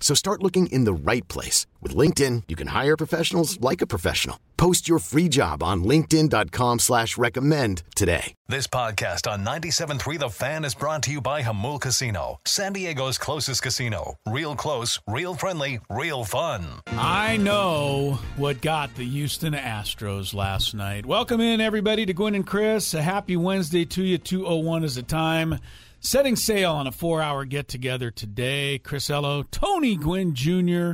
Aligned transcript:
So 0.00 0.14
start 0.14 0.42
looking 0.42 0.68
in 0.68 0.84
the 0.84 0.94
right 0.94 1.26
place. 1.28 1.66
With 1.82 1.94
LinkedIn, 1.94 2.44
you 2.48 2.56
can 2.56 2.68
hire 2.68 2.96
professionals 2.96 3.60
like 3.60 3.82
a 3.82 3.86
professional. 3.86 4.40
Post 4.56 4.88
your 4.88 4.98
free 4.98 5.28
job 5.28 5.62
on 5.62 5.84
linkedin.com 5.84 6.80
slash 6.80 7.16
recommend 7.16 7.84
today. 7.94 8.34
This 8.48 8.66
podcast 8.66 9.30
on 9.30 9.44
97.3 9.44 10.18
The 10.18 10.28
Fan 10.30 10.64
is 10.64 10.74
brought 10.74 11.02
to 11.04 11.12
you 11.12 11.20
by 11.20 11.42
Jamul 11.42 11.80
Casino, 11.80 12.40
San 12.44 12.72
Diego's 12.72 13.18
closest 13.18 13.62
casino. 13.62 14.16
Real 14.26 14.56
close, 14.56 14.98
real 15.06 15.34
friendly, 15.34 15.78
real 15.88 16.24
fun. 16.24 16.64
I 16.88 17.36
know 17.36 18.18
what 18.36 18.60
got 18.60 18.94
the 18.96 19.04
Houston 19.04 19.52
Astros 19.52 20.34
last 20.34 20.74
night. 20.74 21.06
Welcome 21.06 21.40
in, 21.40 21.60
everybody, 21.60 22.04
to 22.06 22.12
Gwynn 22.12 22.34
and 22.34 22.46
Chris. 22.46 22.94
A 22.94 23.02
happy 23.02 23.36
Wednesday 23.36 23.84
to 23.84 24.02
you. 24.02 24.18
201 24.18 24.82
is 24.82 24.96
the 24.96 25.02
time. 25.02 25.60
Setting 26.00 26.36
sail 26.36 26.72
on 26.72 26.86
a 26.86 26.92
four 26.92 27.20
hour 27.20 27.44
get 27.44 27.66
together 27.66 28.10
today. 28.12 28.78
Chris 28.78 29.10
Ello, 29.10 29.42
Tony 29.42 29.96
Gwynn 29.96 30.32
Jr., 30.34 30.92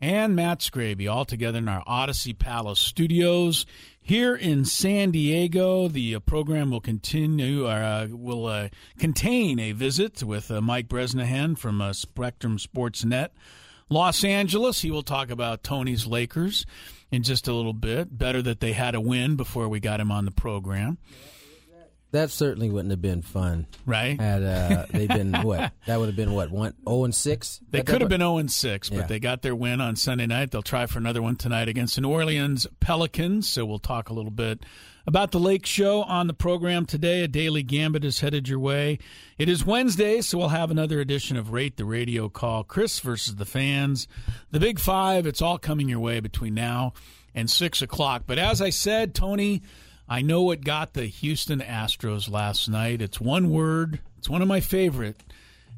and 0.00 0.34
Matt 0.34 0.60
Scraby 0.60 1.10
all 1.10 1.24
together 1.24 1.58
in 1.58 1.68
our 1.68 1.84
Audacy 1.84 2.36
Palace 2.38 2.80
studios 2.80 3.66
here 4.00 4.34
in 4.34 4.64
San 4.64 5.10
Diego. 5.10 5.88
The 5.88 6.14
uh, 6.14 6.20
program 6.20 6.70
will 6.70 6.80
continue, 6.80 7.66
uh, 7.66 8.08
will 8.10 8.46
uh, 8.46 8.68
contain 8.98 9.58
a 9.58 9.72
visit 9.72 10.22
with 10.22 10.50
uh, 10.50 10.60
Mike 10.60 10.88
Bresnahan 10.88 11.56
from 11.56 11.80
uh, 11.80 11.92
Spectrum 11.92 12.58
Sportsnet. 12.58 13.28
Los 13.88 14.24
Angeles, 14.24 14.80
he 14.80 14.90
will 14.90 15.02
talk 15.02 15.30
about 15.30 15.62
Tony's 15.62 16.06
Lakers 16.06 16.66
in 17.10 17.22
just 17.22 17.46
a 17.46 17.52
little 17.52 17.74
bit. 17.74 18.16
Better 18.16 18.42
that 18.42 18.60
they 18.60 18.72
had 18.72 18.94
a 18.94 19.00
win 19.00 19.36
before 19.36 19.68
we 19.68 19.80
got 19.80 20.00
him 20.00 20.10
on 20.10 20.24
the 20.24 20.30
program. 20.30 20.98
That 22.16 22.30
certainly 22.30 22.70
wouldn't 22.70 22.92
have 22.92 23.02
been 23.02 23.20
fun, 23.20 23.66
right? 23.84 24.18
Had 24.18 24.42
uh, 24.42 24.86
they 24.88 25.06
been 25.06 25.32
what? 25.42 25.70
That 25.84 25.98
would 25.98 26.06
have 26.06 26.16
been 26.16 26.32
what? 26.32 26.50
One 26.50 26.70
zero 26.70 26.82
oh 26.86 27.04
and 27.04 27.14
six. 27.14 27.60
They 27.70 27.82
could 27.82 28.00
have 28.00 28.08
been 28.08 28.20
zero 28.20 28.32
oh 28.32 28.38
and 28.38 28.50
six, 28.50 28.88
but 28.88 29.00
yeah. 29.00 29.06
they 29.06 29.20
got 29.20 29.42
their 29.42 29.54
win 29.54 29.82
on 29.82 29.96
Sunday 29.96 30.26
night. 30.26 30.50
They'll 30.50 30.62
try 30.62 30.86
for 30.86 30.98
another 30.98 31.20
one 31.20 31.36
tonight 31.36 31.68
against 31.68 31.96
the 31.96 32.00
New 32.00 32.08
Orleans 32.08 32.66
Pelicans. 32.80 33.46
So 33.50 33.66
we'll 33.66 33.78
talk 33.78 34.08
a 34.08 34.14
little 34.14 34.30
bit 34.30 34.64
about 35.06 35.30
the 35.30 35.38
Lake 35.38 35.66
Show 35.66 36.04
on 36.04 36.26
the 36.26 36.32
program 36.32 36.86
today. 36.86 37.22
A 37.22 37.28
daily 37.28 37.62
gambit 37.62 38.02
is 38.02 38.20
headed 38.20 38.48
your 38.48 38.60
way. 38.60 38.98
It 39.36 39.50
is 39.50 39.66
Wednesday, 39.66 40.22
so 40.22 40.38
we'll 40.38 40.48
have 40.48 40.70
another 40.70 41.00
edition 41.00 41.36
of 41.36 41.52
Rate 41.52 41.76
the 41.76 41.84
Radio 41.84 42.30
Call. 42.30 42.64
Chris 42.64 42.98
versus 42.98 43.36
the 43.36 43.44
fans, 43.44 44.08
the 44.52 44.60
Big 44.60 44.78
Five. 44.78 45.26
It's 45.26 45.42
all 45.42 45.58
coming 45.58 45.90
your 45.90 46.00
way 46.00 46.20
between 46.20 46.54
now 46.54 46.94
and 47.34 47.50
six 47.50 47.82
o'clock. 47.82 48.22
But 48.26 48.38
as 48.38 48.62
I 48.62 48.70
said, 48.70 49.14
Tony. 49.14 49.60
I 50.08 50.22
know 50.22 50.42
what 50.42 50.62
got 50.62 50.94
the 50.94 51.06
Houston 51.06 51.60
Astros 51.60 52.30
last 52.30 52.68
night. 52.68 53.02
It's 53.02 53.20
one 53.20 53.50
word, 53.50 54.00
it's 54.18 54.28
one 54.28 54.42
of 54.42 54.48
my 54.48 54.60
favorite 54.60 55.22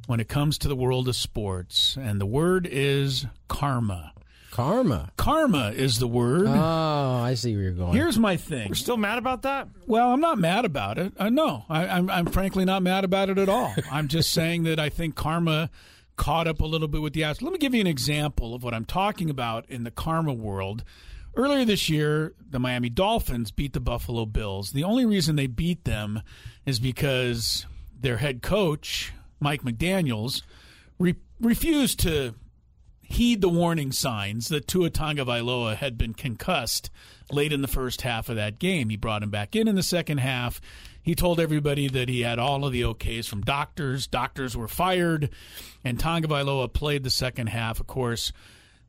when 0.06 0.20
it 0.20 0.28
comes 0.28 0.58
to 0.58 0.68
the 0.68 0.76
world 0.76 1.08
of 1.08 1.16
sports, 1.16 1.96
and 2.00 2.20
the 2.20 2.26
word 2.26 2.68
is 2.70 3.26
karma. 3.48 4.12
Karma. 4.50 5.12
Karma 5.16 5.72
is 5.74 5.98
the 5.98 6.06
word. 6.06 6.46
Oh, 6.46 7.22
I 7.22 7.34
see 7.34 7.54
where 7.54 7.64
you're 7.64 7.72
going. 7.72 7.92
Here's 7.92 8.18
my 8.18 8.36
thing. 8.36 8.68
We're 8.68 8.74
still 8.74 8.96
mad 8.96 9.18
about 9.18 9.42
that? 9.42 9.68
Well, 9.86 10.10
I'm 10.10 10.20
not 10.20 10.38
mad 10.38 10.64
about 10.64 10.98
it. 10.98 11.12
Uh, 11.18 11.28
no, 11.28 11.64
I, 11.68 11.86
I'm, 11.86 12.10
I'm 12.10 12.26
frankly 12.26 12.64
not 12.64 12.82
mad 12.82 13.04
about 13.04 13.30
it 13.30 13.38
at 13.38 13.48
all. 13.48 13.74
I'm 13.90 14.08
just 14.08 14.32
saying 14.32 14.64
that 14.64 14.80
I 14.80 14.88
think 14.88 15.14
karma 15.14 15.70
caught 16.16 16.48
up 16.48 16.60
a 16.60 16.66
little 16.66 16.88
bit 16.88 17.00
with 17.00 17.12
the 17.12 17.22
Astros. 17.22 17.42
Let 17.42 17.52
me 17.52 17.58
give 17.58 17.74
you 17.74 17.80
an 17.80 17.86
example 17.86 18.54
of 18.54 18.62
what 18.62 18.74
I'm 18.74 18.84
talking 18.84 19.30
about 19.30 19.64
in 19.68 19.84
the 19.84 19.90
karma 19.90 20.32
world. 20.32 20.82
Earlier 21.38 21.64
this 21.64 21.88
year, 21.88 22.34
the 22.50 22.58
Miami 22.58 22.88
Dolphins 22.88 23.52
beat 23.52 23.72
the 23.72 23.78
Buffalo 23.78 24.26
Bills. 24.26 24.72
The 24.72 24.82
only 24.82 25.06
reason 25.06 25.36
they 25.36 25.46
beat 25.46 25.84
them 25.84 26.20
is 26.66 26.80
because 26.80 27.64
their 27.96 28.16
head 28.16 28.42
coach, 28.42 29.12
Mike 29.38 29.62
McDaniels, 29.62 30.42
re- 30.98 31.14
refused 31.40 32.00
to 32.00 32.34
heed 33.02 33.40
the 33.40 33.48
warning 33.48 33.92
signs 33.92 34.48
that 34.48 34.66
Tua 34.66 34.90
Tagovailoa 34.90 35.76
had 35.76 35.96
been 35.96 36.12
concussed 36.12 36.90
late 37.30 37.52
in 37.52 37.62
the 37.62 37.68
first 37.68 38.02
half 38.02 38.28
of 38.28 38.34
that 38.34 38.58
game. 38.58 38.88
He 38.88 38.96
brought 38.96 39.22
him 39.22 39.30
back 39.30 39.54
in 39.54 39.68
in 39.68 39.76
the 39.76 39.82
second 39.84 40.18
half. 40.18 40.60
He 41.00 41.14
told 41.14 41.38
everybody 41.38 41.86
that 41.86 42.08
he 42.08 42.22
had 42.22 42.40
all 42.40 42.64
of 42.64 42.72
the 42.72 42.82
OKs 42.82 43.28
from 43.28 43.42
doctors. 43.42 44.08
Doctors 44.08 44.56
were 44.56 44.66
fired, 44.66 45.30
and 45.84 46.00
Tagovailoa 46.00 46.72
played 46.72 47.04
the 47.04 47.10
second 47.10 47.46
half. 47.46 47.78
Of 47.78 47.86
course, 47.86 48.32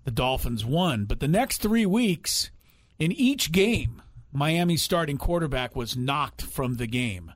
the 0.04 0.12
Dolphins 0.12 0.66
won. 0.66 1.06
But 1.06 1.20
the 1.20 1.28
next 1.28 1.62
three 1.62 1.86
weeks, 1.86 2.52
in 2.98 3.12
each 3.12 3.52
game, 3.52 4.02
Miami's 4.32 4.82
starting 4.82 5.18
quarterback 5.18 5.76
was 5.76 5.98
knocked 5.98 6.42
from 6.42 6.76
the 6.76 6.88
game, 6.88 7.32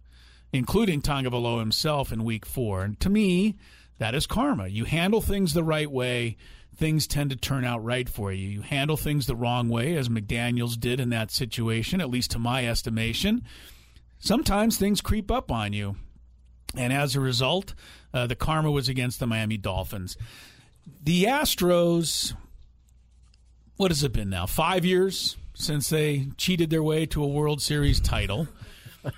including 0.52 1.02
Tagovailoa 1.02 1.60
himself 1.60 2.12
in 2.12 2.24
week 2.24 2.46
four. 2.46 2.84
And 2.84 3.00
to 3.00 3.10
me, 3.10 3.56
that 3.98 4.16
is 4.16 4.28
karma. 4.28 4.68
You 4.68 4.86
handle 4.86 5.22
things 5.22 5.54
the 5.54 5.64
right 5.64 5.90
way, 5.90 6.38
things 6.76 7.08
tend 7.08 7.30
to 7.30 7.36
turn 7.36 7.66
out 7.66 7.84
right 7.84 8.10
for 8.10 8.32
you. 8.32 8.48
You 8.48 8.62
handle 8.62 8.98
things 8.98 9.26
the 9.26 9.36
wrong 9.36 9.70
way, 9.70 9.96
as 9.96 10.10
McDaniels 10.10 10.80
did 10.80 11.00
in 11.00 11.10
that 11.10 11.32
situation, 11.32 12.02
at 12.02 12.10
least 12.10 12.32
to 12.32 12.40
my 12.40 12.68
estimation. 12.68 13.44
Sometimes 14.20 14.78
things 14.78 15.02
creep 15.02 15.32
up 15.32 15.52
on 15.52 15.74
you. 15.74 15.96
And 16.76 16.92
as 16.92 17.16
a 17.16 17.20
result, 17.20 17.76
uh, 18.14 18.26
the 18.28 18.36
karma 18.36 18.72
was 18.72 18.90
against 18.90 19.20
the 19.20 19.28
Miami 19.28 19.58
Dolphins. 19.58 20.18
The 21.04 21.26
Astros, 21.26 22.34
what 23.78 23.92
has 23.92 24.04
it 24.04 24.14
been 24.14 24.30
now? 24.30 24.46
Five 24.46 24.86
years 24.86 25.38
since 25.54 25.90
they 25.90 26.28
cheated 26.38 26.70
their 26.70 26.84
way 26.84 27.06
to 27.08 27.24
a 27.24 27.28
World 27.28 27.62
Series 27.62 28.00
title. 28.00 28.48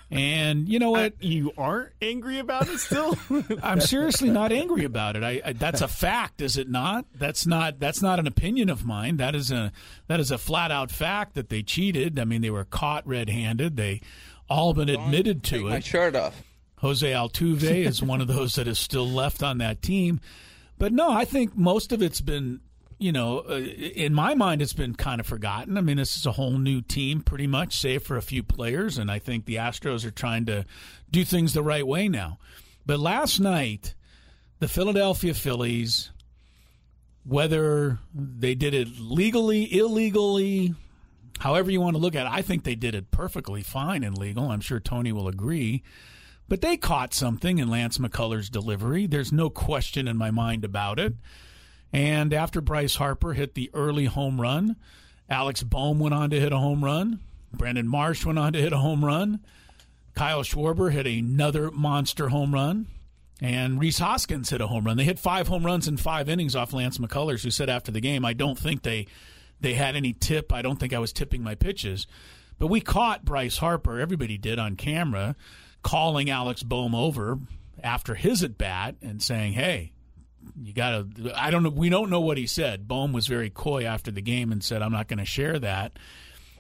And 0.09 0.67
you 0.67 0.79
know 0.79 0.91
what? 0.91 1.13
Uh, 1.13 1.16
you 1.21 1.51
aren't 1.57 1.91
angry 2.01 2.39
about 2.39 2.67
it 2.67 2.79
still? 2.79 3.15
I'm 3.63 3.81
seriously 3.81 4.29
not 4.29 4.51
angry 4.51 4.83
about 4.83 5.15
it. 5.15 5.23
I, 5.23 5.41
I, 5.45 5.53
that's 5.53 5.81
a 5.81 5.88
fact, 5.88 6.41
is 6.41 6.57
it 6.57 6.69
not? 6.69 7.05
That's 7.13 7.45
not 7.45 7.79
that's 7.79 8.01
not 8.01 8.19
an 8.19 8.25
opinion 8.25 8.69
of 8.69 8.83
mine. 8.83 9.17
That 9.17 9.35
is 9.35 9.51
a 9.51 9.71
that 10.07 10.19
is 10.19 10.31
a 10.31 10.38
flat 10.38 10.71
out 10.71 10.89
fact 10.89 11.35
that 11.35 11.49
they 11.49 11.61
cheated. 11.61 12.19
I 12.19 12.25
mean, 12.25 12.41
they 12.41 12.49
were 12.49 12.65
caught 12.65 13.05
red-handed. 13.05 13.77
They 13.77 14.01
all 14.49 14.73
been 14.73 14.89
admitted 14.89 15.44
to 15.45 15.57
Take 15.57 15.65
it. 15.65 15.69
My 15.69 15.79
shirt 15.79 16.15
off. 16.15 16.41
Jose 16.77 17.09
Altuve 17.09 17.85
is 17.85 18.01
one 18.01 18.21
of 18.21 18.27
those 18.27 18.55
that 18.55 18.67
is 18.67 18.77
still 18.77 19.07
left 19.07 19.41
on 19.41 19.59
that 19.59 19.81
team. 19.81 20.19
But 20.77 20.91
no, 20.91 21.11
I 21.11 21.25
think 21.25 21.55
most 21.55 21.91
of 21.91 22.01
it's 22.01 22.21
been 22.21 22.59
you 22.97 23.11
know, 23.11 23.39
uh, 23.39 23.56
in 23.56 24.13
my 24.13 24.35
mind, 24.35 24.61
it's 24.61 24.73
been 24.73 24.95
kind 24.95 25.19
of 25.19 25.28
forgotten. 25.28 25.78
I 25.78 25.81
mean, 25.81 25.97
this 25.97 26.16
is 26.16 26.25
a 26.25 26.31
whole 26.31 26.57
new 26.57 26.81
team, 26.81 27.22
pretty 27.22 27.47
much, 27.47 27.78
save 27.78 28.03
for 28.03 28.17
a 28.17 28.22
few 28.22 28.41
players, 28.41 28.97
and 28.97 29.12
I 29.12 29.19
think 29.19 29.45
the 29.45 29.56
Astros 29.56 30.06
are 30.06 30.12
trying 30.12 30.45
to 30.45 30.65
do 31.12 31.25
things 31.25 31.53
the 31.53 31.63
right 31.63 31.86
way 31.86 32.07
now. 32.07 32.39
But 32.86 33.00
last 33.00 33.39
night, 33.39 33.95
the 34.59 34.68
Philadelphia 34.68 35.33
Phillies, 35.33 36.12
whether 37.25 38.00
they 38.13 38.56
did 38.56 38.74
it 38.74 38.88
legally, 39.00 39.63
illegally, 39.75 40.74
however 41.39 41.71
you 41.71 41.81
want 41.81 41.95
to 41.95 42.01
look 42.01 42.15
at 42.15 42.27
it, 42.27 42.31
I 42.31 42.42
think 42.42 42.63
they 42.63 42.75
did 42.75 42.95
it 42.95 43.12
perfectly 43.12 43.62
fine 43.62 44.03
and 44.03 44.18
legal. 44.18 44.51
I'm 44.51 44.62
sure 44.62 44.80
Tony 44.80 45.12
will 45.12 45.27
agree. 45.27 45.83
But 46.47 46.62
they 46.62 46.77
caught 46.77 47.13
something 47.13 47.57
in 47.57 47.69
Lance 47.69 47.97
McCullers' 47.97 48.51
delivery. 48.51 49.07
There's 49.07 49.31
no 49.31 49.50
question 49.50 50.07
in 50.07 50.15
my 50.15 50.30
mind 50.30 50.63
about 50.63 51.00
it. 51.00 51.15
And 51.95 52.33
after 52.33 52.59
Bryce 52.59 52.97
Harper 52.97 53.31
hit 53.31 53.53
the 53.53 53.71
early 53.74 54.03
home 54.03 54.42
run, 54.42 54.75
Alex 55.30 55.63
Bohm 55.63 55.97
went 55.97 56.13
on 56.13 56.30
to 56.31 56.42
hit 56.42 56.51
a 56.51 56.57
home 56.57 56.83
run. 56.83 57.21
Brandon 57.53 57.88
Marsh 57.88 58.25
went 58.25 58.38
on 58.38 58.51
to 58.51 58.59
hit 58.59 58.74
a 58.74 58.80
home 58.80 59.06
run. 59.06 59.39
Kyle 60.13 60.44
Schwarber 60.44 60.92
hit 60.92 61.07
another 61.07 61.71
monster 61.71 62.27
home 62.27 62.53
run. 62.53 62.88
And 63.42 63.80
Rhys 63.80 64.00
Hoskins 64.00 64.50
hit 64.50 64.59
a 64.59 64.68
home 64.68 64.83
run. 64.83 64.97
They 64.97 65.06
hit 65.06 65.19
five 65.19 65.47
home 65.47 65.65
runs 65.65 65.88
in 65.88 65.95
five 65.95 66.27
innings 66.27 66.53
off 66.53 66.74
Lance 66.74 66.97
McCullers, 66.97 67.45
who 67.45 67.50
said 67.50 67.69
after 67.69 67.94
the 67.94 68.01
game, 68.01 68.25
I 68.25 68.33
don't 68.33 68.59
think 68.59 68.83
they 68.83 69.07
they 69.62 69.75
had 69.75 69.95
any 69.95 70.12
tip. 70.12 70.51
I 70.51 70.62
don't 70.62 70.77
think 70.77 70.92
I 70.92 71.00
was 71.00 71.13
tipping 71.13 71.44
my 71.44 71.56
pitches. 71.56 72.07
But 72.59 72.68
we 72.68 72.81
caught 72.81 73.24
Bryce 73.24 73.59
Harper, 73.59 74.01
everybody 74.01 74.38
did 74.38 74.59
on 74.59 74.75
camera, 74.75 75.38
calling 75.81 76.30
Alex 76.30 76.62
Bohm 76.62 76.94
over 76.94 77.39
after 77.81 78.15
his 78.15 78.44
at 78.44 78.57
bat 78.57 78.95
and 79.01 79.24
saying, 79.24 79.53
"Hey, 79.53 79.94
you 80.62 80.74
got 80.74 81.16
to." 81.16 81.34
I 81.36 81.52
don't 81.52 81.63
know. 81.63 81.69
We 81.69 81.90
don't 81.90 82.10
know 82.10 82.22
what 82.22 82.38
he 82.38 82.48
said. 82.48 82.88
Bohm 82.88 83.13
was 83.13 83.28
very 83.28 83.50
coy 83.50 83.86
after 83.86 84.12
the 84.12 84.22
game 84.22 84.52
and 84.52 84.63
said, 84.63 84.81
"I'm 84.81 84.92
not 84.92 85.07
going 85.07 85.19
to 85.19 85.25
share 85.25 85.60
that." 85.60 85.98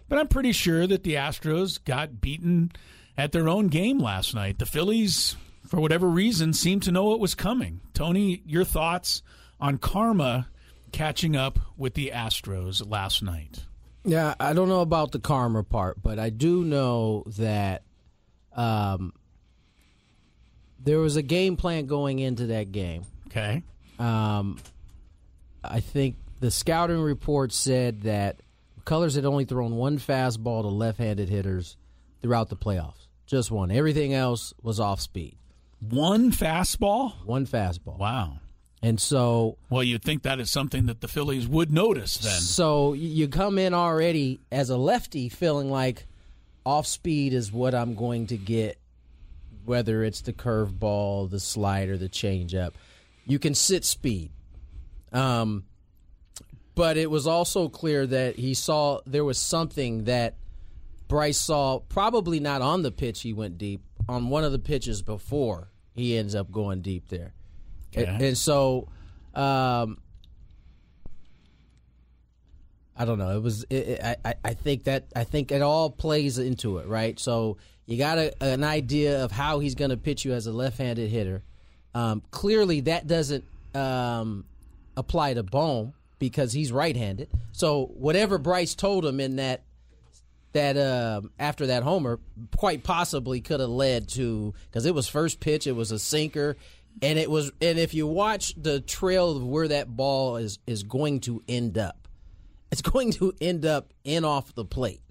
But 0.07 0.19
I'm 0.19 0.27
pretty 0.27 0.51
sure 0.51 0.85
that 0.85 1.03
the 1.03 1.15
Astros 1.15 1.83
got 1.83 2.21
beaten 2.21 2.71
at 3.17 3.31
their 3.31 3.49
own 3.49 3.67
game 3.67 3.99
last 3.99 4.35
night. 4.35 4.59
The 4.59 4.65
Phillies, 4.65 5.35
for 5.67 5.79
whatever 5.79 6.07
reason, 6.07 6.53
seemed 6.53 6.83
to 6.83 6.91
know 6.91 7.13
it 7.13 7.19
was 7.19 7.33
coming. 7.33 7.81
Tony, 7.93 8.43
your 8.45 8.63
thoughts 8.63 9.23
on 9.59 9.77
karma 9.77 10.47
catching 10.91 11.35
up 11.35 11.59
with 11.77 11.93
the 11.93 12.11
Astros 12.13 12.87
last 12.89 13.21
night? 13.23 13.65
Yeah, 14.03 14.35
I 14.39 14.53
don't 14.53 14.69
know 14.69 14.81
about 14.81 15.11
the 15.11 15.19
karma 15.19 15.63
part, 15.63 16.01
but 16.01 16.19
I 16.19 16.29
do 16.29 16.63
know 16.63 17.23
that 17.37 17.83
um, 18.55 19.13
there 20.79 20.99
was 20.99 21.15
a 21.15 21.21
game 21.21 21.57
plan 21.57 21.87
going 21.87 22.19
into 22.19 22.47
that 22.47 22.71
game. 22.71 23.03
Okay. 23.27 23.63
Um, 23.99 24.57
I 25.63 25.79
think 25.79 26.15
the 26.39 26.51
scouting 26.51 26.99
report 26.99 27.51
said 27.53 28.01
that 28.03 28.41
Colors 28.83 29.15
had 29.15 29.25
only 29.25 29.45
thrown 29.45 29.75
one 29.75 29.97
fastball 29.97 30.61
to 30.61 30.67
left-handed 30.67 31.29
hitters 31.29 31.77
throughout 32.21 32.49
the 32.49 32.55
playoffs. 32.55 33.07
Just 33.25 33.49
one. 33.49 33.71
Everything 33.71 34.13
else 34.13 34.53
was 34.61 34.79
off 34.79 35.01
speed. 35.01 35.37
One 35.79 36.31
fastball? 36.31 37.13
One 37.25 37.47
fastball. 37.47 37.97
Wow. 37.97 38.39
And 38.81 39.01
so, 39.01 39.57
well, 39.71 39.81
you'd 39.81 40.03
think 40.03 40.21
that 40.23 40.39
is 40.39 40.51
something 40.51 40.85
that 40.85 41.01
the 41.01 41.07
Phillies 41.07 41.47
would 41.47 41.71
notice 41.71 42.17
then. 42.17 42.39
So 42.39 42.93
you 42.93 43.27
come 43.27 43.57
in 43.57 43.73
already 43.73 44.39
as 44.51 44.69
a 44.69 44.77
lefty 44.77 45.27
feeling 45.29 45.71
like 45.71 46.05
off 46.65 46.85
speed 46.85 47.33
is 47.33 47.51
what 47.51 47.73
I'm 47.73 47.95
going 47.95 48.27
to 48.27 48.37
get, 48.37 48.77
whether 49.65 50.03
it's 50.03 50.21
the 50.21 50.33
curveball, 50.33 51.31
the 51.31 51.39
slider, 51.39 51.97
the 51.97 52.09
changeup. 52.09 52.73
You 53.25 53.39
can 53.39 53.55
sit 53.55 53.83
speed. 53.85 54.31
Um, 55.11 55.65
but 56.75 56.97
it 56.97 57.09
was 57.09 57.25
also 57.25 57.69
clear 57.69 58.05
that 58.05 58.35
he 58.35 58.53
saw 58.53 58.99
there 59.05 59.23
was 59.23 59.37
something 59.37 60.03
that 60.05 60.35
Bryce 61.07 61.39
saw, 61.39 61.79
probably 61.79 62.39
not 62.39 62.61
on 62.61 62.81
the 62.81 62.91
pitch 62.91 63.21
he 63.21 63.33
went 63.33 63.57
deep, 63.57 63.81
on 64.09 64.29
one 64.29 64.43
of 64.43 64.51
the 64.51 64.59
pitches 64.59 65.01
before 65.01 65.69
he 65.93 66.17
ends 66.17 66.35
up 66.35 66.51
going 66.51 66.81
deep 66.81 67.07
there. 67.09 67.33
Okay. 67.95 68.05
And, 68.05 68.21
and, 68.21 68.37
so, 68.37 68.89
um, 69.33 69.99
I 72.97 73.05
don't 73.05 73.19
know. 73.19 73.35
It 73.35 73.41
was. 73.41 73.63
It, 73.69 73.75
it, 73.75 74.19
I 74.23 74.35
I 74.43 74.53
think 74.53 74.85
that 74.85 75.07
I 75.15 75.25
think 75.25 75.51
it 75.51 75.61
all 75.61 75.89
plays 75.89 76.37
into 76.37 76.77
it, 76.77 76.87
right? 76.87 77.19
So 77.19 77.57
you 77.85 77.97
got 77.97 78.17
a, 78.17 78.33
an 78.41 78.63
idea 78.63 79.23
of 79.23 79.31
how 79.31 79.59
he's 79.59 79.75
going 79.75 79.91
to 79.91 79.97
pitch 79.97 80.23
you 80.23 80.33
as 80.33 80.47
a 80.47 80.53
left-handed 80.53 81.09
hitter. 81.09 81.43
Um, 81.95 82.21
clearly, 82.29 82.81
that 82.81 83.07
doesn't 83.07 83.45
um, 83.73 84.45
apply 84.97 85.33
to 85.33 85.43
Bohm 85.43 85.93
because 86.19 86.51
he's 86.53 86.71
right-handed. 86.71 87.29
So 87.53 87.85
whatever 87.95 88.37
Bryce 88.37 88.75
told 88.75 89.05
him 89.05 89.19
in 89.19 89.37
that 89.37 89.63
that 90.51 90.77
uh, 90.77 91.21
after 91.37 91.67
that 91.67 91.83
homer, 91.83 92.19
quite 92.55 92.83
possibly 92.83 93.41
could 93.41 93.59
have 93.59 93.69
led 93.69 94.07
to 94.09 94.53
because 94.69 94.85
it 94.85 94.95
was 94.95 95.07
first 95.07 95.39
pitch, 95.39 95.67
it 95.67 95.73
was 95.73 95.91
a 95.91 95.99
sinker, 95.99 96.55
and 97.01 97.19
it 97.19 97.29
was 97.29 97.51
and 97.61 97.77
if 97.77 97.93
you 97.93 98.07
watch 98.07 98.53
the 98.55 98.79
trail 98.81 99.35
of 99.35 99.45
where 99.45 99.67
that 99.67 99.95
ball 99.95 100.37
is 100.37 100.59
is 100.67 100.83
going 100.83 101.21
to 101.21 101.43
end 101.47 101.77
up, 101.77 102.07
it's 102.71 102.81
going 102.93 103.11
to 103.13 103.33
end 103.41 103.65
up 103.65 103.93
in 104.03 104.23
off 104.25 104.53
the 104.53 104.65
plate 104.65 105.01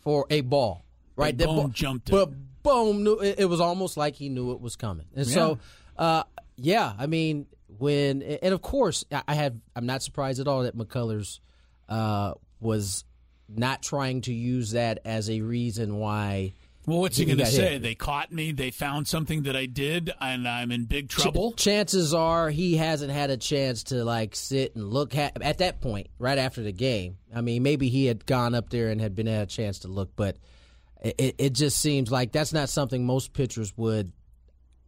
for 0.00 0.26
a 0.30 0.40
ball, 0.40 0.84
right? 1.16 1.36
But 1.36 1.46
Bohm 1.46 1.56
ball, 1.56 1.68
jumped 1.68 2.08
it. 2.08 2.12
but 2.12 2.30
Bohm 2.62 3.04
knew 3.04 3.18
it, 3.18 3.38
it, 3.38 3.44
was 3.44 3.60
almost 3.60 3.96
like 3.96 4.16
he 4.16 4.28
knew 4.28 4.52
it 4.52 4.60
was 4.60 4.74
coming, 4.74 5.06
and 5.14 5.26
yeah. 5.26 5.34
so 5.34 5.58
uh, 5.98 6.24
yeah, 6.56 6.92
I 6.98 7.06
mean 7.06 7.46
when 7.78 8.22
and 8.22 8.54
of 8.54 8.62
course 8.62 9.04
I 9.26 9.34
have 9.34 9.54
I'm 9.76 9.86
not 9.86 10.02
surprised 10.02 10.40
at 10.40 10.48
all 10.48 10.62
that 10.62 10.76
McCullers 10.76 11.40
uh, 11.88 12.34
was 12.60 13.04
not 13.48 13.82
trying 13.82 14.22
to 14.22 14.32
use 14.32 14.72
that 14.72 15.00
as 15.04 15.30
a 15.30 15.40
reason 15.40 15.96
why. 15.96 16.52
Well, 16.86 17.00
what's 17.00 17.18
he, 17.18 17.24
he 17.24 17.34
going 17.34 17.44
to 17.44 17.46
say? 17.46 17.72
Hit. 17.72 17.82
They 17.82 17.94
caught 17.94 18.32
me. 18.32 18.52
They 18.52 18.70
found 18.70 19.06
something 19.06 19.42
that 19.42 19.54
I 19.54 19.66
did, 19.66 20.10
and 20.22 20.48
I'm 20.48 20.72
in 20.72 20.86
big 20.86 21.10
trouble. 21.10 21.52
Ch- 21.52 21.64
chances 21.64 22.14
are 22.14 22.48
he 22.48 22.78
hasn't 22.78 23.12
had 23.12 23.28
a 23.28 23.36
chance 23.36 23.84
to 23.84 24.04
like 24.04 24.34
sit 24.34 24.74
and 24.74 24.88
look 24.88 25.14
at, 25.14 25.40
at 25.42 25.58
that 25.58 25.82
point 25.82 26.08
right 26.18 26.38
after 26.38 26.62
the 26.62 26.72
game. 26.72 27.18
I 27.34 27.42
mean, 27.42 27.62
maybe 27.62 27.90
he 27.90 28.06
had 28.06 28.24
gone 28.24 28.54
up 28.54 28.70
there 28.70 28.88
and 28.88 29.02
had 29.02 29.14
been 29.14 29.26
had 29.26 29.42
a 29.42 29.46
chance 29.46 29.80
to 29.80 29.88
look, 29.88 30.12
but 30.16 30.38
it, 31.02 31.34
it 31.36 31.52
just 31.52 31.78
seems 31.78 32.10
like 32.10 32.32
that's 32.32 32.54
not 32.54 32.70
something 32.70 33.04
most 33.04 33.34
pitchers 33.34 33.76
would 33.76 34.12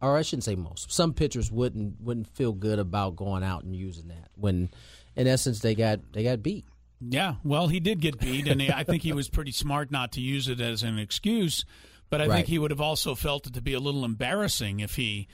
or 0.01 0.17
I 0.17 0.21
shouldn't 0.21 0.43
say 0.43 0.55
most. 0.55 0.91
Some 0.91 1.13
pitchers 1.13 1.51
wouldn't 1.51 2.01
wouldn't 2.01 2.27
feel 2.27 2.53
good 2.53 2.79
about 2.79 3.15
going 3.15 3.43
out 3.43 3.63
and 3.63 3.75
using 3.75 4.07
that 4.07 4.29
when, 4.35 4.69
in 5.15 5.27
essence, 5.27 5.59
they 5.59 5.75
got 5.75 5.99
they 6.13 6.23
got 6.23 6.43
beat. 6.43 6.65
Yeah, 6.99 7.35
well, 7.43 7.67
he 7.67 7.79
did 7.79 7.99
get 7.99 8.19
beat, 8.19 8.47
and 8.47 8.61
I 8.61 8.83
think 8.83 9.01
he 9.01 9.13
was 9.13 9.27
pretty 9.27 9.51
smart 9.51 9.91
not 9.91 10.11
to 10.13 10.21
use 10.21 10.47
it 10.47 10.61
as 10.61 10.83
an 10.83 10.99
excuse. 10.99 11.65
But 12.11 12.21
I 12.21 12.27
right. 12.27 12.35
think 12.35 12.47
he 12.47 12.59
would 12.59 12.71
have 12.71 12.81
also 12.81 13.15
felt 13.15 13.47
it 13.47 13.53
to 13.53 13.61
be 13.61 13.73
a 13.73 13.79
little 13.79 14.03
embarrassing 14.03 14.81
if 14.81 14.95
he 14.95 15.27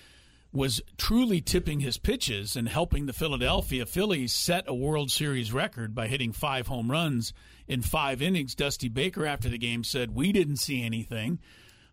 was 0.53 0.81
truly 0.97 1.41
tipping 1.41 1.79
his 1.81 1.97
pitches 1.97 2.55
and 2.55 2.69
helping 2.69 3.05
the 3.05 3.13
Philadelphia 3.13 3.85
Phillies 3.85 4.31
set 4.31 4.63
a 4.67 4.73
World 4.73 5.11
Series 5.11 5.51
record 5.51 5.93
by 5.93 6.07
hitting 6.07 6.31
five 6.31 6.67
home 6.67 6.89
runs 6.89 7.33
in 7.67 7.81
five 7.81 8.21
innings. 8.21 8.55
Dusty 8.55 8.89
Baker, 8.89 9.25
after 9.25 9.49
the 9.49 9.57
game, 9.57 9.83
said, 9.83 10.15
We 10.15 10.31
didn't 10.31 10.57
see 10.57 10.83
anything. 10.83 11.39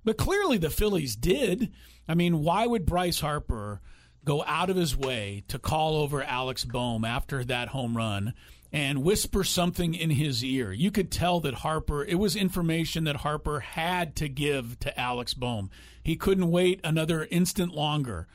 But 0.04 0.18
clearly 0.18 0.58
the 0.58 0.70
Phillies 0.70 1.16
did. 1.16 1.72
I 2.06 2.14
mean, 2.14 2.40
why 2.40 2.66
would 2.66 2.86
Bryce 2.86 3.20
Harper 3.20 3.80
go 4.24 4.44
out 4.44 4.70
of 4.70 4.76
his 4.76 4.96
way 4.96 5.44
to 5.48 5.58
call 5.58 5.96
over 5.96 6.22
Alex 6.22 6.64
Bohm 6.64 7.04
after 7.04 7.44
that 7.44 7.68
home 7.68 7.96
run 7.96 8.34
and 8.72 9.04
whisper 9.04 9.44
something 9.44 9.94
in 9.94 10.10
his 10.10 10.44
ear? 10.44 10.72
You 10.72 10.90
could 10.90 11.10
tell 11.10 11.40
that 11.40 11.54
Harper, 11.54 12.04
it 12.04 12.18
was 12.18 12.36
information 12.36 13.04
that 13.04 13.16
Harper 13.16 13.60
had 13.60 14.14
to 14.16 14.28
give 14.28 14.78
to 14.80 14.98
Alex 14.98 15.32
Bohm. 15.32 15.70
He 16.02 16.16
couldn't 16.16 16.50
wait 16.50 16.80
another 16.84 17.26
instant 17.30 17.74
longer. 17.74 18.28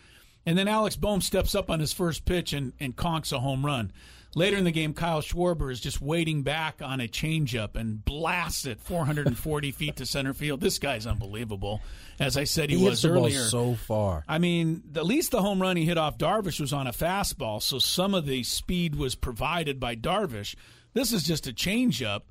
And 0.45 0.57
then 0.57 0.67
Alex 0.67 0.95
Bohm 0.95 1.21
steps 1.21 1.53
up 1.53 1.69
on 1.69 1.79
his 1.79 1.93
first 1.93 2.25
pitch 2.25 2.53
and, 2.53 2.73
and 2.79 2.95
conks 2.95 3.31
a 3.31 3.39
home 3.39 3.65
run. 3.65 3.91
Later 4.35 4.57
in 4.57 4.63
the 4.63 4.71
game, 4.71 4.93
Kyle 4.93 5.21
Schwarber 5.21 5.71
is 5.71 5.79
just 5.79 6.01
waiting 6.01 6.43
back 6.43 6.81
on 6.83 7.01
a 7.01 7.07
changeup 7.07 7.75
and 7.75 8.03
blasts 8.05 8.65
it 8.65 8.79
440 8.79 9.71
feet 9.73 9.95
to 9.95 10.05
center 10.05 10.33
field. 10.33 10.61
This 10.61 10.77
guy's 10.77 11.07
unbelievable. 11.07 11.81
As 12.19 12.37
I 12.37 12.43
said, 12.43 12.69
he, 12.69 12.77
he 12.77 12.85
was 12.85 13.03
earlier. 13.03 13.39
so 13.45 13.73
far. 13.73 14.23
I 14.27 14.37
mean, 14.37 14.83
at 14.95 15.05
least 15.05 15.31
the 15.31 15.41
home 15.41 15.59
run 15.59 15.77
he 15.77 15.85
hit 15.85 15.97
off 15.97 16.19
Darvish 16.19 16.59
was 16.59 16.73
on 16.73 16.85
a 16.85 16.91
fastball, 16.91 17.61
so 17.61 17.79
some 17.79 18.13
of 18.13 18.27
the 18.27 18.43
speed 18.43 18.95
was 18.95 19.15
provided 19.15 19.79
by 19.79 19.95
Darvish. 19.95 20.55
This 20.93 21.11
is 21.11 21.23
just 21.23 21.47
a 21.47 21.51
changeup. 21.51 22.21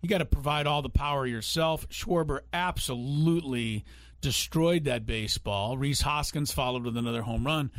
You 0.00 0.08
got 0.08 0.18
to 0.18 0.24
provide 0.24 0.66
all 0.66 0.80
the 0.80 0.88
power 0.88 1.26
yourself. 1.26 1.86
Schwarber 1.90 2.40
absolutely 2.52 3.84
destroyed 4.22 4.84
that 4.84 5.04
baseball. 5.04 5.76
Rhys 5.76 6.00
Hoskins 6.00 6.52
followed 6.52 6.84
with 6.84 6.96
another 6.96 7.22
home 7.22 7.44
run. 7.44 7.70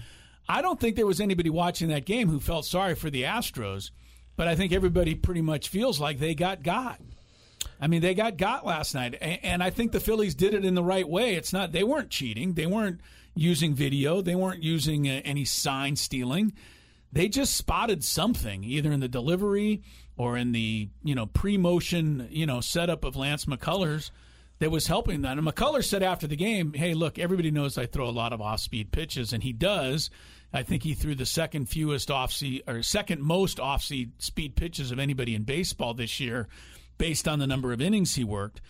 I 0.48 0.62
don't 0.62 0.80
think 0.80 0.96
there 0.96 1.06
was 1.06 1.22
anybody 1.22 1.50
watching 1.50 1.90
that 1.90 2.06
game 2.06 2.30
who 2.30 2.40
felt 2.40 2.66
sorry 2.66 2.96
for 2.96 3.10
the 3.10 3.24
Astros, 3.24 3.92
but 4.36 4.48
I 4.48 4.56
think 4.56 4.74
everybody 4.74 5.16
pretty 5.16 5.42
much 5.42 5.70
feels 5.70 6.00
like 6.00 6.20
they 6.20 6.36
got 6.36 6.64
got. 6.64 7.00
I 7.80 7.88
mean, 7.88 8.02
they 8.02 8.14
got 8.14 8.38
got 8.38 8.66
last 8.66 8.94
night, 8.94 9.18
and 9.22 9.64
I 9.64 9.70
think 9.70 9.92
the 9.92 10.00
Phillies 10.00 10.36
did 10.36 10.54
it 10.54 10.66
in 10.66 10.76
the 10.76 10.84
right 10.84 11.08
way. 11.08 11.36
It's 11.36 11.54
not 11.54 11.72
they 11.72 11.84
weren't 11.84 12.10
cheating, 12.10 12.54
they 12.54 12.66
weren't 12.66 13.00
using 13.36 13.74
video, 13.74 14.22
they 14.22 14.36
weren't 14.36 14.64
using 14.64 15.08
uh, 15.08 15.22
any 15.24 15.46
sign 15.46 15.96
stealing. 15.96 16.54
They 17.12 17.30
just 17.30 17.56
spotted 17.56 18.04
something, 18.04 18.64
either 18.64 18.92
in 18.92 19.00
the 19.00 19.08
delivery 19.08 19.84
or 20.18 20.38
in 20.38 20.52
the 20.52 20.90
you 21.04 21.16
know 21.16 21.26
pre-motion 21.26 22.28
you 22.32 22.46
know 22.46 22.62
setup 22.62 23.04
of 23.04 23.16
Lance 23.16 23.46
McCullers 23.46 24.12
that 24.64 24.70
was 24.70 24.88
helping 24.88 25.24
that. 25.24 25.38
And 25.38 25.46
McCullers 25.46 25.90
said 25.90 26.04
after 26.04 26.26
the 26.26 26.38
game, 26.38 26.72
"Hey, 26.72 26.94
look, 26.94 27.20
everybody 27.20 27.52
knows 27.52 27.78
I 27.78 27.86
throw 27.86 28.08
a 28.08 28.12
lot 28.12 28.32
of 28.32 28.40
off-speed 28.40 28.94
pitches, 28.94 29.34
and 29.34 29.44
he 29.44 29.52
does." 29.52 30.10
I 30.54 30.64
think 30.64 30.84
he 30.84 30.94
threw 30.94 31.16
the 31.16 31.26
second 31.26 31.68
fewest 31.68 32.10
off 32.10 32.42
or 32.66 32.82
second 32.82 33.22
most 33.22 33.60
off 33.60 33.84
speed 33.84 34.56
pitches 34.56 34.90
of 34.90 35.00
anybody 35.00 35.36
in 35.36 35.44
baseball 35.44 35.94
this 35.94 36.18
year, 36.22 36.48
based 36.98 37.28
on 37.28 37.40
the 37.40 37.48
number 37.48 37.74
of 37.74 37.82
innings 37.82 38.16
he 38.16 38.24
worked. 38.24 38.62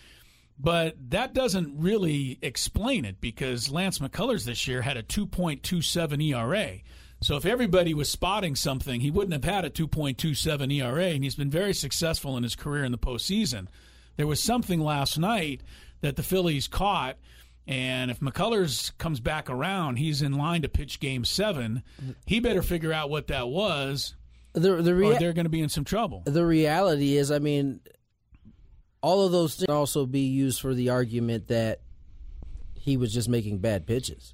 But 0.58 0.96
that 1.12 1.36
doesn't 1.36 1.78
really 1.78 2.40
explain 2.42 3.06
it 3.06 3.22
because 3.22 3.70
Lance 3.70 4.00
McCullers 4.00 4.46
this 4.46 4.68
year 4.68 4.82
had 4.82 4.98
a 4.98 5.04
2.27 5.04 6.22
ERA. 6.22 6.80
So 7.22 7.36
if 7.38 7.46
everybody 7.46 7.94
was 7.94 8.10
spotting 8.10 8.56
something, 8.56 9.02
he 9.02 9.12
wouldn't 9.12 9.34
have 9.34 9.54
had 9.54 9.64
a 9.64 9.70
2.27 9.70 10.72
ERA, 10.72 11.06
and 11.06 11.24
he's 11.24 11.36
been 11.36 11.52
very 11.52 11.74
successful 11.74 12.36
in 12.36 12.42
his 12.42 12.56
career 12.56 12.84
in 12.84 12.92
the 12.92 12.98
postseason. 12.98 13.68
There 14.16 14.28
was 14.28 14.40
something 14.42 14.80
last 14.80 15.18
night 15.18 15.62
that 16.04 16.16
the 16.16 16.24
Phillies 16.24 16.68
caught 16.68 17.18
and 17.68 18.12
if 18.12 18.20
McCullers 18.20 18.96
comes 18.98 19.20
back 19.20 19.50
around, 19.50 19.96
he's 19.96 20.22
in 20.22 20.38
line 20.38 20.64
to 20.64 20.70
pitch 20.70 21.00
game 21.00 21.24
seven. 21.24 21.84
He 22.26 22.40
better 22.40 22.62
figure 22.62 22.92
out 22.92 23.10
what 23.10 23.28
that 23.28 23.48
was, 23.48 24.16
the, 24.52 24.82
the 24.82 24.94
rea- 24.94 25.16
or 25.16 25.20
they're 25.20 25.34
going 25.34 25.46
to 25.46 25.50
be 25.50 25.62
in 25.62 25.70
some 25.70 25.86
trouble. 25.86 26.24
The 26.26 26.46
reality 26.46 27.16
is, 27.16 27.32
I 27.32 27.40
mean, 27.40 27.80
all 29.02 29.26
of 29.26 29.32
those 29.32 29.56
things 29.56 29.68
can 29.68 29.76
also 29.76 30.06
be 30.06 30.22
used 30.22 30.60
for 30.60 30.74
the 30.74 30.90
argument 30.90 31.48
that 31.48 31.80
he 32.76 32.98
was 32.98 33.14
just 33.14 33.30
making 33.30 33.60
bad 33.60 33.88
pitches. 33.88 34.34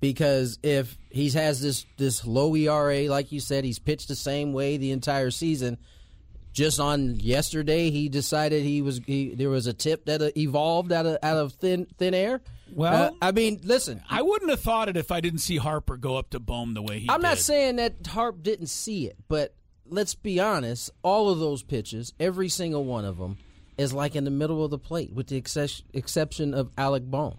Because 0.00 0.58
if 0.62 0.96
he 1.10 1.28
has 1.30 1.60
this 1.60 1.84
this 1.96 2.24
low 2.24 2.54
ERA, 2.54 3.08
like 3.08 3.32
you 3.32 3.40
said, 3.40 3.64
he's 3.64 3.80
pitched 3.80 4.06
the 4.06 4.14
same 4.14 4.52
way 4.52 4.76
the 4.76 4.92
entire 4.92 5.32
season. 5.32 5.76
Just 6.52 6.80
on 6.80 7.16
yesterday, 7.20 7.90
he 7.90 8.08
decided 8.08 8.64
he 8.64 8.82
was 8.82 9.00
he, 9.06 9.34
there 9.34 9.50
was 9.50 9.66
a 9.66 9.72
tip 9.72 10.06
that 10.06 10.20
uh, 10.22 10.30
evolved 10.36 10.90
out 10.92 11.06
of 11.06 11.18
out 11.22 11.36
of 11.36 11.52
thin 11.52 11.86
thin 11.98 12.14
air. 12.14 12.40
Well, 12.72 13.14
Uh, 13.14 13.16
I 13.22 13.32
mean, 13.32 13.60
listen, 13.62 14.02
I 14.10 14.22
wouldn't 14.22 14.50
have 14.50 14.60
thought 14.60 14.88
it 14.88 14.96
if 14.96 15.10
I 15.12 15.20
didn't 15.20 15.38
see 15.40 15.56
Harper 15.56 15.96
go 15.96 16.16
up 16.16 16.30
to 16.30 16.40
Bohm 16.40 16.74
the 16.74 16.82
way 16.82 16.98
he 16.98 17.08
I'm 17.08 17.20
did. 17.20 17.26
not 17.28 17.38
saying 17.38 17.76
that 17.76 18.06
Harp 18.08 18.42
didn't 18.42 18.66
see 18.66 19.06
it, 19.06 19.16
but 19.28 19.54
let's 19.86 20.14
be 20.14 20.40
honest. 20.40 20.90
All 21.02 21.30
of 21.30 21.38
those 21.38 21.62
pitches, 21.62 22.12
every 22.18 22.48
single 22.48 22.84
one 22.84 23.04
of 23.04 23.18
them, 23.18 23.38
is 23.76 23.92
like 23.92 24.16
in 24.16 24.24
the 24.24 24.30
middle 24.30 24.64
of 24.64 24.70
the 24.70 24.78
plate, 24.78 25.12
with 25.12 25.28
the 25.28 25.40
exce- 25.40 25.82
exception 25.94 26.52
of 26.54 26.70
Alec 26.76 27.04
Bohm. 27.04 27.38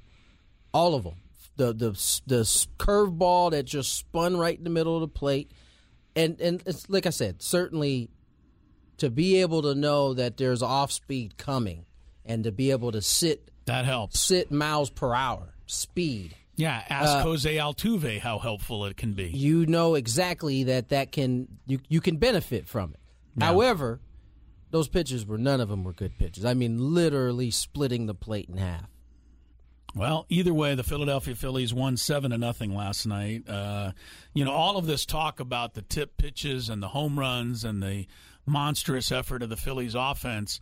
All 0.73 0.95
of 0.95 1.03
them. 1.03 1.15
The 1.57 1.73
the 1.73 1.91
the 2.25 2.41
curveball 2.77 3.51
that 3.51 3.65
just 3.65 3.93
spun 3.97 4.37
right 4.37 4.57
in 4.57 4.63
the 4.63 4.69
middle 4.69 4.95
of 4.95 5.01
the 5.01 5.07
plate, 5.09 5.51
and 6.15 6.39
and 6.39 6.63
it's 6.65 6.89
like 6.89 7.05
I 7.05 7.09
said, 7.09 7.41
certainly 7.41 8.09
to 8.99 9.09
be 9.09 9.41
able 9.41 9.61
to 9.63 9.75
know 9.75 10.13
that 10.13 10.37
there's 10.37 10.61
off 10.61 10.91
speed 10.91 11.37
coming, 11.37 11.85
and 12.25 12.43
to 12.43 12.51
be 12.51 12.71
able 12.71 12.91
to 12.91 13.01
sit 13.01 13.51
that 13.65 13.85
helps. 13.85 14.19
sit 14.19 14.51
miles 14.51 14.89
per 14.89 15.13
hour 15.13 15.53
speed 15.67 16.35
Yeah, 16.55 16.81
ask 16.89 17.23
Jose 17.23 17.55
Altuve 17.55 18.19
how 18.19 18.39
helpful 18.39 18.85
it 18.85 18.97
can 18.97 19.13
be. 19.13 19.29
you 19.29 19.65
know 19.65 19.95
exactly 19.95 20.63
that 20.65 20.89
that 20.89 21.11
can 21.11 21.47
you 21.67 21.79
you 21.87 22.01
can 22.01 22.17
benefit 22.17 22.67
from 22.67 22.93
it. 22.93 22.99
However, 23.39 24.01
those 24.71 24.87
pitches 24.87 25.25
were 25.25 25.37
none 25.37 25.61
of 25.61 25.69
them 25.69 25.83
were 25.83 25.93
good 25.93 26.17
pitches. 26.17 26.45
I 26.45 26.53
mean, 26.53 26.93
literally 26.93 27.51
splitting 27.51 28.05
the 28.05 28.13
plate 28.13 28.49
in 28.49 28.57
half. 28.57 28.85
Well, 29.95 30.25
either 30.29 30.53
way, 30.53 30.75
the 30.75 30.83
Philadelphia 30.83 31.33
Phillies 31.35 31.73
won 31.73 31.97
seven 31.97 32.29
to 32.31 32.37
nothing 32.37 32.75
last 32.75 33.07
night. 33.07 33.49
Uh, 33.49 33.93
you 34.33 34.45
know, 34.45 34.51
all 34.51 34.77
of 34.77 34.85
this 34.85 35.05
talk 35.05 35.39
about 35.39 35.73
the 35.73 35.81
tip 35.81 36.17
pitches 36.17 36.69
and 36.69 36.83
the 36.83 36.89
home 36.89 37.17
runs 37.17 37.63
and 37.63 37.81
the 37.81 38.05
monstrous 38.49 39.11
effort 39.11 39.43
of 39.43 39.49
the 39.49 39.55
Phillies 39.55 39.95
offense 39.95 40.59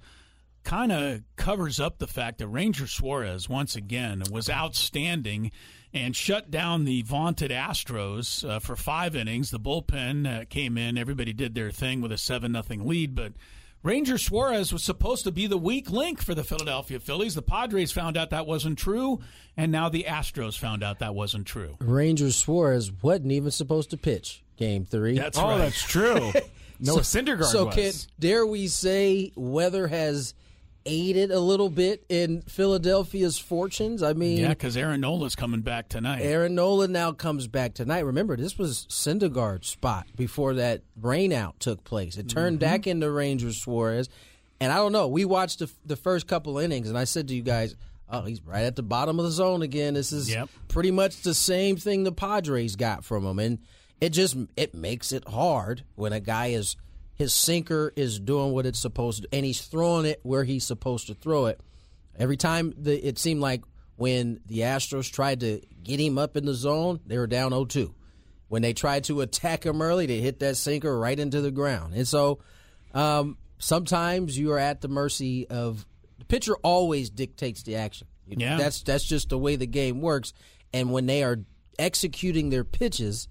kind 0.63 0.91
of 0.91 1.21
covers 1.37 1.79
up 1.79 1.97
the 1.97 2.07
fact 2.07 2.39
that 2.39 2.47
Ranger 2.47 2.87
Suarez 2.87 3.47
once 3.47 3.75
again 3.75 4.21
was 4.29 4.49
outstanding 4.49 5.51
and 5.93 6.13
shut 6.13 6.51
down 6.51 6.83
the 6.83 7.01
vaunted 7.03 7.51
Astros 7.51 8.47
uh, 8.47 8.59
for 8.59 8.75
five 8.75 9.15
innings. 9.15 9.49
The 9.49 9.59
bullpen 9.59 10.41
uh, 10.41 10.45
came 10.49 10.77
in; 10.77 10.97
everybody 10.97 11.31
did 11.31 11.55
their 11.55 11.71
thing 11.71 12.01
with 12.01 12.11
a 12.11 12.17
seven 12.17 12.51
nothing 12.51 12.85
lead, 12.85 13.15
but. 13.15 13.33
Ranger 13.83 14.17
Suarez 14.17 14.73
was 14.73 14.83
supposed 14.83 15.23
to 15.25 15.31
be 15.31 15.45
the 15.45 15.57
weak 15.57 15.89
link 15.91 16.21
for 16.21 16.33
the 16.33 16.43
Philadelphia 16.43 16.99
Phillies. 16.99 17.35
The 17.35 17.43
Padres 17.43 17.91
found 17.91 18.17
out 18.17 18.31
that 18.31 18.47
wasn't 18.47 18.77
true, 18.77 19.19
and 19.55 19.71
now 19.71 19.87
the 19.87 20.05
Astros 20.09 20.57
found 20.57 20.83
out 20.83 20.99
that 20.99 21.13
wasn't 21.13 21.45
true. 21.45 21.77
Ranger 21.79 22.31
Suarez 22.31 22.91
wasn't 22.91 23.31
even 23.31 23.51
supposed 23.51 23.91
to 23.91 23.97
pitch 23.97 24.43
game 24.57 24.83
three. 24.83 25.17
That's 25.17 25.37
oh, 25.37 25.43
right. 25.43 25.57
that's 25.59 25.81
true. 25.81 26.33
No, 26.79 26.97
Syndergaard 26.97 27.45
so 27.45 27.65
was. 27.65 27.75
can 27.75 27.91
dare 28.19 28.45
we 28.45 28.67
say 28.67 29.31
weather 29.35 29.87
has 29.87 30.33
aided 30.85 31.31
a 31.31 31.39
little 31.39 31.69
bit 31.69 32.05
in 32.07 32.41
Philadelphia's 32.43 33.37
fortunes? 33.37 34.01
I 34.03 34.13
mean, 34.13 34.37
yeah, 34.37 34.49
because 34.49 34.77
Aaron 34.77 35.01
Nola's 35.01 35.35
coming 35.35 35.61
back 35.61 35.89
tonight. 35.89 36.21
Aaron 36.21 36.55
Nola 36.55 36.87
now 36.87 37.11
comes 37.11 37.47
back 37.47 37.73
tonight. 37.73 37.99
Remember, 38.05 38.37
this 38.37 38.57
was 38.57 38.85
Syndergaard's 38.89 39.67
spot 39.67 40.07
before 40.15 40.53
that 40.55 40.81
rainout 41.01 41.53
took 41.59 41.83
place. 41.83 42.17
It 42.17 42.29
turned 42.29 42.59
Mm-hmm. 42.59 42.69
back 42.71 42.87
into 42.87 43.09
Rangers 43.11 43.57
Suarez, 43.61 44.07
and 44.61 44.71
I 44.71 44.77
don't 44.77 44.91
know. 44.93 45.07
We 45.07 45.25
watched 45.25 45.59
the, 45.59 45.69
the 45.85 45.95
first 45.97 46.27
couple 46.27 46.57
innings, 46.57 46.89
and 46.89 46.97
I 46.97 47.03
said 47.03 47.27
to 47.27 47.35
you 47.35 47.41
guys, 47.41 47.75
"Oh, 48.09 48.21
he's 48.21 48.41
right 48.43 48.63
at 48.63 48.75
the 48.77 48.83
bottom 48.83 49.19
of 49.19 49.25
the 49.25 49.31
zone 49.31 49.61
again." 49.63 49.93
This 49.95 50.11
is 50.13 50.29
Yep. 50.29 50.49
pretty 50.69 50.91
much 50.91 51.21
the 51.21 51.33
same 51.33 51.75
thing 51.75 52.03
the 52.05 52.11
Padres 52.13 52.75
got 52.77 53.03
from 53.03 53.25
him, 53.25 53.39
and 53.39 53.59
it 53.99 54.09
just 54.09 54.37
it 54.55 54.73
makes 54.73 55.11
it 55.11 55.27
hard 55.27 55.83
when 55.95 56.13
a 56.13 56.19
guy 56.19 56.47
is 56.47 56.75
his 57.15 57.33
sinker 57.33 57.91
is 57.95 58.19
doing 58.19 58.51
what 58.51 58.65
it's 58.65 58.79
supposed 58.79 59.23
to, 59.23 59.29
and 59.33 59.45
he's 59.45 59.61
throwing 59.61 60.05
it 60.05 60.19
where 60.23 60.43
he's 60.43 60.63
supposed 60.63 61.07
to 61.07 61.15
throw 61.15 61.47
it. 61.47 61.59
Every 62.17 62.37
time 62.37 62.73
the, 62.77 62.95
it 63.05 63.17
seemed 63.17 63.41
like 63.41 63.63
when 63.95 64.39
the 64.45 64.59
Astros 64.59 65.11
tried 65.11 65.39
to 65.39 65.61
get 65.83 65.99
him 65.99 66.19
up 66.19 66.37
in 66.37 66.45
the 66.45 66.53
zone, 66.53 66.99
they 67.05 67.17
were 67.17 67.27
down 67.27 67.51
0-2. 67.51 67.93
When 68.49 68.61
they 68.61 68.73
tried 68.73 69.05
to 69.05 69.21
attack 69.21 69.65
him 69.65 69.81
early, 69.81 70.05
they 70.05 70.19
hit 70.19 70.39
that 70.39 70.57
sinker 70.57 70.97
right 70.97 71.19
into 71.19 71.41
the 71.41 71.51
ground. 71.51 71.95
And 71.95 72.07
so 72.07 72.39
um, 72.93 73.37
sometimes 73.57 74.37
you 74.37 74.51
are 74.51 74.59
at 74.59 74.81
the 74.81 74.87
mercy 74.87 75.47
of 75.47 75.85
the 76.19 76.25
pitcher. 76.25 76.55
Always 76.63 77.09
dictates 77.09 77.63
the 77.63 77.75
action. 77.77 78.07
Yeah. 78.27 78.57
that's 78.57 78.83
that's 78.83 79.05
just 79.05 79.29
the 79.29 79.37
way 79.37 79.55
the 79.55 79.67
game 79.67 80.01
works. 80.01 80.33
And 80.73 80.91
when 80.91 81.05
they 81.05 81.23
are 81.23 81.39
executing 81.79 82.49
their 82.49 82.63
pitches, 82.63 83.27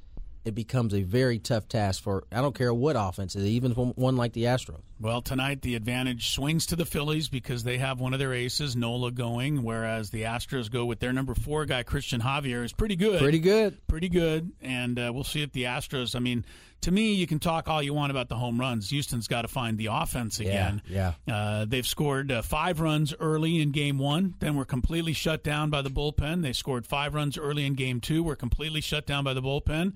it 0.47 0.55
becomes 0.55 0.95
a 0.95 1.03
very 1.03 1.39
tough 1.39 1.69
task 1.69 2.03
for 2.03 2.25
I 2.31 2.41
don't 2.41 2.55
care 2.55 2.73
what 2.73 2.95
offense 2.97 3.35
even 3.35 3.73
one 3.73 4.17
like 4.17 4.33
the 4.33 4.45
Astros. 4.45 4.81
Well, 5.01 5.21
tonight 5.21 5.61
the 5.61 5.75
advantage 5.75 6.31
swings 6.31 6.67
to 6.67 6.77
the 6.77 6.87
Phillies 6.87 7.29
because 7.29 7.65
they 7.65 7.79
have 7.79 8.01
one 8.01 8.13
of 8.13 8.21
their 8.21 8.33
aces, 8.33 8.77
Nola, 8.77 9.11
going, 9.11 9.63
whereas 9.63 10.11
the 10.11 10.23
Astros 10.23 10.71
go 10.71 10.85
with 10.87 11.01
their 11.01 11.13
number 11.13 11.35
four 11.35 11.67
guy, 11.67 11.83
Cristian 11.83 12.21
Javier, 12.21 12.65
is 12.65 12.73
pretty 12.73 12.97
good. 12.97 13.21
Pretty 13.21 13.41
good. 13.41 13.77
Pretty 13.89 14.09
good. 14.09 14.53
And 14.63 14.99
uh, 14.99 15.11
we'll 15.13 15.25
see 15.25 15.43
if 15.43 15.53
the 15.53 15.65
Astros, 15.65 16.15
I 16.15 16.21
mean, 16.21 16.45
to 16.83 16.93
me, 16.93 17.15
you 17.15 17.27
can 17.27 17.41
talk 17.41 17.69
all 17.69 17.83
you 17.83 17.93
want 17.93 18.13
about 18.13 18.29
the 18.29 18.37
home 18.37 18.61
runs. 18.61 18.89
Houston's 18.91 19.27
got 19.27 19.43
to 19.43 19.49
find 19.49 19.77
the 19.77 19.87
offense 19.87 20.39
again. 20.39 20.81
yeah. 20.89 21.15
Uh, 21.27 21.65
they've 21.65 21.87
scored 21.87 22.31
uh, 22.31 22.43
five 22.43 22.81
runs 22.81 23.13
early 23.19 23.61
in 23.61 23.73
game 23.73 23.99
one, 23.99 24.35
then 24.39 24.55
were 24.55 24.65
completely 24.65 25.13
shut 25.13 25.43
down 25.43 25.71
by 25.71 25.83
the 25.83 25.91
bullpen. 25.91 26.43
They 26.43 26.53
scored 26.53 26.87
five 26.87 27.15
runs 27.15 27.37
early 27.37 27.67
in 27.67 27.75
game 27.75 28.01
two, 28.01 28.23
were 28.23 28.37
completely 28.37 28.81
shut 28.81 29.07
down 29.07 29.25
by 29.25 29.35
the 29.35 29.43
bullpen. 29.43 29.95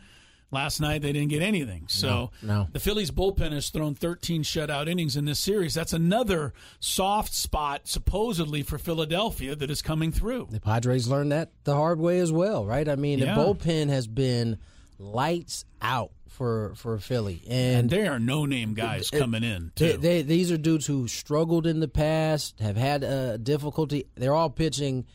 Last 0.52 0.80
night 0.80 1.02
they 1.02 1.12
didn't 1.12 1.28
get 1.28 1.42
anything. 1.42 1.84
So 1.88 2.30
no. 2.42 2.66
the 2.72 2.80
Phillies 2.80 3.10
bullpen 3.12 3.52
has 3.52 3.68
thrown 3.70 3.94
13 3.94 4.42
shutout 4.42 4.88
innings 4.88 5.16
in 5.16 5.24
this 5.24 5.38
series. 5.38 5.74
That's 5.74 5.92
another 5.92 6.52
soft 6.80 7.32
spot 7.34 7.82
supposedly 7.84 8.62
for 8.62 8.76
Philadelphia 8.78 9.54
that 9.54 9.70
is 9.70 9.80
coming 9.80 10.10
through. 10.10 10.48
The 10.50 10.60
Padres 10.60 11.06
learned 11.06 11.30
that 11.32 11.52
the 11.64 11.74
hard 11.76 12.00
way 12.00 12.18
as 12.18 12.32
well, 12.32 12.66
right? 12.66 12.88
I 12.88 12.96
mean, 12.96 13.20
Yeah. 13.20 13.34
the 13.34 13.40
bullpen 13.40 13.88
has 13.90 14.06
been 14.08 14.58
lights 14.98 15.64
out 15.80 16.10
for 16.26 16.72
for 16.74 16.98
Philly, 16.98 17.42
And 17.48 17.80
and 17.80 17.90
there 17.90 18.10
are 18.12 18.18
no 18.18 18.46
name 18.46 18.74
guys 18.74 19.10
coming 19.10 19.44
in 19.44 19.72
too. 19.76 19.92
they, 19.92 19.96
they, 19.96 20.22
these 20.22 20.50
are 20.50 20.56
dudes 20.56 20.86
who 20.86 21.06
struggled 21.06 21.66
in 21.66 21.80
the 21.80 21.88
past, 21.88 22.58
have 22.60 22.76
had 22.76 23.04
uh, 23.04 23.36
difficulty. 23.36 24.06
They're 24.14 24.34
all 24.34 24.50
pitching 24.50 25.06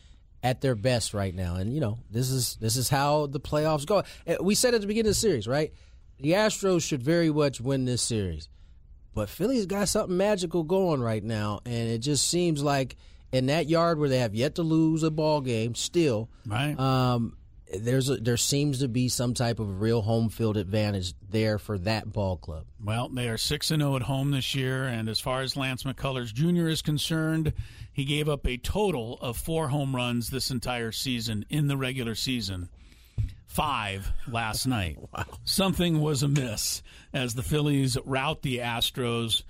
at 0.46 0.60
their 0.60 0.76
best 0.76 1.12
right 1.12 1.34
now, 1.34 1.56
and 1.56 1.74
you 1.74 1.80
know 1.80 1.98
this 2.08 2.30
is 2.30 2.56
this 2.60 2.76
is 2.76 2.88
how 2.88 3.26
the 3.26 3.40
playoffs 3.40 3.84
go. 3.84 4.04
Uh, 4.26 4.36
We 4.40 4.54
said 4.54 4.74
at 4.74 4.80
the 4.80 4.86
beginning 4.86 5.08
of 5.10 5.16
the 5.16 5.20
series, 5.20 5.48
right? 5.48 5.72
The 6.20 6.32
Astros 6.32 6.82
should 6.86 7.02
very 7.02 7.30
much 7.30 7.60
win 7.60 7.84
this 7.84 8.00
series, 8.00 8.48
but 9.12 9.28
Philly's 9.28 9.66
got 9.66 9.88
something 9.88 10.16
magical 10.16 10.62
going 10.62 11.00
right 11.00 11.24
now, 11.24 11.60
and 11.66 11.88
it 11.90 11.98
just 11.98 12.28
seems 12.28 12.62
like 12.62 12.96
in 13.32 13.46
that 13.46 13.68
yard 13.68 13.98
where 13.98 14.08
they 14.08 14.20
have 14.20 14.34
yet 14.36 14.54
to 14.54 14.62
lose 14.62 15.02
a 15.02 15.10
ball 15.10 15.40
game, 15.40 15.74
still, 15.74 16.30
right? 16.46 16.78
um, 16.78 17.36
there's 17.80 18.08
a, 18.08 18.16
there 18.18 18.36
seems 18.36 18.78
to 18.78 18.86
be 18.86 19.08
some 19.08 19.34
type 19.34 19.58
of 19.58 19.80
real 19.80 20.00
home 20.00 20.28
field 20.28 20.56
advantage 20.56 21.12
there 21.28 21.58
for 21.58 21.76
that 21.78 22.12
ball 22.12 22.36
club. 22.36 22.64
Well, 22.82 23.08
they 23.08 23.28
are 23.28 23.36
6 23.36 23.70
and 23.72 23.82
0 23.82 23.96
at 23.96 24.02
home 24.02 24.30
this 24.30 24.54
year 24.54 24.84
and 24.84 25.08
as 25.08 25.18
far 25.18 25.40
as 25.40 25.56
Lance 25.56 25.82
McCullers 25.82 26.32
Jr. 26.32 26.68
is 26.68 26.80
concerned, 26.80 27.52
he 27.96 28.04
gave 28.04 28.28
up 28.28 28.46
a 28.46 28.58
total 28.58 29.16
of 29.22 29.38
4 29.38 29.68
home 29.68 29.96
runs 29.96 30.28
this 30.28 30.50
entire 30.50 30.92
season 30.92 31.46
in 31.48 31.66
the 31.66 31.78
regular 31.78 32.14
season. 32.14 32.68
5 33.46 34.12
last 34.30 34.66
night. 34.66 34.98
Something 35.44 36.02
was 36.02 36.22
amiss 36.22 36.82
as 37.14 37.34
the 37.34 37.42
Phillies 37.42 37.96
rout 38.04 38.42
the 38.42 38.58
Astros 38.58 39.44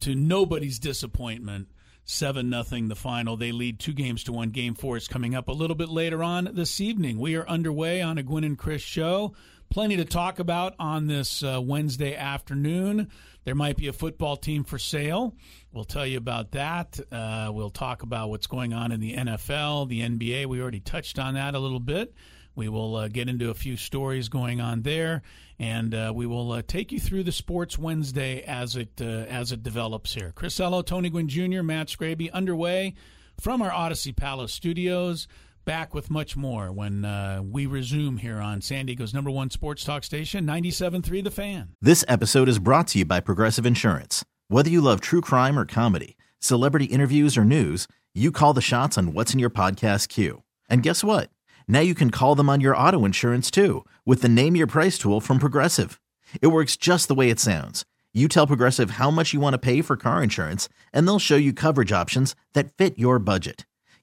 to 0.00 0.16
nobody's 0.16 0.80
disappointment. 0.80 1.68
Seven 2.04 2.50
nothing 2.50 2.88
the 2.88 2.96
final. 2.96 3.36
They 3.36 3.52
lead 3.52 3.78
two 3.78 3.92
games 3.92 4.24
to 4.24 4.32
one. 4.32 4.50
Game 4.50 4.74
four 4.74 4.96
is 4.96 5.06
coming 5.06 5.36
up 5.36 5.46
a 5.46 5.52
little 5.52 5.76
bit 5.76 5.88
later 5.88 6.24
on 6.24 6.50
this 6.54 6.80
evening. 6.80 7.20
We 7.20 7.36
are 7.36 7.46
underway 7.46 8.02
on 8.02 8.18
a 8.18 8.24
Gwynn 8.24 8.42
and 8.42 8.58
Chris 8.58 8.82
show. 8.82 9.32
Plenty 9.70 9.96
to 9.98 10.04
talk 10.04 10.40
about 10.40 10.74
on 10.80 11.06
this 11.06 11.44
uh, 11.44 11.60
Wednesday 11.62 12.16
afternoon. 12.16 13.12
There 13.44 13.54
might 13.54 13.76
be 13.76 13.88
a 13.88 13.92
football 13.92 14.36
team 14.36 14.64
for 14.64 14.78
sale. 14.78 15.34
We'll 15.72 15.84
tell 15.84 16.06
you 16.06 16.18
about 16.18 16.52
that. 16.52 17.00
Uh, 17.10 17.50
we'll 17.52 17.70
talk 17.70 18.02
about 18.02 18.30
what's 18.30 18.46
going 18.46 18.72
on 18.72 18.92
in 18.92 19.00
the 19.00 19.14
NFL, 19.14 19.88
the 19.88 20.00
NBA. 20.00 20.46
We 20.46 20.60
already 20.60 20.80
touched 20.80 21.18
on 21.18 21.34
that 21.34 21.54
a 21.54 21.58
little 21.58 21.80
bit. 21.80 22.14
We 22.54 22.68
will 22.68 22.96
uh, 22.96 23.08
get 23.08 23.28
into 23.28 23.50
a 23.50 23.54
few 23.54 23.76
stories 23.76 24.28
going 24.28 24.60
on 24.60 24.82
there, 24.82 25.22
and 25.58 25.94
uh, 25.94 26.12
we 26.14 26.26
will 26.26 26.52
uh, 26.52 26.62
take 26.66 26.92
you 26.92 27.00
through 27.00 27.22
the 27.22 27.32
Sports 27.32 27.78
Wednesday 27.78 28.42
as 28.42 28.76
it 28.76 29.00
uh, 29.00 29.04
as 29.04 29.52
it 29.52 29.62
develops 29.62 30.14
here. 30.14 30.32
Chris 30.34 30.60
Ello, 30.60 30.82
Tony 30.82 31.08
Gwynn 31.08 31.28
Jr., 31.28 31.62
Matt 31.62 31.88
Scraby, 31.88 32.30
underway 32.30 32.94
from 33.40 33.62
our 33.62 33.70
Audacy 33.70 34.14
Palace 34.14 34.52
studios. 34.52 35.26
Back 35.64 35.94
with 35.94 36.10
much 36.10 36.36
more 36.36 36.72
when 36.72 37.04
uh, 37.04 37.40
we 37.40 37.66
resume 37.66 38.16
here 38.16 38.38
on 38.38 38.60
San 38.60 38.86
Diego's 38.86 39.14
number 39.14 39.30
one 39.30 39.48
sports 39.48 39.84
talk 39.84 40.02
station, 40.02 40.44
97.3 40.44 41.22
The 41.22 41.30
Fan. 41.30 41.76
This 41.80 42.04
episode 42.08 42.48
is 42.48 42.58
brought 42.58 42.88
to 42.88 42.98
you 42.98 43.04
by 43.04 43.20
Progressive 43.20 43.64
Insurance. 43.64 44.24
Whether 44.48 44.70
you 44.70 44.80
love 44.80 45.00
true 45.00 45.20
crime 45.20 45.56
or 45.56 45.64
comedy, 45.64 46.16
celebrity 46.40 46.86
interviews, 46.86 47.38
or 47.38 47.44
news, 47.44 47.86
you 48.12 48.32
call 48.32 48.54
the 48.54 48.60
shots 48.60 48.98
on 48.98 49.14
what's 49.14 49.32
in 49.32 49.38
your 49.38 49.50
podcast 49.50 50.08
queue. 50.08 50.42
And 50.68 50.82
guess 50.82 51.04
what? 51.04 51.30
Now 51.68 51.78
you 51.78 51.94
can 51.94 52.10
call 52.10 52.34
them 52.34 52.50
on 52.50 52.60
your 52.60 52.76
auto 52.76 53.04
insurance 53.04 53.48
too 53.48 53.84
with 54.04 54.20
the 54.20 54.28
Name 54.28 54.56
Your 54.56 54.66
Price 54.66 54.98
tool 54.98 55.20
from 55.20 55.38
Progressive. 55.38 56.00
It 56.40 56.48
works 56.48 56.76
just 56.76 57.06
the 57.06 57.14
way 57.14 57.30
it 57.30 57.38
sounds. 57.38 57.84
You 58.12 58.26
tell 58.26 58.48
Progressive 58.48 58.90
how 58.92 59.12
much 59.12 59.32
you 59.32 59.38
want 59.38 59.54
to 59.54 59.58
pay 59.58 59.80
for 59.80 59.96
car 59.96 60.24
insurance, 60.24 60.68
and 60.92 61.06
they'll 61.06 61.20
show 61.20 61.36
you 61.36 61.52
coverage 61.52 61.92
options 61.92 62.34
that 62.52 62.76
fit 62.76 62.98
your 62.98 63.20
budget. 63.20 63.64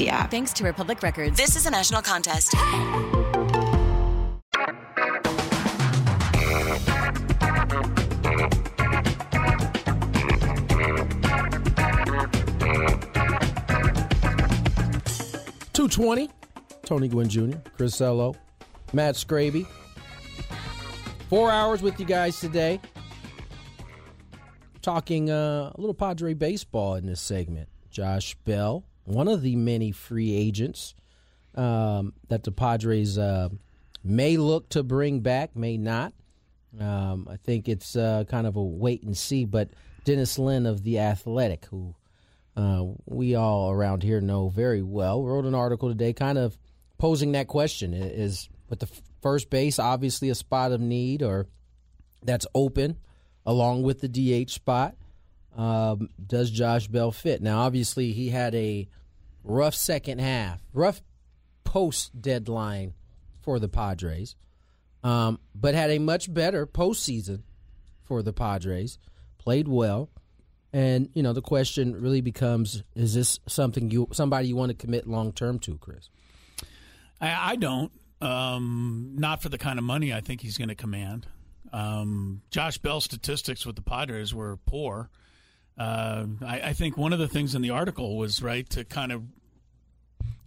app. 0.00 0.30
Thanks 0.30 0.52
to 0.54 0.64
Republic 0.64 1.02
Records. 1.02 1.36
This 1.36 1.56
is 1.56 1.66
a 1.66 1.70
national 1.70 2.02
contest. 2.02 2.52
Two 15.72 15.88
twenty. 15.88 16.30
Tony 16.84 17.08
Gwynn 17.08 17.28
Jr., 17.28 17.56
Chris 17.76 17.98
Ello, 18.00 18.36
Matt 18.92 19.14
Scraby. 19.14 19.66
Four 21.30 21.50
hours 21.50 21.80
with 21.80 21.98
you 21.98 22.04
guys 22.04 22.38
today. 22.38 22.78
Talking 24.82 25.30
uh, 25.30 25.72
a 25.74 25.80
little 25.80 25.94
Padre 25.94 26.34
baseball 26.34 26.96
in 26.96 27.06
this 27.06 27.22
segment. 27.22 27.70
Josh 27.90 28.34
Bell, 28.44 28.84
one 29.04 29.28
of 29.28 29.42
the 29.42 29.56
many 29.56 29.92
free 29.92 30.34
agents 30.34 30.94
um, 31.54 32.14
that 32.28 32.42
the 32.42 32.52
Padres 32.52 33.18
uh, 33.18 33.48
may 34.02 34.36
look 34.36 34.68
to 34.70 34.82
bring 34.82 35.20
back, 35.20 35.54
may 35.56 35.76
not. 35.76 36.12
Um, 36.80 37.28
I 37.30 37.36
think 37.36 37.68
it's 37.68 37.94
uh, 37.96 38.24
kind 38.28 38.46
of 38.46 38.56
a 38.56 38.62
wait 38.62 39.02
and 39.02 39.16
see. 39.16 39.44
But 39.44 39.70
Dennis 40.04 40.38
Lin 40.38 40.66
of 40.66 40.82
The 40.82 40.98
Athletic, 40.98 41.66
who 41.66 41.94
uh, 42.56 42.84
we 43.06 43.34
all 43.34 43.70
around 43.70 44.02
here 44.02 44.20
know 44.20 44.48
very 44.48 44.82
well, 44.82 45.22
wrote 45.22 45.44
an 45.44 45.54
article 45.54 45.88
today 45.88 46.12
kind 46.12 46.38
of 46.38 46.58
posing 46.98 47.32
that 47.32 47.46
question. 47.46 47.94
Is 47.94 48.48
with 48.68 48.80
the 48.80 48.88
first 49.22 49.50
base 49.50 49.78
obviously 49.78 50.30
a 50.30 50.34
spot 50.34 50.72
of 50.72 50.80
need 50.80 51.22
or 51.22 51.46
that's 52.22 52.46
open 52.54 52.98
along 53.46 53.82
with 53.82 54.00
the 54.00 54.08
DH 54.08 54.50
spot? 54.50 54.96
Um, 55.56 56.08
does 56.24 56.50
Josh 56.50 56.88
Bell 56.88 57.12
fit? 57.12 57.42
Now, 57.42 57.60
obviously, 57.60 58.12
he 58.12 58.30
had 58.30 58.54
a 58.54 58.88
rough 59.42 59.74
second 59.74 60.20
half, 60.20 60.60
rough 60.72 61.00
post 61.64 62.20
deadline 62.20 62.94
for 63.42 63.58
the 63.58 63.68
Padres, 63.68 64.36
um, 65.02 65.38
but 65.54 65.74
had 65.74 65.90
a 65.90 65.98
much 65.98 66.32
better 66.32 66.66
postseason 66.66 67.42
for 68.02 68.22
the 68.22 68.32
Padres. 68.32 68.98
Played 69.38 69.68
well, 69.68 70.08
and 70.72 71.10
you 71.12 71.22
know 71.22 71.34
the 71.34 71.42
question 71.42 72.00
really 72.00 72.22
becomes: 72.22 72.82
Is 72.94 73.14
this 73.14 73.38
something 73.46 73.90
you 73.90 74.08
somebody 74.12 74.48
you 74.48 74.56
want 74.56 74.70
to 74.70 74.74
commit 74.74 75.06
long 75.06 75.32
term 75.32 75.58
to, 75.60 75.76
Chris? 75.78 76.08
I, 77.20 77.52
I 77.52 77.56
don't. 77.56 77.92
Um, 78.20 79.12
not 79.16 79.42
for 79.42 79.50
the 79.50 79.58
kind 79.58 79.78
of 79.78 79.84
money 79.84 80.14
I 80.14 80.20
think 80.20 80.40
he's 80.40 80.56
going 80.56 80.68
to 80.68 80.74
command. 80.74 81.26
Um, 81.74 82.40
Josh 82.50 82.78
Bell's 82.78 83.04
statistics 83.04 83.66
with 83.66 83.76
the 83.76 83.82
Padres 83.82 84.32
were 84.32 84.56
poor. 84.64 85.10
Uh, 85.76 86.26
I, 86.44 86.60
I, 86.60 86.72
think 86.72 86.96
one 86.96 87.12
of 87.12 87.18
the 87.18 87.26
things 87.26 87.56
in 87.56 87.62
the 87.62 87.70
article 87.70 88.16
was 88.16 88.40
right 88.40 88.68
to 88.70 88.84
kind 88.84 89.10
of 89.10 89.24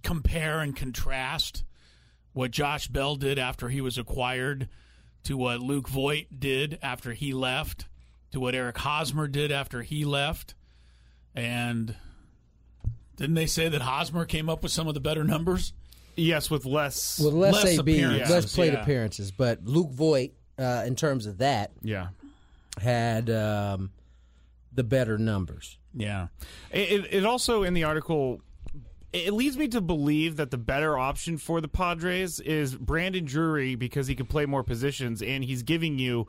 compare 0.01 0.59
and 0.59 0.73
contrast 0.73 1.65
what 2.31 2.51
Josh 2.51 2.87
Bell 2.87 3.17
did 3.17 3.37
after 3.37 3.67
he 3.67 3.81
was 3.81 3.97
acquired 3.97 4.69
to 5.23 5.35
what 5.35 5.59
Luke 5.59 5.89
Voit 5.89 6.27
did 6.39 6.79
after 6.81 7.11
he 7.11 7.33
left, 7.33 7.87
to 8.31 8.39
what 8.39 8.55
Eric 8.55 8.77
Hosmer 8.77 9.27
did 9.27 9.51
after 9.51 9.81
he 9.81 10.05
left, 10.05 10.55
and 11.35 11.93
didn't 13.17 13.35
they 13.35 13.47
say 13.47 13.67
that 13.67 13.81
Hosmer 13.81 14.23
came 14.23 14.47
up 14.47 14.63
with 14.63 14.71
some 14.71 14.87
of 14.87 14.93
the 14.93 14.99
better 15.01 15.23
numbers? 15.23 15.73
Yes, 16.15 16.49
with 16.49 16.65
less 16.65 17.19
with 17.19 17.33
less, 17.33 17.53
less 17.53 17.79
AB, 17.79 17.79
appearances, 17.79 18.29
less 18.29 18.55
plate 18.55 18.73
yeah. 18.73 18.81
appearances, 18.81 19.31
but 19.31 19.65
Luke 19.65 19.91
Voit, 19.91 20.31
uh, 20.57 20.83
in 20.85 20.95
terms 20.95 21.25
of 21.25 21.39
that, 21.39 21.71
yeah. 21.83 22.07
had 22.79 23.29
um, 23.29 23.91
the 24.77 24.83
better 24.83 25.17
numbers. 25.17 25.79
Yeah. 25.93 26.27
It, 26.71 27.07
it, 27.11 27.25
also 27.25 27.63
in 27.63 27.73
the 27.73 27.83
article 27.83 28.41
it 29.11 29.33
leads 29.33 29.57
me 29.57 29.67
to 29.69 29.81
believe 29.81 30.35
that 30.35 30.51
the 30.51 30.57
better 30.57 30.97
option 30.97 31.37
for 31.37 31.59
the 31.61 31.67
Padres 31.67 32.39
is 32.39 32.75
Brandon 32.75 33.25
Drury 33.25 33.73
because 33.73 34.05
he 34.05 34.13
can 34.13 34.27
play 34.27 34.45
more 34.45 34.63
positions 34.63 35.23
and 35.23 35.43
he's 35.43 35.63
giving 35.63 35.97
you 35.97 36.27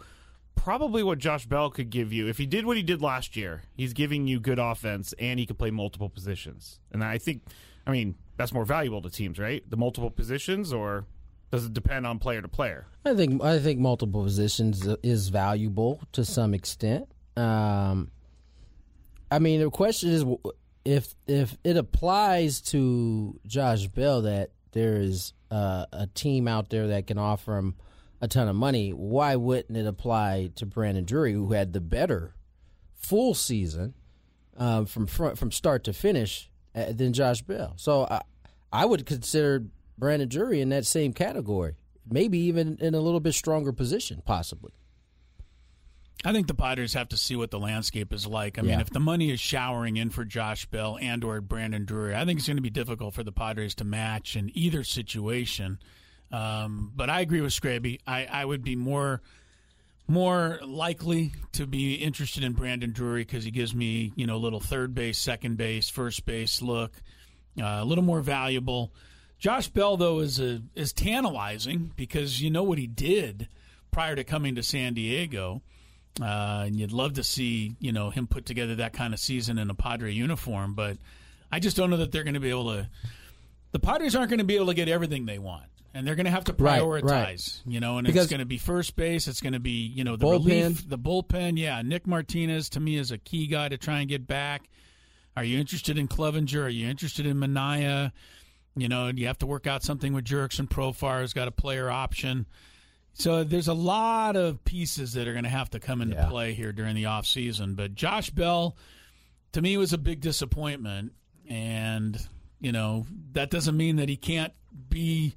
probably 0.55 1.03
what 1.03 1.19
Josh 1.19 1.45
Bell 1.45 1.71
could 1.71 1.91
give 1.91 2.11
you. 2.13 2.27
If 2.27 2.39
he 2.39 2.47
did 2.47 2.65
what 2.65 2.79
he 2.79 2.83
did 2.83 3.03
last 3.03 3.37
year, 3.37 3.63
he's 3.77 3.93
giving 3.93 4.27
you 4.27 4.41
good 4.41 4.59
offense 4.59 5.13
and 5.19 5.39
he 5.39 5.45
can 5.45 5.57
play 5.57 5.71
multiple 5.71 6.09
positions. 6.09 6.81
And 6.91 7.05
I 7.05 7.19
think 7.19 7.43
I 7.87 7.91
mean, 7.91 8.15
that's 8.39 8.53
more 8.53 8.65
valuable 8.65 9.03
to 9.03 9.11
teams, 9.11 9.39
right? 9.39 9.63
The 9.69 9.77
multiple 9.77 10.11
positions 10.11 10.73
or 10.73 11.05
does 11.51 11.67
it 11.67 11.75
depend 11.75 12.07
on 12.07 12.19
player 12.19 12.41
to 12.41 12.49
player? 12.49 12.87
I 13.05 13.15
think 13.15 13.43
I 13.43 13.59
think 13.59 13.81
multiple 13.81 14.23
positions 14.23 14.87
is 15.03 15.29
valuable 15.29 16.01
to 16.13 16.25
some 16.25 16.55
extent. 16.55 17.09
Um, 17.37 18.11
I 19.31 19.39
mean, 19.39 19.61
the 19.61 19.71
question 19.71 20.11
is 20.11 20.25
if 20.85 21.15
if 21.27 21.57
it 21.65 21.77
applies 21.77 22.61
to 22.63 23.39
Josh 23.47 23.87
Bell 23.89 24.23
that 24.23 24.51
there 24.73 24.97
is 24.97 25.33
uh, 25.51 25.87
a 25.93 26.07
team 26.09 26.49
out 26.49 26.71
there 26.71 26.89
that 26.89 27.07
can 27.07 27.19
offer 27.19 27.57
him 27.57 27.75
a 28.21 28.29
ton 28.29 28.49
of 28.49 28.57
money, 28.57 28.91
why 28.91 29.37
wouldn't 29.37 29.77
it 29.77 29.87
apply 29.87 30.51
to 30.57 30.67
Brandon 30.67 31.05
Drury, 31.05 31.33
who 31.33 31.53
had 31.53 31.73
the 31.73 31.81
better 31.81 32.35
full 32.95 33.35
season 33.35 33.95
um, 34.57 34.87
from 34.87 35.07
front, 35.07 35.39
from 35.39 35.53
start 35.53 35.85
to 35.85 35.93
finish 35.93 36.51
uh, 36.75 36.93
than 36.93 37.13
Josh 37.13 37.43
Bell? 37.43 37.75
So 37.77 38.07
I, 38.11 38.23
I 38.73 38.87
would 38.87 39.07
consider 39.07 39.65
Brandon 39.97 40.29
Drury 40.29 40.61
in 40.61 40.71
that 40.71 40.87
same 40.87 41.13
category, 41.13 41.77
maybe 42.09 42.39
even 42.39 42.79
in 42.81 42.95
a 42.95 43.01
little 43.01 43.21
bit 43.21 43.35
stronger 43.35 43.73
position, 43.73 44.23
possibly. 44.25 44.73
I 46.25 46.33
think 46.33 46.49
the 46.49 46.55
Padres 46.55 46.95
have 46.95 47.09
to 47.11 47.17
see 47.17 47.37
what 47.37 47.51
the 47.51 47.61
landscape 47.61 48.13
is 48.13 48.27
like. 48.27 48.59
I 48.59 48.63
Yeah. 48.63 48.71
mean, 48.73 48.81
if 48.81 48.91
the 48.91 48.99
money 49.01 49.31
is 49.31 49.39
showering 49.41 49.97
in 49.97 50.11
for 50.11 50.25
Josh 50.25 50.67
Bell 50.67 50.99
and 51.01 51.23
or 51.23 51.41
Brandon 51.41 51.85
Drury, 51.85 52.15
I 52.15 52.25
think 52.25 52.39
it's 52.41 52.49
going 52.49 52.57
to 52.57 52.63
be 52.63 52.71
difficult 52.71 53.15
for 53.15 53.23
the 53.23 53.31
Padres 53.33 53.75
to 53.77 53.85
match 53.85 54.35
in 54.35 54.51
either 54.55 54.83
situation. 54.83 55.79
Um, 56.33 56.93
but 56.95 57.09
I 57.09 57.21
agree 57.21 57.41
with 57.41 57.53
Scraby. 57.53 58.01
I, 58.07 58.27
I 58.27 58.45
would 58.45 58.63
be 58.65 58.77
more 58.77 59.23
more 60.11 60.59
likely 60.65 61.33
to 61.53 61.67
be 61.67 61.95
interested 61.95 62.43
in 62.43 62.55
Brandon 62.55 62.93
Drury 62.93 63.23
because 63.25 63.45
he 63.45 63.51
gives 63.51 63.75
me 63.75 64.13
you 64.17 64.27
know 64.27 64.37
a 64.37 64.39
little 64.39 64.61
third 64.61 64.95
base, 64.95 65.19
second 65.19 65.57
base, 65.57 65.89
first 65.89 66.25
base 66.27 66.61
look, 66.63 66.93
uh, 67.61 67.65
a 67.81 67.85
little 67.85 68.05
more 68.05 68.21
valuable. 68.21 68.93
Josh 69.39 69.69
Bell 69.69 69.97
though 69.97 70.19
is 70.21 70.41
a, 70.41 70.63
is 70.75 70.93
tantalizing 70.93 71.93
because 71.97 72.41
you 72.41 72.51
know 72.51 72.63
what 72.63 72.79
he 72.79 72.87
did 72.87 73.49
prior 73.91 74.17
to 74.17 74.25
coming 74.25 74.55
to 74.57 74.63
San 74.63 74.95
Diego. 74.95 75.63
Uh, 76.21 76.65
and 76.67 76.77
you'd 76.77 76.93
love 76.93 77.15
to 77.15 77.23
see 77.25 77.77
you 77.81 77.93
know 77.93 78.11
him 78.11 78.27
put 78.27 78.45
together 78.47 78.75
that 78.77 78.93
kind 78.93 79.15
of 79.15 79.21
season 79.21 79.59
in 79.59 79.71
a 79.71 79.75
Padre 79.75 80.13
uniform, 80.13 80.75
but 80.75 80.97
I 81.53 81.61
just 81.61 81.77
don't 81.77 81.91
know 81.91 81.97
that 81.99 82.11
they're 82.13 82.25
going 82.25 82.35
to 82.35 82.41
be 82.41 82.51
able 82.51 82.73
to. 82.75 82.89
The 83.73 83.79
Padres 83.79 84.17
aren't 84.17 84.31
going 84.31 84.39
to 84.39 84.45
be 84.45 84.57
able 84.57 84.67
to 84.67 84.75
get 84.75 84.89
everything 84.89 85.27
they 85.27 85.39
want. 85.39 85.65
and 85.95 86.07
they're 86.07 86.15
going 86.17 86.27
to 86.27 86.31
have 86.31 86.45
to 86.45 86.53
prioritize. 86.53 87.03
right. 87.05 87.61
You 87.67 87.81
know, 87.81 87.99
and 87.99 88.07
Because- 88.07 88.25
it's 88.25 88.31
going 88.31 88.41
to 88.41 88.47
be 88.47 88.59
first 88.59 88.95
base. 88.97 89.27
It's 89.29 89.41
going 89.41 89.53
to 89.55 89.61
be 89.61 89.87
you 89.87 90.05
know 90.05 90.17
the 90.17 90.27
Bullpen. 90.27 90.47
relief, 90.47 90.89
the 90.89 90.99
bullpen. 90.99 91.57
Yeah, 91.59 91.83
Nick 91.83 92.07
Martinez 92.07 92.69
to 92.71 92.81
me 92.81 92.97
is 92.97 93.11
a 93.11 93.19
key 93.19 93.47
guy 93.47 93.69
to 93.69 93.77
try 93.79 94.01
and 94.01 94.09
get 94.09 94.27
back. 94.27 94.69
Are 95.37 95.45
you 95.45 95.59
interested 95.59 95.97
in 95.99 96.09
Clevinger? 96.09 96.65
Are 96.65 96.69
you 96.69 96.89
interested 96.89 97.25
in 97.27 97.37
Manaea? 97.39 98.11
You 98.77 98.89
know, 98.89 99.09
you 99.09 99.27
have 99.29 99.39
to 99.39 99.47
work 99.47 99.67
out 99.67 99.83
something 99.83 100.13
with 100.13 100.25
Jurickson 100.25 100.69
Profar, 100.69 101.21
who's 101.21 101.33
got 101.33 101.49
a 101.49 101.53
player 101.53 101.91
option. 101.91 102.47
So 103.19 103.43
there's 103.43 103.67
a 103.69 103.75
lot 103.75 104.37
of 104.37 104.65
pieces 104.65 105.15
that 105.15 105.27
are 105.27 105.33
going 105.33 105.45
to 105.45 105.51
have 105.51 105.71
to 105.71 105.81
come 105.81 106.01
into 106.01 106.15
Yeah. 106.15 106.29
play 106.29 106.55
here 106.55 106.73
during 106.73 106.95
the 106.95 107.05
offseason. 107.05 107.75
But 107.75 107.95
Josh 107.97 108.31
Bell, 108.31 108.77
to 109.53 109.61
me, 109.61 109.77
was 109.77 109.93
a 109.93 109.99
big 109.99 110.21
disappointment. 110.21 111.13
And, 111.49 112.19
you 112.61 112.71
know, 112.73 113.07
that 113.33 113.51
doesn't 113.51 113.77
mean 113.77 113.97
that 113.97 114.09
he 114.09 114.17
can't 114.17 114.53
be, 114.89 115.35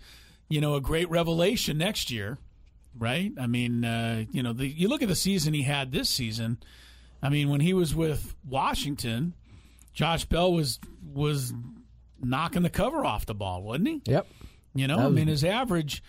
you 0.48 0.62
know, 0.62 0.76
a 0.76 0.82
great 0.82 1.10
revelation 1.10 1.78
next 1.80 2.12
year, 2.12 2.38
right? 2.98 3.32
I 3.40 3.48
mean, 3.48 3.84
uh, 3.84 4.26
you 4.32 4.44
know, 4.44 4.54
the, 4.54 4.68
you 4.68 4.88
look 4.88 5.02
at 5.02 5.08
the 5.08 5.16
season 5.16 5.54
he 5.56 5.64
had 5.64 5.92
this 5.92 6.10
season. 6.10 6.58
I 7.24 7.30
mean, 7.30 7.50
when 7.50 7.62
he 7.62 7.74
was 7.74 7.96
with 7.96 8.36
Washington, 8.48 9.34
Josh 9.94 10.26
Bell 10.26 10.54
was 10.54 10.80
was 11.14 11.54
knocking 12.24 12.62
the 12.62 12.70
cover 12.70 13.04
off 13.06 13.26
the 13.26 13.34
ball, 13.34 13.64
wasn't 13.64 13.88
he? 13.88 14.02
Yep. 14.06 14.28
You 14.76 14.88
know, 14.88 14.98
That 14.98 15.06
I 15.08 15.10
mean, 15.10 15.28
his 15.28 15.44
average, 15.44 16.02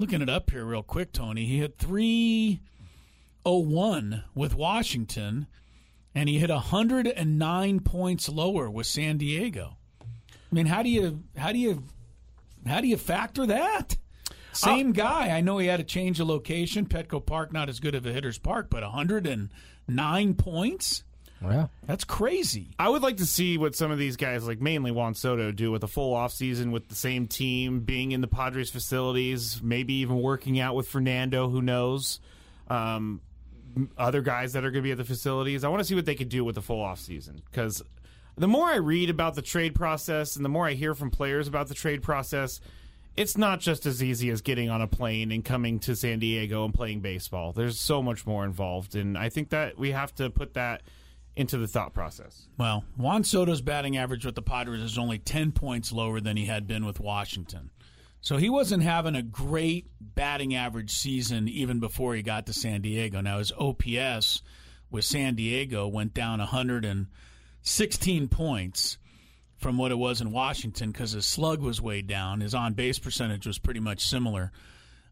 looking 0.00 0.22
it 0.22 0.30
up 0.30 0.50
here 0.50 0.64
real 0.64 0.82
quick, 0.82 1.12
Tony, 1.12 1.44
he 1.44 1.58
hit 1.58 1.76
301 1.78 4.24
with 4.34 4.54
Washington, 4.54 5.46
and 6.14 6.26
he 6.26 6.38
hit 6.38 6.48
109 6.48 7.80
points 7.80 8.30
lower 8.30 8.70
with 8.70 8.86
San 8.86 9.18
Diego. 9.18 9.76
I 10.00 10.54
mean, 10.54 10.64
how 10.66 10.82
do 10.82 10.88
you 10.88 11.22
how 11.36 11.52
do 11.52 11.58
you 11.58 11.84
how 12.66 12.80
do 12.80 12.88
you 12.88 12.96
factor 12.96 13.44
that? 13.46 13.98
Same 14.52 14.88
uh, 14.88 14.92
guy. 14.92 15.28
I 15.28 15.42
know 15.42 15.58
he 15.58 15.66
had 15.66 15.76
to 15.76 15.84
change 15.84 16.16
the 16.18 16.24
location. 16.24 16.86
Petco 16.86 17.24
Park, 17.24 17.52
not 17.52 17.68
as 17.68 17.78
good 17.78 17.94
of 17.94 18.06
a 18.06 18.12
hitter's 18.12 18.38
park, 18.38 18.68
but 18.70 18.82
109 18.82 20.34
points. 20.34 21.04
Yeah. 21.42 21.68
That's 21.86 22.04
crazy. 22.04 22.68
I 22.78 22.88
would 22.88 23.02
like 23.02 23.16
to 23.18 23.26
see 23.26 23.56
what 23.56 23.74
some 23.74 23.90
of 23.90 23.98
these 23.98 24.16
guys, 24.16 24.46
like 24.46 24.60
mainly 24.60 24.90
Juan 24.90 25.14
Soto, 25.14 25.52
do 25.52 25.70
with 25.70 25.82
a 25.82 25.88
full 25.88 26.14
offseason 26.14 26.70
with 26.70 26.88
the 26.88 26.94
same 26.94 27.26
team, 27.26 27.80
being 27.80 28.12
in 28.12 28.20
the 28.20 28.28
Padres 28.28 28.70
facilities, 28.70 29.60
maybe 29.62 29.94
even 29.94 30.20
working 30.20 30.60
out 30.60 30.74
with 30.74 30.88
Fernando, 30.88 31.48
who 31.48 31.62
knows. 31.62 32.20
Um, 32.68 33.20
other 33.96 34.20
guys 34.20 34.52
that 34.52 34.64
are 34.64 34.70
going 34.70 34.82
to 34.82 34.86
be 34.86 34.92
at 34.92 34.98
the 34.98 35.04
facilities. 35.04 35.64
I 35.64 35.68
want 35.68 35.80
to 35.80 35.84
see 35.84 35.94
what 35.94 36.04
they 36.04 36.14
could 36.14 36.28
do 36.28 36.44
with 36.44 36.56
the 36.56 36.62
full 36.62 36.84
offseason 36.84 37.40
because 37.50 37.82
the 38.36 38.48
more 38.48 38.66
I 38.66 38.76
read 38.76 39.10
about 39.10 39.34
the 39.34 39.42
trade 39.42 39.74
process 39.74 40.36
and 40.36 40.44
the 40.44 40.48
more 40.48 40.66
I 40.66 40.72
hear 40.72 40.94
from 40.94 41.10
players 41.10 41.48
about 41.48 41.68
the 41.68 41.74
trade 41.74 42.02
process, 42.02 42.60
it's 43.16 43.36
not 43.36 43.60
just 43.60 43.86
as 43.86 44.02
easy 44.02 44.30
as 44.30 44.40
getting 44.40 44.70
on 44.70 44.80
a 44.80 44.86
plane 44.86 45.30
and 45.32 45.44
coming 45.44 45.78
to 45.80 45.94
San 45.96 46.18
Diego 46.18 46.64
and 46.64 46.72
playing 46.72 47.00
baseball. 47.00 47.52
There's 47.52 47.78
so 47.78 48.02
much 48.02 48.26
more 48.26 48.44
involved, 48.44 48.94
and 48.94 49.18
I 49.18 49.28
think 49.28 49.50
that 49.50 49.78
we 49.78 49.90
have 49.90 50.14
to 50.16 50.30
put 50.30 50.54
that 50.54 50.82
into 51.40 51.56
the 51.56 51.66
thought 51.66 51.94
process. 51.94 52.46
Well, 52.58 52.84
Juan 52.98 53.24
Soto's 53.24 53.62
batting 53.62 53.96
average 53.96 54.26
with 54.26 54.34
the 54.34 54.42
Padres 54.42 54.82
is 54.82 54.98
only 54.98 55.18
10 55.18 55.52
points 55.52 55.90
lower 55.90 56.20
than 56.20 56.36
he 56.36 56.44
had 56.44 56.66
been 56.66 56.84
with 56.84 57.00
Washington. 57.00 57.70
So 58.20 58.36
he 58.36 58.50
wasn't 58.50 58.82
having 58.82 59.14
a 59.14 59.22
great 59.22 59.86
batting 59.98 60.54
average 60.54 60.90
season 60.92 61.48
even 61.48 61.80
before 61.80 62.14
he 62.14 62.20
got 62.20 62.44
to 62.46 62.52
San 62.52 62.82
Diego. 62.82 63.22
Now, 63.22 63.38
his 63.38 63.52
OPS 63.58 64.42
with 64.90 65.06
San 65.06 65.34
Diego 65.34 65.88
went 65.88 66.12
down 66.12 66.40
116 66.40 68.28
points 68.28 68.98
from 69.56 69.78
what 69.78 69.92
it 69.92 69.98
was 69.98 70.20
in 70.20 70.32
Washington 70.32 70.90
because 70.90 71.12
his 71.12 71.24
slug 71.24 71.62
was 71.62 71.80
way 71.80 72.02
down. 72.02 72.40
His 72.40 72.54
on 72.54 72.74
base 72.74 72.98
percentage 72.98 73.46
was 73.46 73.58
pretty 73.58 73.80
much 73.80 74.06
similar. 74.06 74.52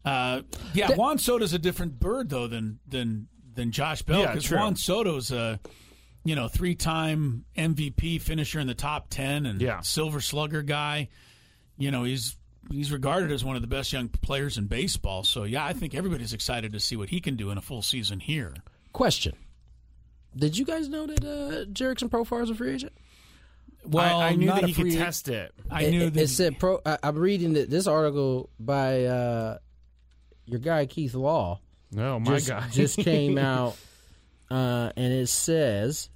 Uh, 0.05 0.41
yeah, 0.73 0.91
Juan 0.91 1.17
Soto's 1.17 1.53
a 1.53 1.59
different 1.59 1.99
bird 1.99 2.29
though 2.29 2.47
than 2.47 2.79
than 2.87 3.27
than 3.55 3.71
Josh 3.71 4.03
Bell 4.03 4.19
Yeah, 4.21 4.27
because 4.27 4.45
true. 4.45 4.57
Juan 4.57 4.75
Soto's 4.75 5.31
a 5.31 5.59
you 6.23 6.35
know 6.35 6.47
three 6.47 6.75
time 6.75 7.45
MVP 7.57 8.21
finisher 8.21 8.59
in 8.59 8.67
the 8.67 8.73
top 8.73 9.07
ten 9.09 9.45
and 9.45 9.61
Yeah. 9.61 9.81
Silver 9.81 10.21
Slugger 10.21 10.61
guy. 10.61 11.09
You 11.77 11.91
know 11.91 12.03
he's 12.03 12.35
he's 12.71 12.91
regarded 12.91 13.31
as 13.31 13.43
one 13.43 13.55
of 13.55 13.61
the 13.61 13.67
best 13.67 13.91
young 13.93 14.09
players 14.09 14.57
in 14.57 14.65
baseball. 14.67 15.23
So 15.23 15.43
yeah, 15.43 15.65
I 15.65 15.73
think 15.73 15.95
everybody's 15.95 16.33
excited 16.33 16.73
to 16.73 16.79
see 16.79 16.95
what 16.95 17.09
he 17.09 17.19
can 17.19 17.35
do 17.35 17.49
in 17.51 17.57
a 17.57 17.61
full 17.61 17.81
season 17.81 18.19
here. 18.19 18.53
Question. 18.93 19.33
Did 20.35 20.57
you 20.57 20.65
guys 20.65 20.89
know 20.89 21.07
that 21.07 21.23
uh, 21.23 21.65
Jurickson 21.71 22.09
Profar 22.09 22.43
is 22.43 22.49
a 22.51 22.55
free 22.55 22.73
agent? 22.73 22.93
Well, 23.83 24.19
I, 24.19 24.29
I 24.29 24.35
knew 24.35 24.45
not 24.47 24.55
that 24.61 24.63
a 24.65 24.67
he 24.67 24.73
could 24.73 24.91
test 24.91 25.29
it. 25.29 25.53
I 25.71 25.83
It- 25.85 25.91
knew 25.91 26.01
it, 26.07 26.13
that 26.13 26.21
it 26.23 26.27
said 26.27 26.59
pro. 26.59 26.79
I, 26.85 26.97
I'm 27.01 27.17
reading 27.17 27.53
that 27.53 27.69
this 27.69 27.87
article 27.87 28.49
by 28.59 29.05
uh, 29.05 29.57
your 30.45 30.59
guy 30.59 30.85
Keith 30.85 31.15
Law. 31.15 31.61
No, 31.91 32.19
my 32.19 32.35
just, 32.35 32.47
guy 32.49 32.67
just 32.69 32.97
came 32.97 33.37
out, 33.39 33.75
uh, 34.51 34.91
and 34.95 35.13
it 35.13 35.27
says 35.27 36.09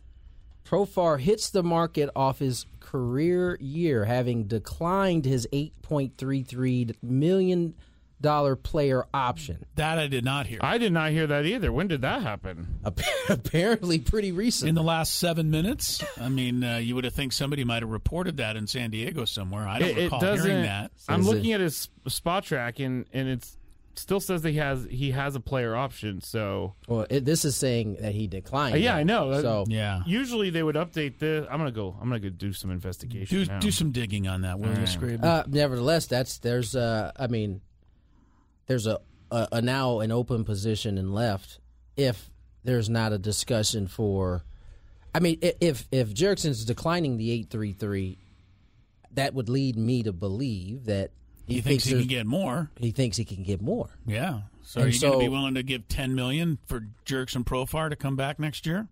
Profar 0.66 1.20
hits 1.20 1.50
the 1.50 1.64
market 1.64 2.10
off 2.16 2.40
his 2.40 2.66
career 2.80 3.58
year, 3.60 4.06
having 4.06 4.46
declined 4.46 5.26
his 5.26 5.48
8.33 5.54 6.96
million 7.02 7.74
dollar 8.22 8.56
player 8.56 9.06
option. 9.14 9.66
that 9.76 10.00
I 10.00 10.08
did 10.08 10.24
not 10.24 10.48
hear. 10.48 10.60
I 10.62 10.78
did 10.78 10.94
not 10.94 11.12
hear 11.12 11.28
that 11.28 11.46
either. 11.46 11.74
When 11.74 11.90
did 11.90 12.04
that 12.04 12.22
happen? 12.22 12.80
Apparently, 13.30 14.00
pretty 14.00 14.32
recent. 14.32 14.70
in 14.70 14.76
the 14.76 14.84
last 14.84 15.16
seven 15.16 15.52
minutes. 15.52 16.02
I 16.18 16.30
mean, 16.30 16.64
uh, 16.64 16.78
you 16.78 16.96
would 16.96 17.04
have 17.04 17.14
think 17.14 17.34
somebody 17.34 17.66
might 17.66 17.82
have 17.82 17.90
reported 17.92 18.38
that 18.38 18.56
in 18.56 18.66
San 18.68 18.92
Diego 18.92 19.26
somewhere. 19.26 19.68
I 19.68 19.80
don't 19.80 19.90
It, 19.90 19.98
it 19.98 20.04
recall 20.06 20.22
doesn't. 20.22 20.48
hearing 20.50 20.64
that. 20.64 20.92
I'm 21.10 21.24
looking 21.24 21.52
at 21.52 21.60
his 21.60 21.90
Spotrac 22.08 22.84
and 22.86 23.06
and 23.12 23.28
it's 23.28 23.58
still 23.96 24.20
says 24.20 24.42
that 24.42 24.52
he 24.52 24.58
has 24.58 24.86
he 24.90 25.12
has 25.12 25.36
a 25.36 25.40
player 25.40 25.76
option. 25.76 26.22
So 26.22 26.76
well, 26.88 27.06
it, 27.10 27.26
this 27.26 27.46
is 27.46 27.56
saying 27.56 27.98
that 28.02 28.14
he 28.14 28.28
declined. 28.28 28.76
Uh, 28.76 28.78
yeah, 28.78 28.96
it. 28.98 29.02
I 29.02 29.04
know. 29.04 29.42
So 29.42 29.66
Yeah. 29.68 30.02
usually 30.06 30.50
they 30.50 30.64
would 30.64 30.76
update 30.76 31.20
this. 31.20 31.46
I'm 31.50 31.58
gonna 31.58 31.72
go. 31.72 31.96
I'm 32.02 32.10
gonna 32.10 32.20
go 32.20 32.30
do 32.30 32.54
some 32.54 32.72
investigation. 32.72 33.38
Do, 33.38 33.46
now. 33.46 33.60
do 33.60 33.72
some 33.72 33.92
digging 33.92 34.28
on 34.28 34.42
that, 34.42 34.60
will 34.60 34.70
you, 34.70 34.86
Scraby? 34.86 35.24
Uh, 35.24 35.44
nevertheless, 35.48 36.08
that's 36.08 36.40
there's 36.40 36.76
uh, 36.76 37.12
I 37.18 37.28
mean, 37.28 37.62
there's 38.68 38.88
a, 38.88 39.00
a 39.32 39.48
a 39.54 39.62
now 39.62 40.00
an 40.00 40.12
open 40.12 40.44
position 40.44 40.98
in 40.98 41.14
left 41.14 41.60
if 41.96 42.30
there's 42.64 42.90
not 42.90 43.14
a 43.14 43.18
discussion 43.18 43.88
for. 43.88 44.44
I 45.16 45.20
mean, 45.20 45.38
if 45.42 45.88
if 45.92 46.14
Jurickson's 46.14 46.66
declining 46.66 47.18
the 47.18 47.32
eight 47.32 47.50
three 47.50 47.74
three, 47.74 48.18
that 49.12 49.34
would 49.36 49.50
lead 49.50 49.78
me 49.78 50.04
to 50.04 50.12
believe 50.12 50.86
that 50.86 51.12
he, 51.46 51.56
he 51.56 51.62
thinks 51.62 51.84
he 51.86 51.94
can 51.94 52.08
get 52.08 52.26
more. 52.26 52.70
he 52.78 52.92
thinks 52.92 53.18
he 53.18 53.26
can 53.26 53.44
get 53.44 53.62
more. 53.62 53.90
Yeah. 54.06 54.42
So 54.64 54.80
And 54.82 54.90
are 54.90 54.94
you 54.94 55.00
going 55.00 55.14
to 55.14 55.20
be 55.20 55.30
willing 55.30 55.56
to 55.56 55.64
give 55.64 55.88
ten 55.88 56.16
million 56.16 56.58
for 56.68 56.88
Jurickson 57.06 57.44
Profar 57.44 57.90
to 57.90 57.96
come 57.96 58.16
back 58.16 58.40
next 58.40 58.66
year? 58.66 58.88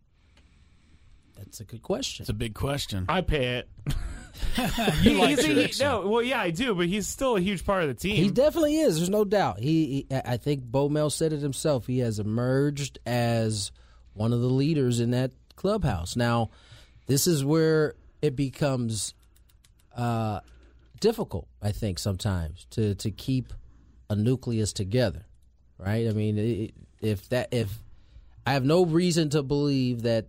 That's 1.38 1.60
a 1.60 1.64
good 1.66 1.82
question. 1.82 2.24
It's 2.24 2.30
a 2.30 2.34
big 2.34 2.54
question. 2.54 3.06
I 3.10 3.22
pay 3.22 3.58
it. 3.60 3.70
You 5.02 5.14
like 5.14 5.38
He's 5.38 5.40
a- 5.40 5.50
Jurickson. 5.50 5.80
no, 5.82 6.08
well, 6.08 6.24
yeah, 6.24 6.40
I 6.42 6.50
do, 6.52 6.74
but 6.76 6.88
he's 6.88 7.08
still 7.08 7.36
a 7.38 7.42
huge 7.42 7.66
part 7.66 7.84
of 7.84 7.90
the 7.90 7.94
team. 7.96 8.16
He 8.16 8.30
definitely 8.30 8.78
is. 8.80 8.98
There's 8.98 9.10
no 9.10 9.24
doubt. 9.24 9.60
He, 9.60 10.08
he 10.10 10.16
I 10.26 10.38
think 10.38 10.64
Bo 10.64 10.90
Mel 10.90 11.10
said 11.10 11.32
it 11.34 11.42
himself. 11.42 11.88
He 11.88 12.00
has 12.00 12.20
emerged 12.20 13.00
as 13.06 13.72
one 14.14 14.34
of 14.34 14.42
the 14.42 14.50
leaders 14.50 15.00
in 15.00 15.12
that 15.12 15.32
clubhouse. 15.56 16.16
Now, 16.16 16.50
this 17.08 17.28
is 17.28 17.46
where 17.46 17.94
it 18.22 18.36
becomes 18.36 19.14
uh, 19.96 20.40
difficult. 21.02 21.48
I 21.62 21.74
think 21.74 22.00
sometimes 22.00 22.66
to 22.72 22.96
to 22.96 23.12
keep 23.12 23.52
a 24.10 24.16
nucleus 24.16 24.72
together, 24.72 25.26
right? 25.78 26.08
I 26.08 26.12
mean, 26.12 26.38
it, 26.38 26.74
if 27.02 27.28
that 27.30 27.50
if 27.52 27.70
I 28.46 28.54
have 28.54 28.64
no 28.64 28.86
reason 28.86 29.30
to 29.32 29.44
believe 29.44 30.04
that 30.04 30.28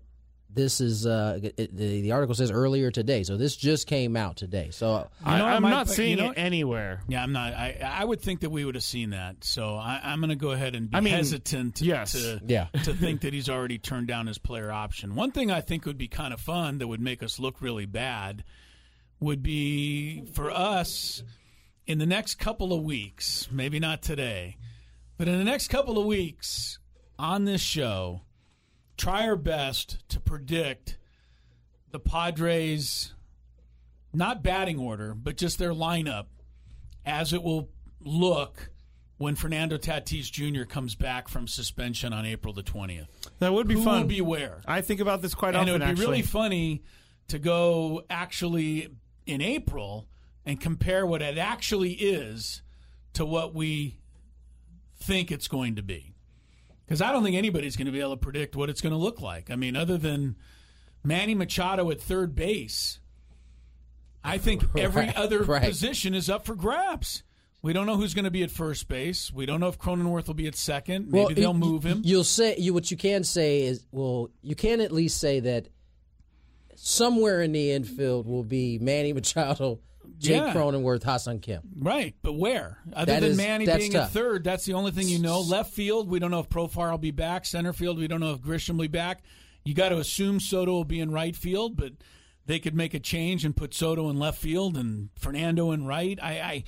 this 0.55 0.83
is 0.83 1.07
uh, 1.07 1.39
it, 1.43 1.75
the, 1.75 2.03
the 2.03 2.13
article 2.13 2.35
says 2.35 2.51
earlier 2.51 2.91
today, 2.91 3.23
so 3.23 3.39
this 3.39 3.57
just 3.57 3.87
came 3.87 4.17
out 4.17 4.37
today. 4.37 4.69
So 4.71 5.09
I, 5.25 5.39
know 5.39 5.45
what, 5.45 5.53
I'm 5.55 5.63
Mike, 5.63 5.71
not 5.71 5.89
seeing 5.89 6.11
you 6.11 6.17
know 6.17 6.31
it 6.33 6.39
anywhere. 6.39 7.01
Yeah, 7.09 7.23
I'm 7.23 7.33
not. 7.33 7.55
I 7.55 7.79
I 7.83 8.05
would 8.05 8.21
think 8.21 8.41
that 8.41 8.51
we 8.51 8.65
would 8.65 8.75
have 8.75 8.85
seen 8.85 9.11
that. 9.11 9.45
So 9.45 9.77
I, 9.77 10.01
I'm 10.05 10.21
going 10.21 10.29
to 10.29 10.37
go 10.37 10.51
ahead 10.51 10.75
and 10.75 10.91
be 10.91 10.97
I 10.97 11.01
mean, 11.01 11.15
hesitant 11.15 11.77
to, 11.77 11.85
yes. 11.87 12.13
to 12.13 12.41
Yeah. 12.47 12.67
to 12.85 12.93
think 12.93 13.23
that 13.23 13.33
he's 13.33 13.49
already 13.49 13.79
turned 13.79 14.09
down 14.09 14.27
his 14.27 14.37
player 14.39 14.71
option. 14.71 15.15
One 15.15 15.31
thing 15.33 15.51
I 15.51 15.63
think 15.63 15.87
would 15.87 15.99
be 15.99 16.09
kind 16.09 16.35
of 16.35 16.41
fun 16.41 16.79
that 16.79 16.87
would 16.87 17.01
make 17.01 17.23
us 17.23 17.39
look 17.39 17.63
really 17.63 17.87
bad 17.87 18.45
would 19.23 19.43
be 19.43 20.25
for 20.33 20.51
us 20.51 21.23
in 21.87 21.99
the 21.99 22.07
next 22.07 22.35
couple 22.35 22.73
of 22.73 22.83
weeks, 22.83 23.49
maybe 23.51 23.79
not 23.79 24.03
today, 24.03 24.57
but 25.17 25.29
in 25.29 25.39
the 25.39 25.45
next 25.45 25.69
couple 25.69 25.99
of 25.99 26.07
weeks 26.07 26.79
on 27.19 27.45
this 27.45 27.61
show, 27.61 28.23
try 28.97 29.27
our 29.27 29.37
best 29.37 30.07
to 30.09 30.21
predict 30.21 30.99
the 31.91 32.01
Padres 32.01 33.15
not 34.13 34.43
batting 34.43 34.79
order, 34.79 35.15
but 35.15 35.37
just 35.37 35.59
their 35.59 35.73
lineup 35.73 36.27
as 37.07 37.33
it 37.33 37.43
will 37.43 37.69
look 38.01 38.71
when 39.19 39.37
Fernando 39.37 39.79
Tatis 39.79 40.31
Jr. 40.31 40.65
comes 40.65 40.95
back 40.95 41.29
from 41.29 41.47
suspension 41.47 42.13
on 42.13 42.27
April 42.27 42.53
the 42.53 42.63
20th. 42.63 43.07
That 43.39 43.53
would 43.53 43.69
be 43.69 43.75
Who 43.75 43.85
fun. 43.85 44.01
will 44.03 44.09
be 44.09 44.21
where? 44.21 44.61
I 44.67 44.81
think 44.81 45.01
about 45.01 45.23
this 45.23 45.35
quite 45.35 45.55
and 45.55 45.69
it 45.69 45.73
would 45.73 45.81
be 45.81 45.85
actually, 45.85 46.07
really 46.07 46.23
funny 46.23 46.83
to 47.29 47.39
go 47.39 48.03
actually 48.11 48.89
in 49.27 49.41
April 49.41 50.09
and 50.45 50.61
compare 50.61 51.07
what 51.07 51.23
it 51.23 51.39
actually 51.39 51.93
is 51.93 52.63
to 53.15 53.25
what 53.25 53.55
we 53.55 53.99
think 54.97 55.31
it's 55.31 55.49
going 55.49 55.77
to 55.77 55.83
be. 55.83 56.15
Because 56.85 57.01
I 57.01 57.13
don't 57.13 57.23
think 57.23 57.37
anybody's 57.37 57.77
going 57.77 57.87
to 57.87 57.93
be 57.93 58.01
able 58.01 58.11
to 58.11 58.17
predict 58.17 58.57
what 58.57 58.69
it's 58.69 58.81
going 58.81 58.93
to 58.93 58.99
look 58.99 59.21
like. 59.21 59.51
I 59.51 59.57
mean, 59.57 59.77
other 59.77 59.97
than 59.97 60.37
Manny 61.05 61.35
Machado 61.35 61.91
at 61.91 62.01
third 62.01 62.35
base, 62.35 62.99
I 64.25 64.39
think 64.39 64.63
every 64.77 65.07
Right, 65.07 65.17
other 65.17 65.43
right. 65.43 65.63
position 65.63 66.15
is 66.15 66.29
up 66.29 66.45
for 66.45 66.55
grabs. 66.55 67.23
We 67.63 67.73
don't 67.73 67.87
know 67.87 67.97
who's 67.97 68.13
going 68.15 68.25
to 68.25 68.31
be 68.31 68.43
at 68.43 68.51
first 68.51 68.89
base. 68.89 69.33
We 69.33 69.47
don't 69.47 69.61
know 69.61 69.69
if 69.69 69.79
Cronenworth 69.79 70.27
will 70.27 70.35
be 70.35 70.49
at 70.49 70.57
second. 70.57 71.07
Maybe 71.13 71.25
Well, 71.27 71.35
they'll 71.35 71.55
move 71.55 71.85
him. 71.85 72.03
You'll 72.05 72.25
say 72.25 72.57
you 72.59 72.75
what 72.75 72.91
you 72.91 72.97
can 72.97 73.23
say 73.23 73.63
is 73.63 73.87
well, 73.93 74.31
you 74.43 74.57
can 74.57 74.81
at 74.81 74.91
least 74.91 75.19
say 75.19 75.39
that 75.41 75.69
somewhere 76.85 77.41
in 77.43 77.53
the 77.53 77.71
infield 77.71 78.27
will 78.27 78.43
be 78.43 78.77
Manny 78.81 79.13
Machado, 79.13 79.79
Jake 80.19 80.37
Yeah. 80.43 80.53
Cronenworth, 80.53 81.05
Ha-Seong 81.05 81.41
Kim. 81.41 81.61
Right, 81.79 82.17
but 82.23 82.33
where? 82.33 82.79
Other 82.93 83.13
That 83.13 83.21
than 83.21 83.31
is- 83.31 83.37
Manny 83.37 83.67
being 83.67 83.93
tough. 83.93 84.07
at 84.09 84.11
third, 84.13 84.43
that's 84.43 84.65
the 84.65 84.73
only 84.75 84.91
thing 84.91 85.09
you 85.09 85.21
know. 85.21 85.41
Left 85.41 85.73
field, 85.73 86.09
we 86.09 86.19
don't 86.19 86.33
know 86.33 86.41
if 86.41 86.49
Profar 86.49 86.91
will 86.91 86.99
be 86.99 87.13
back. 87.13 87.47
Center 87.47 87.73
field, 87.73 87.99
we 87.99 88.09
don't 88.09 88.19
know 88.21 88.33
if 88.33 88.41
Grisham 88.41 88.71
will 88.73 88.83
be 88.83 88.89
back. 88.89 89.23
You 89.65 89.75
got 89.75 89.91
to 89.91 89.99
assume 89.99 90.41
Soto 90.41 90.73
will 90.73 90.85
be 90.85 90.99
in 90.99 91.13
right 91.13 91.37
field, 91.37 91.77
but 91.77 91.93
they 92.47 92.59
could 92.59 92.75
make 92.75 92.95
a 92.95 92.99
change 93.01 93.45
and 93.45 93.55
put 93.57 93.73
Soto 93.75 94.11
in 94.11 94.19
left 94.19 94.39
field 94.39 94.77
and 94.77 95.11
Fernando 95.17 95.71
in 95.71 95.87
right. 95.87 96.19
I, 96.21 96.33
I 96.41 96.65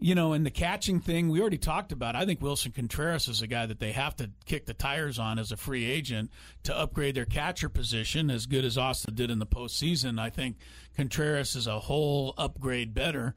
you 0.00 0.14
know, 0.14 0.32
and 0.32 0.46
the 0.46 0.50
catching 0.50 1.00
thing 1.00 1.28
we 1.28 1.40
already 1.40 1.58
talked 1.58 1.90
about. 1.90 2.14
I 2.14 2.24
think 2.24 2.40
Willson 2.40 2.72
Contreras 2.72 3.26
is 3.26 3.42
a 3.42 3.46
guy 3.48 3.66
that 3.66 3.80
they 3.80 3.92
have 3.92 4.14
to 4.16 4.30
kick 4.44 4.66
the 4.66 4.74
tires 4.74 5.18
on 5.18 5.38
as 5.38 5.50
a 5.50 5.56
free 5.56 5.90
agent 5.90 6.30
to 6.62 6.76
upgrade 6.76 7.16
their 7.16 7.24
catcher 7.24 7.68
position 7.68 8.30
as 8.30 8.46
good 8.46 8.64
as 8.64 8.78
Austin 8.78 9.14
did 9.14 9.30
in 9.30 9.40
the 9.40 9.46
postseason. 9.46 10.20
I 10.20 10.30
think 10.30 10.56
Contreras 10.96 11.56
is 11.56 11.66
a 11.66 11.80
whole 11.80 12.34
upgrade 12.38 12.94
better. 12.94 13.34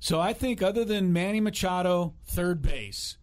So 0.00 0.18
I 0.18 0.32
think 0.32 0.62
other 0.62 0.86
than 0.86 1.12
Manny 1.12 1.40
Machado, 1.40 2.14
third 2.24 2.62
base, 2.62 3.18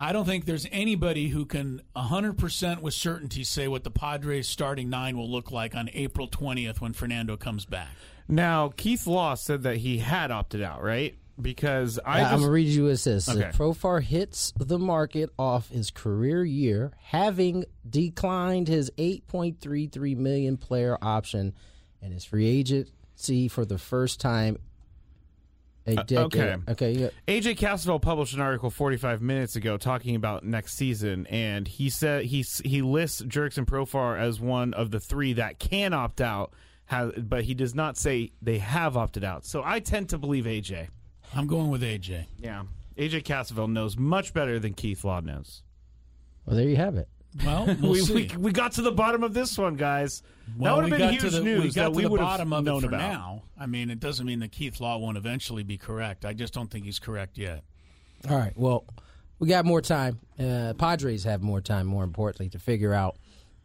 I 0.00 0.12
don't 0.12 0.26
think 0.26 0.44
there's 0.44 0.66
anybody 0.72 1.28
who 1.28 1.46
can 1.46 1.80
100% 1.94 2.80
with 2.82 2.94
certainty 2.94 3.44
say 3.44 3.68
what 3.68 3.84
the 3.84 3.90
Padres 3.90 4.48
starting 4.48 4.90
nine 4.90 5.16
will 5.16 5.30
look 5.30 5.52
like 5.52 5.76
on 5.76 5.88
April 5.94 6.28
20th 6.28 6.80
when 6.80 6.92
Fernando 6.92 7.36
comes 7.36 7.64
back. 7.64 7.90
Now, 8.28 8.72
Keith 8.76 9.06
Law 9.06 9.34
said 9.34 9.62
that 9.62 9.78
he 9.78 9.98
had 9.98 10.32
opted 10.32 10.60
out, 10.60 10.82
right? 10.82 11.16
Because 11.40 11.98
I 12.04 12.20
am 12.20 12.40
gonna 12.40 12.50
read 12.50 12.68
you 12.68 12.84
what 12.84 12.92
it 12.92 12.96
says. 12.96 13.28
Okay. 13.28 13.50
Profar 13.52 14.02
hits 14.02 14.52
the 14.56 14.78
market 14.78 15.30
off 15.38 15.68
his 15.68 15.90
career 15.90 16.44
year, 16.44 16.92
having 16.98 17.64
declined 17.88 18.68
his 18.68 18.90
8.33 18.96 20.16
million 20.16 20.56
player 20.56 20.96
option 21.02 21.52
and 22.00 22.12
his 22.14 22.24
free 22.24 22.46
agency 22.46 23.48
for 23.48 23.64
the 23.64 23.78
first 23.78 24.20
time 24.20 24.58
a 25.86 25.96
decade. 25.96 26.18
Uh, 26.18 26.24
okay. 26.24 26.56
Okay. 26.68 26.92
Yeah. 26.92 27.08
AJ 27.28 27.58
Cassavell 27.58 28.02
published 28.02 28.34
an 28.34 28.40
article 28.40 28.70
45 28.70 29.22
minutes 29.22 29.56
ago 29.56 29.76
talking 29.76 30.16
about 30.16 30.44
next 30.44 30.74
season, 30.74 31.26
and 31.28 31.66
he 31.66 31.90
said 31.90 32.24
he 32.24 32.42
he 32.64 32.82
lists 32.82 33.22
Jurickson 33.22 33.66
Profar 33.66 34.18
as 34.18 34.40
one 34.40 34.74
of 34.74 34.90
the 34.90 35.00
three 35.00 35.34
that 35.34 35.58
can 35.58 35.92
opt 35.92 36.20
out, 36.20 36.52
but 37.18 37.44
he 37.44 37.54
does 37.54 37.74
not 37.74 37.96
say 37.96 38.32
they 38.42 38.58
have 38.58 38.96
opted 38.96 39.24
out. 39.24 39.44
So 39.44 39.62
I 39.64 39.80
tend 39.80 40.08
to 40.10 40.18
believe 40.18 40.44
AJ. 40.44 40.88
I'm 41.36 41.46
going 41.46 41.70
with 41.70 41.82
AJ. 41.82 42.26
Yeah, 42.38 42.64
AJ 42.96 43.24
Cassavell 43.24 43.70
knows 43.70 43.96
much 43.96 44.32
better 44.32 44.58
than 44.58 44.74
Keith 44.74 45.04
Law 45.04 45.20
knows. 45.20 45.62
Well, 46.46 46.56
there 46.56 46.68
you 46.68 46.76
have 46.76 46.96
it. 46.96 47.08
Well, 47.44 47.66
we'll 47.80 47.92
we, 47.92 48.00
see. 48.00 48.14
we 48.14 48.36
we 48.36 48.52
got 48.52 48.72
to 48.72 48.82
the 48.82 48.92
bottom 48.92 49.22
of 49.22 49.34
this 49.34 49.58
one, 49.58 49.74
guys. 49.74 50.22
well, 50.56 50.76
that 50.76 50.82
would 50.82 50.90
have 50.90 50.98
been 50.98 51.08
got 51.08 51.12
huge 51.12 51.22
to 51.32 51.38
the, 51.38 51.44
news 51.44 51.62
we 51.62 51.68
got 51.68 51.74
that 51.74 51.84
to 51.84 51.90
we 51.90 52.02
the 52.04 52.08
would 52.08 52.20
have 52.20 52.28
bottom 52.28 52.52
of 52.52 52.64
known 52.64 52.78
it 52.78 52.88
for 52.88 52.94
about. 52.94 53.12
now. 53.12 53.42
I 53.58 53.66
mean, 53.66 53.90
it 53.90 54.00
doesn't 54.00 54.24
mean 54.24 54.38
that 54.40 54.52
Keith 54.52 54.80
Law 54.80 54.96
won't 54.98 55.18
eventually 55.18 55.62
be 55.62 55.76
correct. 55.76 56.24
I 56.24 56.32
just 56.32 56.54
don't 56.54 56.70
think 56.70 56.84
he's 56.86 56.98
correct 56.98 57.36
yet. 57.36 57.64
All 58.30 58.36
right. 58.38 58.52
Well, 58.56 58.86
we 59.38 59.48
got 59.48 59.66
more 59.66 59.82
time. 59.82 60.20
Uh, 60.38 60.72
Padres 60.78 61.24
have 61.24 61.42
more 61.42 61.60
time, 61.60 61.86
more 61.86 62.04
importantly, 62.04 62.48
to 62.50 62.58
figure 62.58 62.94
out 62.94 63.16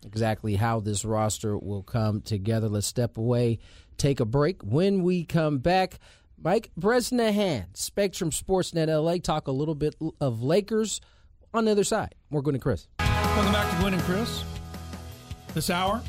exactly 0.05 0.55
how 0.55 0.79
this 0.81 1.05
roster 1.05 1.57
will 1.57 1.83
come 1.83 2.21
together. 2.21 2.67
Let's 2.67 2.87
step 2.87 3.17
away, 3.17 3.59
take 3.97 4.19
a 4.19 4.25
break. 4.25 4.61
When 4.63 5.03
we 5.03 5.23
come 5.23 5.59
back, 5.59 5.99
Mike 6.43 6.71
Bresnahan, 6.75 7.67
Spectrum 7.75 8.31
Sportsnet 8.31 8.87
LA, 8.87 9.17
talk 9.17 9.47
a 9.47 9.51
little 9.51 9.75
bit 9.75 9.95
of 10.19 10.41
Lakers 10.41 10.99
on 11.53 11.65
the 11.65 11.71
other 11.71 11.83
side. 11.83 12.15
More 12.31 12.41
going 12.41 12.55
to 12.55 12.59
Chris. 12.59 12.87
Welcome 12.99 13.53
back 13.53 13.69
to 13.71 13.77
Gwynn 13.81 13.93
and 13.93 14.01
Chris. 14.03 14.43
This 15.53 15.69
hour, 15.69 16.01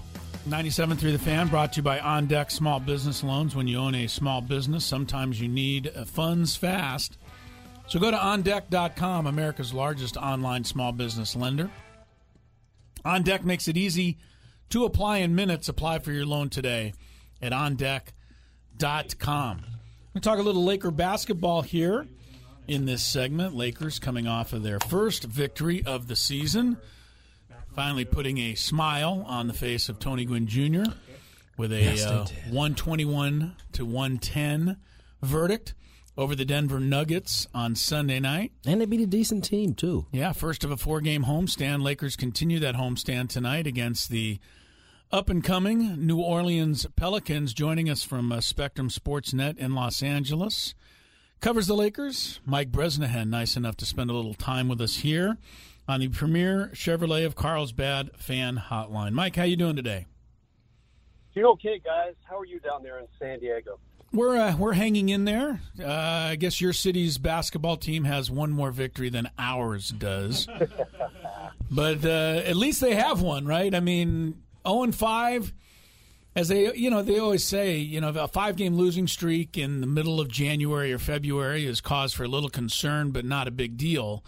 97.3 0.49 0.99
The 1.01 1.19
Fan, 1.19 1.49
brought 1.49 1.75
to 1.75 1.81
you 1.81 1.83
by 1.83 1.99
OnDeck 1.99 2.51
Small 2.51 2.81
Business 2.81 3.23
Loans. 3.23 3.55
When 3.55 3.69
you 3.69 3.77
own 3.79 3.95
a 3.95 4.07
small 4.07 4.41
business, 4.41 4.87
sometimes 4.87 5.39
you 5.39 5.49
need 5.49 5.93
uh, 5.95 6.07
funds 6.07 6.57
fast. 6.57 7.19
So 7.89 7.99
go 7.99 8.11
to 8.11 8.17
OnDeck.com, 8.17 9.27
America's 9.27 9.75
largest 9.75 10.17
online 10.17 10.65
small 10.65 10.93
business 10.93 11.37
lender. 11.37 11.71
OnDeck 13.05 13.45
makes 13.45 13.69
it 13.69 13.77
easy 13.77 14.17
to 14.71 14.87
apply 14.87 15.19
in 15.19 15.35
minutes. 15.35 15.69
Apply 15.69 15.99
for 15.99 16.13
your 16.13 16.25
loan 16.25 16.49
today 16.49 16.95
at 17.43 17.53
OnDeck.com. 17.53 18.13
We're 20.15 20.21
talk 20.21 20.39
a 20.39 20.43
little 20.43 20.65
Laker 20.65 20.91
basketball 20.91 21.63
here 21.63 22.07
in 22.69 22.85
this 22.85 23.03
segment. 23.03 23.55
Lakers 23.55 23.99
coming 23.99 24.27
off 24.27 24.53
of 24.53 24.63
their 24.63 24.79
first 24.79 25.25
victory 25.25 25.83
of 25.87 26.07
the 26.07 26.17
season, 26.17 26.77
finally 27.75 28.05
putting 28.05 28.37
a 28.37 28.55
smile 28.55 29.25
on 29.27 29.47
the 29.47 29.55
face 29.55 29.89
of 29.89 29.99
Tony 29.99 30.27
Gwynn 30.27 30.47
Jr. 30.47 30.93
with 31.57 31.73
a 31.73 32.07
uh, 32.07 32.27
121 32.51 33.57
to 33.73 33.87
110 33.87 34.77
verdict 35.23 35.73
over 36.19 36.35
the 36.35 36.45
Denver 36.45 36.79
Nuggets 36.79 37.47
on 37.55 37.75
Sunday 37.75 38.21
night. 38.21 38.53
And 38.67 38.83
they 38.83 38.85
beat 38.85 39.01
a 39.01 39.07
decent 39.07 39.45
team, 39.45 39.73
too. 39.73 40.09
Yeah, 40.13 40.33
first 40.33 40.63
of 40.63 40.71
a 40.71 40.77
four 40.77 41.01
game 41.01 41.25
homestand. 41.25 41.83
Lakers 41.83 42.17
continue 42.17 42.59
that 42.59 42.75
homestand 42.75 43.31
tonight 43.31 43.67
against 43.67 44.11
the 44.11 44.41
up 45.13 45.29
and 45.29 45.45
coming 45.45 46.07
New 46.07 46.21
Orleans 46.21 46.87
Pelicans. 46.97 47.53
Joining 47.53 47.91
us 47.91 48.03
from 48.03 48.33
uh, 48.33 48.41
Spectrum 48.41 48.89
Sportsnet 48.89 49.59
in 49.59 49.75
Los 49.75 50.03
Angeles. 50.03 50.75
Covers 51.41 51.67
the 51.67 51.75
Lakers. 51.75 52.41
Mike 52.47 52.73
Bresnahan, 52.73 53.29
nice 53.29 53.55
enough 53.55 53.77
to 53.79 53.85
spend 53.85 54.09
a 54.09 54.15
little 54.15 54.33
time 54.33 54.69
with 54.69 54.81
us 54.81 54.97
here 54.97 55.37
on 55.87 56.01
the 56.01 56.09
premier 56.09 56.71
Chevrolet 56.73 57.27
of 57.27 57.35
Carlsbad 57.35 58.17
fan 58.17 58.57
hotline. 58.71 59.13
Mike, 59.13 59.37
how 59.37 59.43
you 59.43 59.57
doing 59.57 59.77
today? 59.77 60.07
Doing 61.35 61.47
okay, 61.47 61.79
guys. 61.85 62.15
How 62.25 62.39
are 62.39 62.47
you 62.47 62.59
down 62.61 62.83
there 62.83 62.99
in 62.99 63.07
San 63.19 63.39
Diego? 63.39 63.79
We're 64.15 64.39
uh, 64.39 64.57
we're 64.57 64.75
hanging 64.75 65.11
in 65.11 65.27
there. 65.27 65.61
Uh, 65.79 65.89
I 65.91 66.37
guess 66.37 66.59
your 66.61 66.73
city's 66.73 67.19
basketball 67.19 67.77
team 67.77 68.05
has 68.05 68.31
one 68.31 68.51
more 68.51 68.71
victory 68.71 69.11
than 69.11 69.29
ours 69.39 69.91
does, 69.91 70.47
but 71.71 72.05
uh, 72.05 72.43
at 72.47 72.57
least 72.57 72.81
they 72.81 72.95
have 72.95 73.21
one, 73.23 73.47
right? 73.47 73.75
I 73.75 73.81
mean, 73.81 74.43
zero 74.67 74.83
and 74.83 74.95
five, 74.95 75.53
as 76.35 76.49
they 76.49 76.75
you 76.75 76.91
know 76.91 77.03
they 77.03 77.19
always 77.19 77.45
say, 77.45 77.77
you 77.77 78.01
know, 78.01 78.09
a 78.09 78.29
five 78.29 78.57
game 78.57 78.75
losing 78.75 79.07
streak 79.07 79.59
in 79.59 79.81
the 79.81 79.87
middle 79.87 80.21
of 80.21 80.29
January 80.29 80.93
or 80.93 80.99
February 80.99 81.67
is 81.67 81.81
cause 81.81 82.13
for 82.13 82.25
a 82.25 82.29
little 82.29 82.51
concern, 82.51 83.11
but 83.11 83.25
not 83.25 83.49
a 83.49 83.51
big 83.51 83.77
deal. 83.77 84.25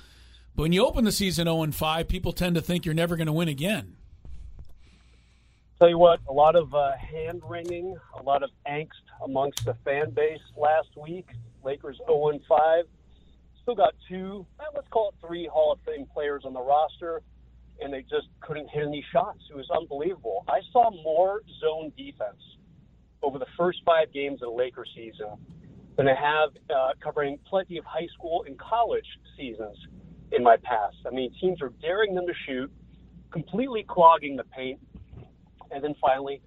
But 0.55 0.63
when 0.63 0.73
you 0.73 0.87
open 0.87 1.05
the 1.05 1.13
season 1.13 1.47
zero 1.47 1.63
and 1.63 1.75
five, 1.75 2.09
people 2.09 2.33
tend 2.33 2.55
to 2.55 2.63
think 2.63 2.85
you're 2.85 2.95
never 2.95 3.17
going 3.17 3.27
to 3.27 3.33
win 3.33 3.49
again. 3.49 3.97
Tell 5.81 5.89
you 5.89 5.99
what, 5.99 6.21
a 6.29 6.33
lot 6.33 6.55
of 6.55 6.73
uh, 6.73 6.93
hand 6.97 7.43
wringing, 7.45 7.97
a 8.19 8.23
lot 8.23 8.45
of 8.45 8.51
angst 8.67 9.03
amongst 9.25 9.65
the 9.65 9.75
fan 9.85 10.11
base 10.11 10.41
last 10.57 10.89
week. 10.97 11.27
Lakers 11.65 11.99
0 12.07 12.29
and 12.29 12.41
5. 12.49 12.85
Still 13.63 13.75
got 13.75 13.95
two, 14.09 14.47
let's 14.75 14.87
call 14.89 15.09
it 15.09 15.27
three 15.27 15.47
Hall 15.47 15.73
of 15.73 15.79
Fame 15.87 16.07
players 16.13 16.45
on 16.45 16.53
the 16.53 16.61
roster, 16.61 17.23
and 17.81 17.93
they 17.93 18.03
just 18.03 18.29
couldn't 18.41 18.69
hit 18.71 18.87
any 18.87 19.05
shots. 19.13 19.41
It 19.51 19.57
was 19.57 19.69
unbelievable. 19.71 20.45
I 20.49 20.61
saw 20.73 20.91
more 21.03 21.43
zone 21.61 21.93
defense 21.97 22.41
over 23.23 23.39
the 23.39 23.47
first 23.59 23.81
five 23.85 24.13
games 24.13 24.43
of 24.43 24.51
the 24.51 24.57
Lakers 24.57 24.91
season 24.95 25.29
than 25.97 26.09
I 26.09 26.15
have 26.15 26.51
uh, 26.71 26.93
covering 27.03 27.39
plenty 27.47 27.79
of 27.79 27.85
high 27.85 28.09
school 28.17 28.45
and 28.47 28.59
college 28.59 29.07
seasons 29.37 29.77
in 30.33 30.43
my 30.43 30.57
past. 30.63 30.97
I 31.07 31.11
mean, 31.11 31.33
teams 31.41 31.63
are 31.63 31.73
daring 31.81 32.15
them 32.15 32.27
to 32.27 32.35
shoot, 32.47 32.71
completely 33.31 33.85
clogging 33.89 34.37
the 34.37 34.45
paint. 34.45 34.81
And 35.71 35.83
then 35.83 35.95
finally, 36.01 36.41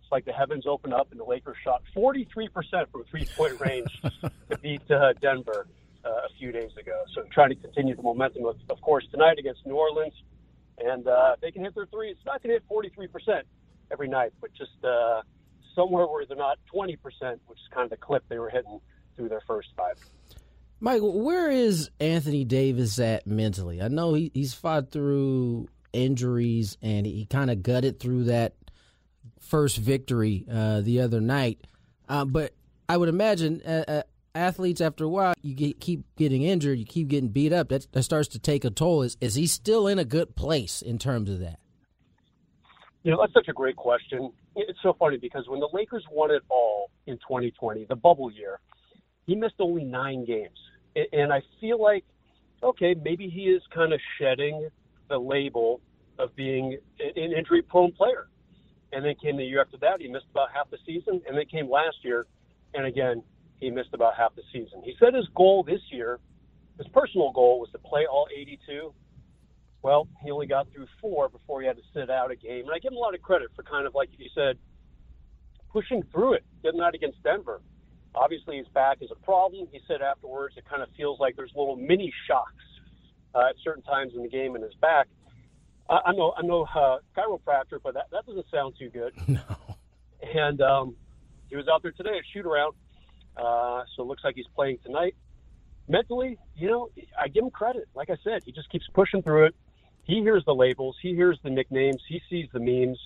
it's 0.00 0.12
like 0.12 0.24
the 0.24 0.32
heavens 0.32 0.66
open 0.66 0.92
up 0.92 1.10
and 1.10 1.20
the 1.20 1.24
Lakers 1.24 1.56
shot 1.62 1.82
43% 1.96 2.48
from 2.90 3.04
three 3.10 3.26
point 3.36 3.60
range 3.64 4.02
to 4.02 4.58
beat 4.62 4.90
uh, 4.90 5.12
Denver 5.20 5.66
uh, 6.04 6.08
a 6.08 6.28
few 6.38 6.52
days 6.52 6.70
ago. 6.80 7.02
So 7.14 7.22
trying 7.32 7.50
to 7.50 7.56
continue 7.56 7.94
the 7.94 8.02
momentum, 8.02 8.46
of, 8.46 8.56
of 8.70 8.80
course, 8.80 9.06
tonight 9.10 9.38
against 9.38 9.66
New 9.66 9.74
Orleans. 9.74 10.14
And 10.78 11.06
uh, 11.06 11.36
they 11.40 11.50
can 11.50 11.62
hit 11.64 11.74
their 11.74 11.86
threes. 11.86 12.16
Not 12.24 12.42
going 12.42 12.54
to 12.54 12.62
hit 12.62 13.08
43% 13.28 13.42
every 13.90 14.08
night, 14.08 14.32
but 14.40 14.52
just 14.54 14.84
uh, 14.84 15.22
somewhere 15.74 16.06
where 16.06 16.24
they're 16.26 16.36
not 16.36 16.58
20%, 16.74 16.96
which 17.46 17.58
is 17.58 17.68
kind 17.72 17.84
of 17.84 17.90
the 17.90 17.96
clip 17.96 18.24
they 18.28 18.38
were 18.38 18.50
hitting 18.50 18.80
through 19.16 19.28
their 19.28 19.42
first 19.46 19.68
five. 19.76 19.96
Mike, 20.80 21.00
where 21.02 21.50
is 21.50 21.90
Anthony 21.98 22.44
Davis 22.44 23.00
at 23.00 23.26
mentally? 23.26 23.82
I 23.82 23.88
know 23.88 24.14
he, 24.14 24.30
he's 24.32 24.54
fought 24.54 24.92
through 24.92 25.68
injuries 25.92 26.76
and 26.82 27.04
he 27.06 27.26
kind 27.26 27.50
of 27.50 27.62
gutted 27.62 27.98
through 27.98 28.24
that 28.24 28.54
first 29.40 29.78
victory 29.78 30.44
uh, 30.50 30.80
the 30.82 31.00
other 31.00 31.20
night. 31.20 31.66
Uh, 32.08 32.24
but 32.24 32.54
I 32.88 32.96
would 32.96 33.08
imagine 33.08 33.60
uh, 33.62 33.84
uh, 33.88 34.02
athletes 34.38 34.80
after 34.80 35.04
a 35.04 35.08
while 35.08 35.34
you 35.42 35.54
get, 35.54 35.80
keep 35.80 36.04
getting 36.16 36.42
injured, 36.42 36.78
you 36.78 36.84
keep 36.84 37.08
getting 37.08 37.28
beat 37.28 37.52
up. 37.52 37.68
That, 37.68 37.90
that 37.92 38.02
starts 38.02 38.28
to 38.28 38.38
take 38.38 38.64
a 38.64 38.70
toll. 38.70 39.02
Is 39.02 39.16
is 39.20 39.34
he 39.34 39.46
still 39.46 39.86
in 39.86 39.98
a 39.98 40.04
good 40.04 40.36
place 40.36 40.80
in 40.80 40.98
terms 40.98 41.28
of 41.28 41.40
that? 41.40 41.58
You 43.02 43.12
know, 43.12 43.18
that's 43.20 43.32
such 43.32 43.48
a 43.48 43.52
great 43.52 43.76
question. 43.76 44.32
It's 44.56 44.78
so 44.82 44.94
funny 44.98 45.16
because 45.16 45.48
when 45.48 45.60
the 45.60 45.68
Lakers 45.72 46.04
won 46.10 46.30
it 46.30 46.42
all 46.48 46.90
in 47.06 47.16
2020, 47.18 47.86
the 47.88 47.96
bubble 47.96 48.30
year, 48.30 48.60
he 49.26 49.34
missed 49.34 49.54
only 49.60 49.84
nine 49.84 50.24
games. 50.24 50.58
And 51.12 51.32
I 51.32 51.42
feel 51.60 51.80
like, 51.80 52.04
okay, 52.62 52.94
maybe 53.02 53.28
he 53.28 53.42
is 53.42 53.62
kind 53.72 53.92
of 53.92 54.00
shedding 54.18 54.68
the 55.08 55.18
label 55.18 55.80
of 56.18 56.34
being 56.34 56.76
an 56.98 57.32
injury 57.32 57.62
prone 57.62 57.92
player. 57.92 58.28
And 58.92 59.04
then 59.04 59.14
came 59.22 59.36
the 59.36 59.44
year 59.44 59.60
after 59.60 59.76
that, 59.78 60.00
he 60.00 60.08
missed 60.08 60.26
about 60.30 60.48
half 60.52 60.70
the 60.70 60.78
season. 60.84 61.22
And 61.26 61.36
then 61.36 61.44
came 61.46 61.70
last 61.70 61.96
year, 62.02 62.26
and 62.74 62.86
again, 62.86 63.22
he 63.60 63.70
missed 63.70 63.90
about 63.92 64.14
half 64.16 64.34
the 64.34 64.42
season. 64.52 64.82
He 64.84 64.94
said 64.98 65.14
his 65.14 65.26
goal 65.34 65.62
this 65.62 65.80
year, 65.90 66.18
his 66.78 66.86
personal 66.88 67.32
goal, 67.32 67.60
was 67.60 67.70
to 67.72 67.78
play 67.78 68.06
all 68.06 68.28
82. 68.34 68.92
Well, 69.82 70.08
he 70.24 70.30
only 70.30 70.46
got 70.46 70.70
through 70.72 70.86
four 71.00 71.28
before 71.28 71.60
he 71.60 71.66
had 71.66 71.76
to 71.76 71.82
sit 71.94 72.10
out 72.10 72.30
a 72.30 72.36
game. 72.36 72.64
And 72.66 72.70
I 72.72 72.78
give 72.78 72.92
him 72.92 72.98
a 72.98 73.00
lot 73.00 73.14
of 73.14 73.22
credit 73.22 73.48
for 73.54 73.62
kind 73.62 73.86
of, 73.86 73.94
like 73.94 74.10
you 74.16 74.28
said, 74.34 74.58
pushing 75.72 76.02
through 76.12 76.34
it, 76.34 76.44
getting 76.62 76.80
out 76.80 76.94
against 76.94 77.22
Denver. 77.22 77.60
Obviously, 78.14 78.56
his 78.58 78.66
back 78.68 78.98
is 79.00 79.10
a 79.10 79.24
problem. 79.24 79.68
He 79.70 79.80
said 79.86 80.02
afterwards 80.02 80.56
it 80.56 80.64
kind 80.68 80.82
of 80.82 80.88
feels 80.96 81.20
like 81.20 81.36
there's 81.36 81.52
little 81.54 81.76
mini 81.76 82.12
shocks 82.26 82.64
uh, 83.34 83.50
at 83.50 83.56
certain 83.62 83.82
times 83.82 84.12
in 84.16 84.22
the 84.22 84.28
game 84.28 84.56
in 84.56 84.62
his 84.62 84.74
back. 84.80 85.06
I, 85.88 86.00
I'm 86.06 86.16
no, 86.16 86.32
I'm 86.36 86.46
no 86.46 86.64
uh, 86.64 86.98
chiropractor, 87.16 87.78
but 87.82 87.94
that, 87.94 88.06
that 88.10 88.26
doesn't 88.26 88.46
sound 88.52 88.74
too 88.78 88.90
good. 88.90 89.14
No. 89.28 89.40
And 90.34 90.60
um, 90.60 90.96
he 91.48 91.56
was 91.56 91.68
out 91.68 91.82
there 91.82 91.92
today 91.92 92.18
at 92.18 92.24
shoot 92.32 92.44
around, 92.44 92.74
uh, 93.38 93.84
so 93.94 94.02
it 94.02 94.06
looks 94.06 94.24
like 94.24 94.34
he's 94.34 94.48
playing 94.54 94.78
tonight. 94.84 95.14
Mentally, 95.88 96.38
you 96.56 96.68
know, 96.68 96.90
I 97.18 97.28
give 97.28 97.44
him 97.44 97.50
credit. 97.50 97.88
Like 97.94 98.10
I 98.10 98.16
said, 98.22 98.42
he 98.44 98.52
just 98.52 98.68
keeps 98.70 98.86
pushing 98.92 99.22
through 99.22 99.46
it. 99.46 99.54
He 100.04 100.20
hears 100.20 100.44
the 100.44 100.54
labels, 100.54 100.96
he 101.00 101.14
hears 101.14 101.38
the 101.42 101.50
nicknames, 101.50 102.02
he 102.08 102.20
sees 102.30 102.48
the 102.52 102.60
memes, 102.60 102.98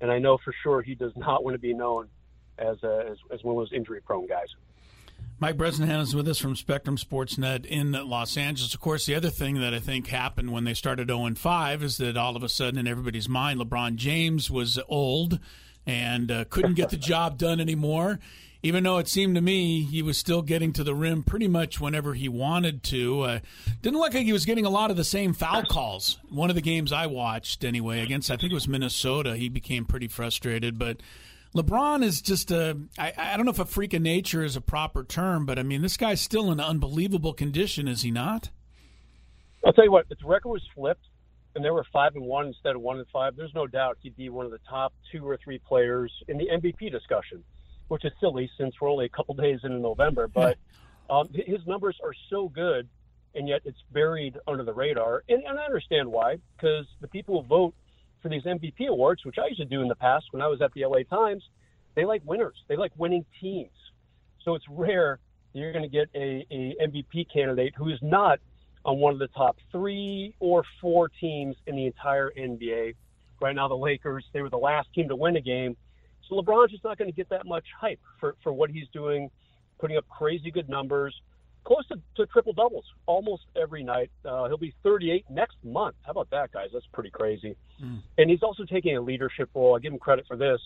and 0.00 0.10
I 0.10 0.18
know 0.18 0.38
for 0.38 0.54
sure 0.62 0.82
he 0.82 0.94
does 0.94 1.12
not 1.16 1.42
want 1.42 1.54
to 1.54 1.58
be 1.58 1.74
known 1.74 2.08
as, 2.58 2.82
a, 2.82 3.08
as, 3.10 3.18
as 3.32 3.42
one 3.42 3.56
of 3.56 3.60
those 3.60 3.72
injury 3.72 4.00
prone 4.00 4.26
guys. 4.26 4.48
Mike 5.40 5.56
Bresnahan 5.56 6.00
is 6.00 6.14
with 6.14 6.28
us 6.28 6.38
from 6.38 6.54
Spectrum 6.54 6.96
Sportsnet 6.96 7.66
in 7.66 7.92
Los 7.92 8.36
Angeles. 8.36 8.72
Of 8.72 8.80
course, 8.80 9.06
the 9.06 9.14
other 9.14 9.30
thing 9.30 9.60
that 9.60 9.74
I 9.74 9.80
think 9.80 10.06
happened 10.06 10.52
when 10.52 10.64
they 10.64 10.74
started 10.74 11.08
0 11.08 11.34
5 11.34 11.82
is 11.82 11.96
that 11.96 12.16
all 12.16 12.36
of 12.36 12.42
a 12.42 12.48
sudden, 12.48 12.78
in 12.78 12.86
everybody's 12.86 13.28
mind, 13.28 13.60
LeBron 13.60 13.96
James 13.96 14.50
was 14.50 14.78
old 14.88 15.40
and 15.86 16.30
uh, 16.30 16.44
couldn't 16.48 16.74
get 16.74 16.90
the 16.90 16.96
job 17.12 17.36
done 17.36 17.60
anymore. 17.60 18.20
Even 18.64 18.82
though 18.82 18.96
it 18.96 19.08
seemed 19.08 19.34
to 19.34 19.42
me 19.42 19.82
he 19.82 20.00
was 20.00 20.16
still 20.16 20.40
getting 20.40 20.72
to 20.72 20.82
the 20.82 20.94
rim 20.94 21.22
pretty 21.22 21.46
much 21.46 21.78
whenever 21.78 22.14
he 22.14 22.30
wanted 22.30 22.82
to. 22.84 23.20
Uh, 23.20 23.38
didn't 23.82 23.98
look 23.98 24.14
like 24.14 24.24
he 24.24 24.32
was 24.32 24.46
getting 24.46 24.64
a 24.64 24.70
lot 24.70 24.90
of 24.90 24.96
the 24.96 25.04
same 25.04 25.34
foul 25.34 25.64
calls. 25.64 26.18
One 26.30 26.48
of 26.48 26.56
the 26.56 26.62
games 26.62 26.90
I 26.90 27.06
watched, 27.06 27.62
anyway, 27.62 28.00
against 28.00 28.30
I 28.30 28.38
think 28.38 28.52
it 28.52 28.54
was 28.54 28.66
Minnesota, 28.66 29.36
he 29.36 29.50
became 29.50 29.84
pretty 29.84 30.08
frustrated. 30.08 30.78
But 30.78 31.02
LeBron 31.54 32.02
is 32.02 32.22
just 32.22 32.50
a, 32.50 32.78
I, 32.98 33.12
I 33.18 33.36
don't 33.36 33.44
know 33.44 33.52
if 33.52 33.58
a 33.58 33.66
freak 33.66 33.92
of 33.92 34.00
nature 34.00 34.42
is 34.42 34.56
a 34.56 34.62
proper 34.62 35.04
term, 35.04 35.44
but 35.44 35.58
I 35.58 35.62
mean, 35.62 35.82
this 35.82 35.98
guy's 35.98 36.22
still 36.22 36.50
in 36.50 36.58
unbelievable 36.58 37.34
condition, 37.34 37.86
is 37.86 38.00
he 38.00 38.10
not? 38.10 38.48
I'll 39.62 39.74
tell 39.74 39.84
you 39.84 39.92
what, 39.92 40.06
if 40.08 40.18
the 40.18 40.26
record 40.26 40.48
was 40.48 40.62
flipped 40.74 41.04
and 41.54 41.62
there 41.62 41.74
were 41.74 41.84
five 41.92 42.16
and 42.16 42.24
one 42.24 42.46
instead 42.46 42.76
of 42.76 42.80
one 42.80 42.96
and 42.96 43.06
five, 43.12 43.36
there's 43.36 43.54
no 43.54 43.66
doubt 43.66 43.98
he'd 44.00 44.16
be 44.16 44.30
one 44.30 44.46
of 44.46 44.52
the 44.52 44.60
top 44.66 44.94
two 45.12 45.28
or 45.28 45.36
three 45.36 45.58
players 45.58 46.10
in 46.28 46.38
the 46.38 46.46
MVP 46.46 46.90
discussion, 46.90 47.44
which 47.88 48.04
is 48.04 48.12
silly 48.20 48.50
since 48.58 48.74
we're 48.80 48.90
only 48.90 49.06
a 49.06 49.10
couple 49.10 49.34
days 49.34 49.60
into 49.62 49.78
November. 49.78 50.28
But 50.28 50.58
um, 51.10 51.28
his 51.32 51.66
numbers 51.66 51.98
are 52.02 52.14
so 52.30 52.48
good, 52.48 52.88
and 53.34 53.48
yet 53.48 53.62
it's 53.64 53.82
buried 53.92 54.38
under 54.46 54.64
the 54.64 54.72
radar. 54.72 55.22
And, 55.28 55.42
and 55.44 55.58
I 55.58 55.64
understand 55.64 56.10
why, 56.10 56.38
because 56.56 56.86
the 57.00 57.08
people 57.08 57.42
who 57.42 57.48
vote 57.48 57.74
for 58.22 58.28
these 58.28 58.44
MVP 58.44 58.88
awards, 58.88 59.24
which 59.24 59.36
I 59.38 59.46
used 59.46 59.60
to 59.60 59.66
do 59.66 59.82
in 59.82 59.88
the 59.88 59.94
past 59.94 60.26
when 60.30 60.42
I 60.42 60.46
was 60.46 60.62
at 60.62 60.72
the 60.72 60.86
LA 60.86 61.02
Times, 61.08 61.42
they 61.94 62.04
like 62.04 62.22
winners. 62.24 62.56
They 62.68 62.76
like 62.76 62.92
winning 62.96 63.24
teams. 63.40 63.70
So 64.44 64.54
it's 64.54 64.64
rare 64.68 65.20
you're 65.54 65.72
going 65.72 65.84
to 65.84 65.88
get 65.88 66.08
a, 66.14 66.44
a 66.50 66.74
MVP 66.86 67.32
candidate 67.32 67.74
who 67.76 67.88
is 67.88 67.98
not 68.02 68.40
on 68.84 68.98
one 68.98 69.12
of 69.12 69.18
the 69.18 69.28
top 69.28 69.56
three 69.72 70.34
or 70.40 70.64
four 70.80 71.08
teams 71.08 71.56
in 71.66 71.76
the 71.76 71.86
entire 71.86 72.30
NBA. 72.36 72.94
Right 73.40 73.54
now, 73.54 73.68
the 73.68 73.76
Lakers, 73.76 74.24
they 74.32 74.42
were 74.42 74.50
the 74.50 74.58
last 74.58 74.88
team 74.94 75.08
to 75.08 75.16
win 75.16 75.36
a 75.36 75.40
game. 75.40 75.76
So 76.28 76.36
LeBron's 76.36 76.70
just 76.70 76.84
not 76.84 76.98
going 76.98 77.10
to 77.10 77.16
get 77.16 77.28
that 77.30 77.46
much 77.46 77.64
hype 77.78 78.00
for, 78.18 78.36
for 78.42 78.52
what 78.52 78.70
he's 78.70 78.86
doing, 78.92 79.30
putting 79.78 79.96
up 79.96 80.08
crazy 80.08 80.50
good 80.50 80.68
numbers 80.68 81.14
close 81.64 81.86
to, 81.88 81.96
to 82.16 82.26
triple 82.26 82.52
doubles 82.52 82.84
almost 83.06 83.44
every 83.60 83.82
night. 83.82 84.10
Uh, 84.24 84.46
he'll 84.46 84.56
be 84.56 84.74
38 84.82 85.24
next 85.30 85.56
month. 85.64 85.96
How 86.02 86.12
about 86.12 86.30
that, 86.30 86.52
guys? 86.52 86.68
That's 86.72 86.86
pretty 86.92 87.10
crazy. 87.10 87.56
Mm. 87.82 88.02
And 88.18 88.30
he's 88.30 88.42
also 88.42 88.64
taking 88.64 88.96
a 88.96 89.00
leadership 89.00 89.50
role. 89.54 89.74
I 89.76 89.80
give 89.80 89.92
him 89.92 89.98
credit 89.98 90.26
for 90.28 90.36
this 90.36 90.60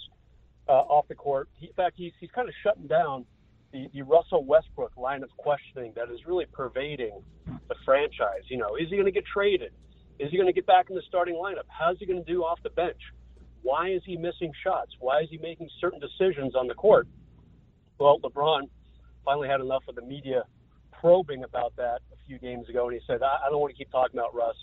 uh, 0.68 0.72
off 0.72 1.08
the 1.08 1.14
court. 1.14 1.48
He, 1.54 1.68
in 1.68 1.72
fact, 1.72 1.94
he's, 1.96 2.12
he's 2.20 2.30
kind 2.30 2.48
of 2.48 2.54
shutting 2.62 2.86
down 2.86 3.24
the, 3.72 3.88
the 3.94 4.02
Russell 4.02 4.44
Westbrook 4.44 4.96
line 4.96 5.22
of 5.22 5.30
questioning 5.36 5.92
that 5.94 6.10
is 6.10 6.20
really 6.26 6.46
pervading 6.52 7.22
the 7.46 7.74
franchise. 7.84 8.42
You 8.48 8.58
know, 8.58 8.76
is 8.76 8.88
he 8.90 8.96
going 8.96 9.06
to 9.06 9.12
get 9.12 9.24
traded? 9.24 9.72
Is 10.18 10.30
he 10.30 10.36
going 10.36 10.48
to 10.48 10.52
get 10.52 10.66
back 10.66 10.90
in 10.90 10.96
the 10.96 11.02
starting 11.06 11.36
lineup? 11.36 11.68
How's 11.68 11.98
he 11.98 12.06
going 12.06 12.22
to 12.22 12.30
do 12.30 12.42
off 12.42 12.58
the 12.62 12.70
bench? 12.70 13.00
Why 13.62 13.90
is 13.90 14.02
he 14.04 14.16
missing 14.16 14.52
shots? 14.62 14.92
Why 15.00 15.20
is 15.20 15.28
he 15.30 15.38
making 15.38 15.68
certain 15.80 16.00
decisions 16.00 16.54
on 16.54 16.66
the 16.66 16.74
court? 16.74 17.06
Well, 17.98 18.18
LeBron 18.20 18.68
finally 19.24 19.48
had 19.48 19.60
enough 19.60 19.82
of 19.88 19.94
the 19.94 20.02
media 20.02 20.44
probing 21.00 21.44
about 21.44 21.74
that 21.76 22.00
a 22.12 22.16
few 22.26 22.38
games 22.38 22.68
ago, 22.68 22.88
and 22.88 22.94
he 22.94 23.00
said, 23.06 23.22
I, 23.22 23.38
I 23.46 23.50
don't 23.50 23.60
want 23.60 23.72
to 23.72 23.78
keep 23.78 23.90
talking 23.90 24.18
about 24.18 24.34
Russ. 24.34 24.56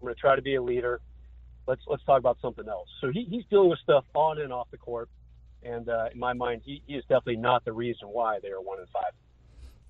I'm 0.00 0.06
going 0.06 0.14
to 0.14 0.20
try 0.20 0.36
to 0.36 0.42
be 0.42 0.54
a 0.54 0.62
leader. 0.62 1.00
Let's 1.66 1.80
let's 1.86 2.04
talk 2.04 2.18
about 2.18 2.38
something 2.42 2.68
else. 2.68 2.88
So 3.00 3.10
he, 3.10 3.24
he's 3.24 3.44
dealing 3.48 3.70
with 3.70 3.78
stuff 3.78 4.04
on 4.14 4.38
and 4.38 4.52
off 4.52 4.70
the 4.70 4.76
court, 4.76 5.08
and 5.62 5.88
uh, 5.88 6.06
in 6.12 6.18
my 6.18 6.34
mind, 6.34 6.62
he, 6.64 6.82
he 6.86 6.94
is 6.94 7.04
definitely 7.04 7.36
not 7.36 7.64
the 7.64 7.72
reason 7.72 8.08
why 8.08 8.38
they 8.42 8.50
are 8.50 8.60
one 8.60 8.80
and 8.80 8.88
five. 8.90 9.12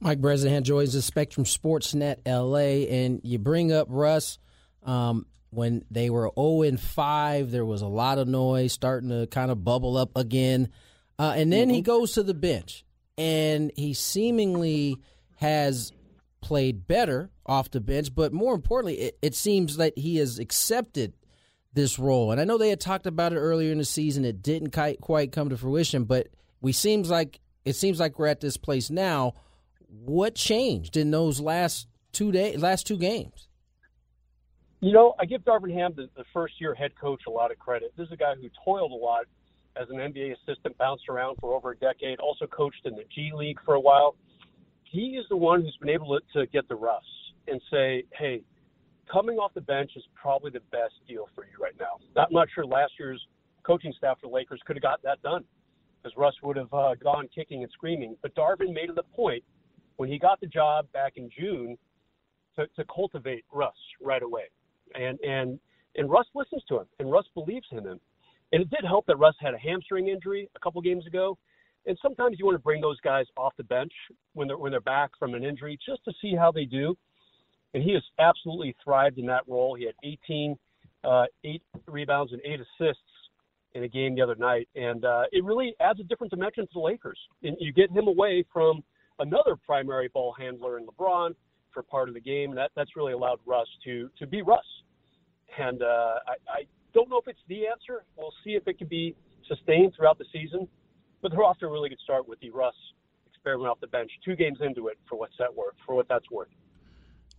Mike 0.00 0.20
Bresnahan 0.20 0.64
joins 0.64 0.92
the 0.92 1.02
Spectrum 1.02 1.44
Sportsnet 1.44 2.18
LA, 2.26 2.86
and 2.94 3.20
you 3.24 3.38
bring 3.38 3.72
up 3.72 3.88
Russ. 3.90 4.38
Um, 4.84 5.26
when 5.54 5.84
they 5.90 6.10
were 6.10 6.30
0 6.38 6.62
and 6.62 6.80
5, 6.80 7.50
there 7.50 7.64
was 7.64 7.82
a 7.82 7.86
lot 7.86 8.18
of 8.18 8.28
noise 8.28 8.72
starting 8.72 9.10
to 9.10 9.26
kind 9.26 9.50
of 9.50 9.64
bubble 9.64 9.96
up 9.96 10.10
again. 10.16 10.68
Uh, 11.18 11.34
and 11.36 11.52
then 11.52 11.68
mm-hmm. 11.68 11.76
he 11.76 11.82
goes 11.82 12.12
to 12.12 12.22
the 12.22 12.34
bench, 12.34 12.84
and 13.16 13.70
he 13.76 13.94
seemingly 13.94 14.96
has 15.36 15.92
played 16.40 16.86
better 16.86 17.30
off 17.46 17.70
the 17.70 17.80
bench, 17.80 18.14
but 18.14 18.32
more 18.32 18.54
importantly, 18.54 19.00
it, 19.00 19.18
it 19.22 19.34
seems 19.34 19.76
that 19.76 19.96
he 19.98 20.16
has 20.16 20.38
accepted 20.38 21.14
this 21.72 21.98
role. 21.98 22.32
And 22.32 22.40
I 22.40 22.44
know 22.44 22.58
they 22.58 22.70
had 22.70 22.80
talked 22.80 23.06
about 23.06 23.32
it 23.32 23.38
earlier 23.38 23.72
in 23.72 23.78
the 23.78 23.84
season; 23.84 24.24
it 24.24 24.42
didn't 24.42 24.70
quite 25.00 25.32
come 25.32 25.48
to 25.48 25.56
fruition. 25.56 26.04
But 26.04 26.28
we 26.60 26.72
seems 26.72 27.10
like 27.10 27.40
it 27.64 27.76
seems 27.76 28.00
like 28.00 28.18
we're 28.18 28.26
at 28.26 28.40
this 28.40 28.56
place 28.56 28.90
now. 28.90 29.34
What 29.88 30.34
changed 30.34 30.96
in 30.96 31.10
those 31.10 31.40
last 31.40 31.86
two 32.12 32.32
days, 32.32 32.60
last 32.60 32.86
two 32.86 32.98
games? 32.98 33.48
You 34.84 34.92
know, 34.92 35.14
I 35.18 35.24
give 35.24 35.42
Darvin 35.42 35.72
Ham, 35.72 35.94
the, 35.96 36.08
the 36.16 36.24
first 36.32 36.60
year 36.60 36.74
head 36.74 36.92
coach, 37.00 37.22
a 37.26 37.30
lot 37.30 37.50
of 37.50 37.58
credit. 37.58 37.92
This 37.96 38.06
is 38.08 38.12
a 38.12 38.16
guy 38.16 38.34
who 38.34 38.50
toiled 38.64 38.92
a 38.92 38.94
lot 38.94 39.24
as 39.80 39.88
an 39.88 39.96
NBA 39.96 40.34
assistant, 40.34 40.76
bounced 40.76 41.08
around 41.08 41.36
for 41.40 41.54
over 41.54 41.70
a 41.70 41.76
decade, 41.76 42.20
also 42.20 42.46
coached 42.46 42.82
in 42.84 42.94
the 42.94 43.04
G 43.14 43.32
League 43.34 43.58
for 43.64 43.74
a 43.74 43.80
while 43.80 44.14
he 44.94 45.16
is 45.18 45.26
the 45.28 45.36
one 45.36 45.60
who's 45.60 45.76
been 45.80 45.90
able 45.90 46.16
to, 46.16 46.38
to 46.38 46.46
get 46.46 46.68
the 46.68 46.74
Russ 46.76 47.02
and 47.48 47.60
say, 47.68 48.04
hey, 48.16 48.42
coming 49.10 49.38
off 49.38 49.52
the 49.52 49.60
bench 49.60 49.90
is 49.96 50.04
probably 50.14 50.52
the 50.52 50.62
best 50.70 50.94
deal 51.08 51.28
for 51.34 51.44
you 51.44 51.60
right 51.60 51.74
now. 51.80 51.98
I'm 52.16 52.32
not 52.32 52.46
sure 52.54 52.64
last 52.64 52.92
year's 52.96 53.20
coaching 53.64 53.92
staff 53.98 54.18
for 54.20 54.28
the 54.28 54.34
Lakers 54.34 54.60
could 54.64 54.76
have 54.76 54.82
got 54.84 55.02
that 55.02 55.20
done 55.22 55.42
because 56.00 56.16
Russ 56.16 56.34
would 56.44 56.56
have 56.56 56.72
uh, 56.72 56.94
gone 57.02 57.28
kicking 57.34 57.64
and 57.64 57.72
screaming. 57.72 58.16
But 58.22 58.36
Darvin 58.36 58.72
made 58.72 58.88
it 58.88 58.96
a 58.96 59.16
point 59.16 59.42
when 59.96 60.08
he 60.08 60.16
got 60.16 60.40
the 60.40 60.46
job 60.46 60.86
back 60.92 61.14
in 61.16 61.28
June 61.36 61.76
to, 62.54 62.68
to 62.76 62.84
cultivate 62.84 63.44
Russ 63.52 63.74
right 64.00 64.22
away. 64.22 64.44
And, 64.94 65.18
and, 65.20 65.58
and 65.96 66.10
Russ 66.10 66.26
listens 66.34 66.62
to 66.68 66.80
him, 66.80 66.86
and 66.98 67.10
Russ 67.10 67.26
believes 67.34 67.66
in 67.70 67.78
him. 67.78 68.00
And 68.52 68.62
it 68.62 68.70
did 68.70 68.84
help 68.84 69.06
that 69.06 69.18
Russ 69.18 69.34
had 69.40 69.54
a 69.54 69.58
hamstring 69.58 70.08
injury 70.08 70.48
a 70.54 70.60
couple 70.60 70.80
games 70.80 71.06
ago 71.06 71.36
and 71.86 71.98
sometimes 72.00 72.38
you 72.38 72.46
want 72.46 72.56
to 72.56 72.62
bring 72.62 72.80
those 72.80 73.00
guys 73.00 73.26
off 73.36 73.52
the 73.56 73.64
bench 73.64 73.92
when 74.32 74.48
they're 74.48 74.58
when 74.58 74.70
they're 74.70 74.80
back 74.80 75.10
from 75.18 75.34
an 75.34 75.44
injury 75.44 75.78
just 75.86 76.04
to 76.04 76.12
see 76.20 76.34
how 76.34 76.50
they 76.50 76.64
do. 76.64 76.96
And 77.74 77.82
he 77.82 77.92
has 77.92 78.02
absolutely 78.18 78.74
thrived 78.82 79.18
in 79.18 79.26
that 79.26 79.42
role. 79.48 79.74
He 79.74 79.84
had 79.84 79.94
18, 80.04 80.56
uh, 81.02 81.24
eight 81.44 81.62
rebounds 81.86 82.32
and 82.32 82.40
eight 82.44 82.60
assists 82.60 83.02
in 83.74 83.82
a 83.82 83.88
game 83.88 84.14
the 84.14 84.22
other 84.22 84.36
night, 84.36 84.68
and 84.76 85.04
uh, 85.04 85.24
it 85.32 85.42
really 85.42 85.74
adds 85.80 85.98
a 85.98 86.04
different 86.04 86.30
dimension 86.30 86.64
to 86.64 86.70
the 86.72 86.78
Lakers. 86.80 87.18
And 87.42 87.56
you 87.58 87.72
get 87.72 87.90
him 87.90 88.06
away 88.06 88.44
from 88.52 88.84
another 89.18 89.56
primary 89.56 90.08
ball 90.14 90.32
handler 90.38 90.78
in 90.78 90.86
LeBron 90.86 91.34
for 91.72 91.82
part 91.82 92.08
of 92.08 92.14
the 92.14 92.20
game, 92.20 92.50
and 92.50 92.58
that 92.58 92.70
that's 92.76 92.94
really 92.94 93.12
allowed 93.12 93.40
Russ 93.44 93.66
to 93.84 94.08
to 94.18 94.26
be 94.26 94.42
Russ. 94.42 94.64
And 95.58 95.82
uh, 95.82 96.14
I, 96.26 96.34
I 96.48 96.66
don't 96.92 97.08
know 97.08 97.18
if 97.18 97.28
it's 97.28 97.38
the 97.48 97.66
answer. 97.66 98.04
We'll 98.16 98.34
see 98.44 98.50
if 98.50 98.66
it 98.66 98.78
can 98.78 98.88
be 98.88 99.14
sustained 99.48 99.92
throughout 99.96 100.18
the 100.18 100.24
season 100.32 100.68
but 101.24 101.32
they're 101.32 101.42
off 101.42 101.58
to 101.58 101.66
a 101.66 101.70
really 101.70 101.88
good 101.88 101.98
start 102.04 102.28
with 102.28 102.38
the 102.40 102.50
Russ 102.50 102.74
experiment 103.26 103.70
off 103.70 103.80
the 103.80 103.86
bench. 103.86 104.10
Two 104.26 104.36
games 104.36 104.58
into 104.60 104.88
it, 104.88 104.98
for 105.08 105.18
what's 105.18 105.32
that 105.38 105.56
worth? 105.56 105.74
For 105.86 105.94
what 105.94 106.06
that's 106.06 106.30
worth. 106.30 106.48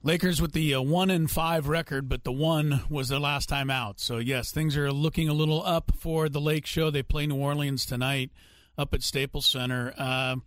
Lakers 0.01 0.41
with 0.41 0.53
the 0.53 0.74
uh, 0.74 0.82
one 0.82 1.11
and 1.11 1.30
five 1.30 1.68
record, 1.68 2.09
but 2.09 2.24
the 2.24 2.32
one 2.32 2.82
was 2.89 3.09
their 3.09 3.20
last 3.20 3.47
time 3.47 3.70
out. 3.70 3.99
So 3.99 4.18
yes, 4.18 4.51
things 4.51 4.76
are 4.76 4.91
looking 4.91 5.30
a 5.30 5.34
little 5.34 5.63
up 5.63 5.91
for 5.99 6.30
the 6.30 6.41
Lake 6.41 6.66
Show. 6.66 6.89
They 6.89 7.03
play 7.03 7.28
New 7.28 7.36
Orleans 7.36 7.86
tonight 7.86 8.32
up 8.76 8.91
at 8.95 9.03
Staples 9.03 9.45
Center. 9.45 9.93
Uh, 9.95 10.38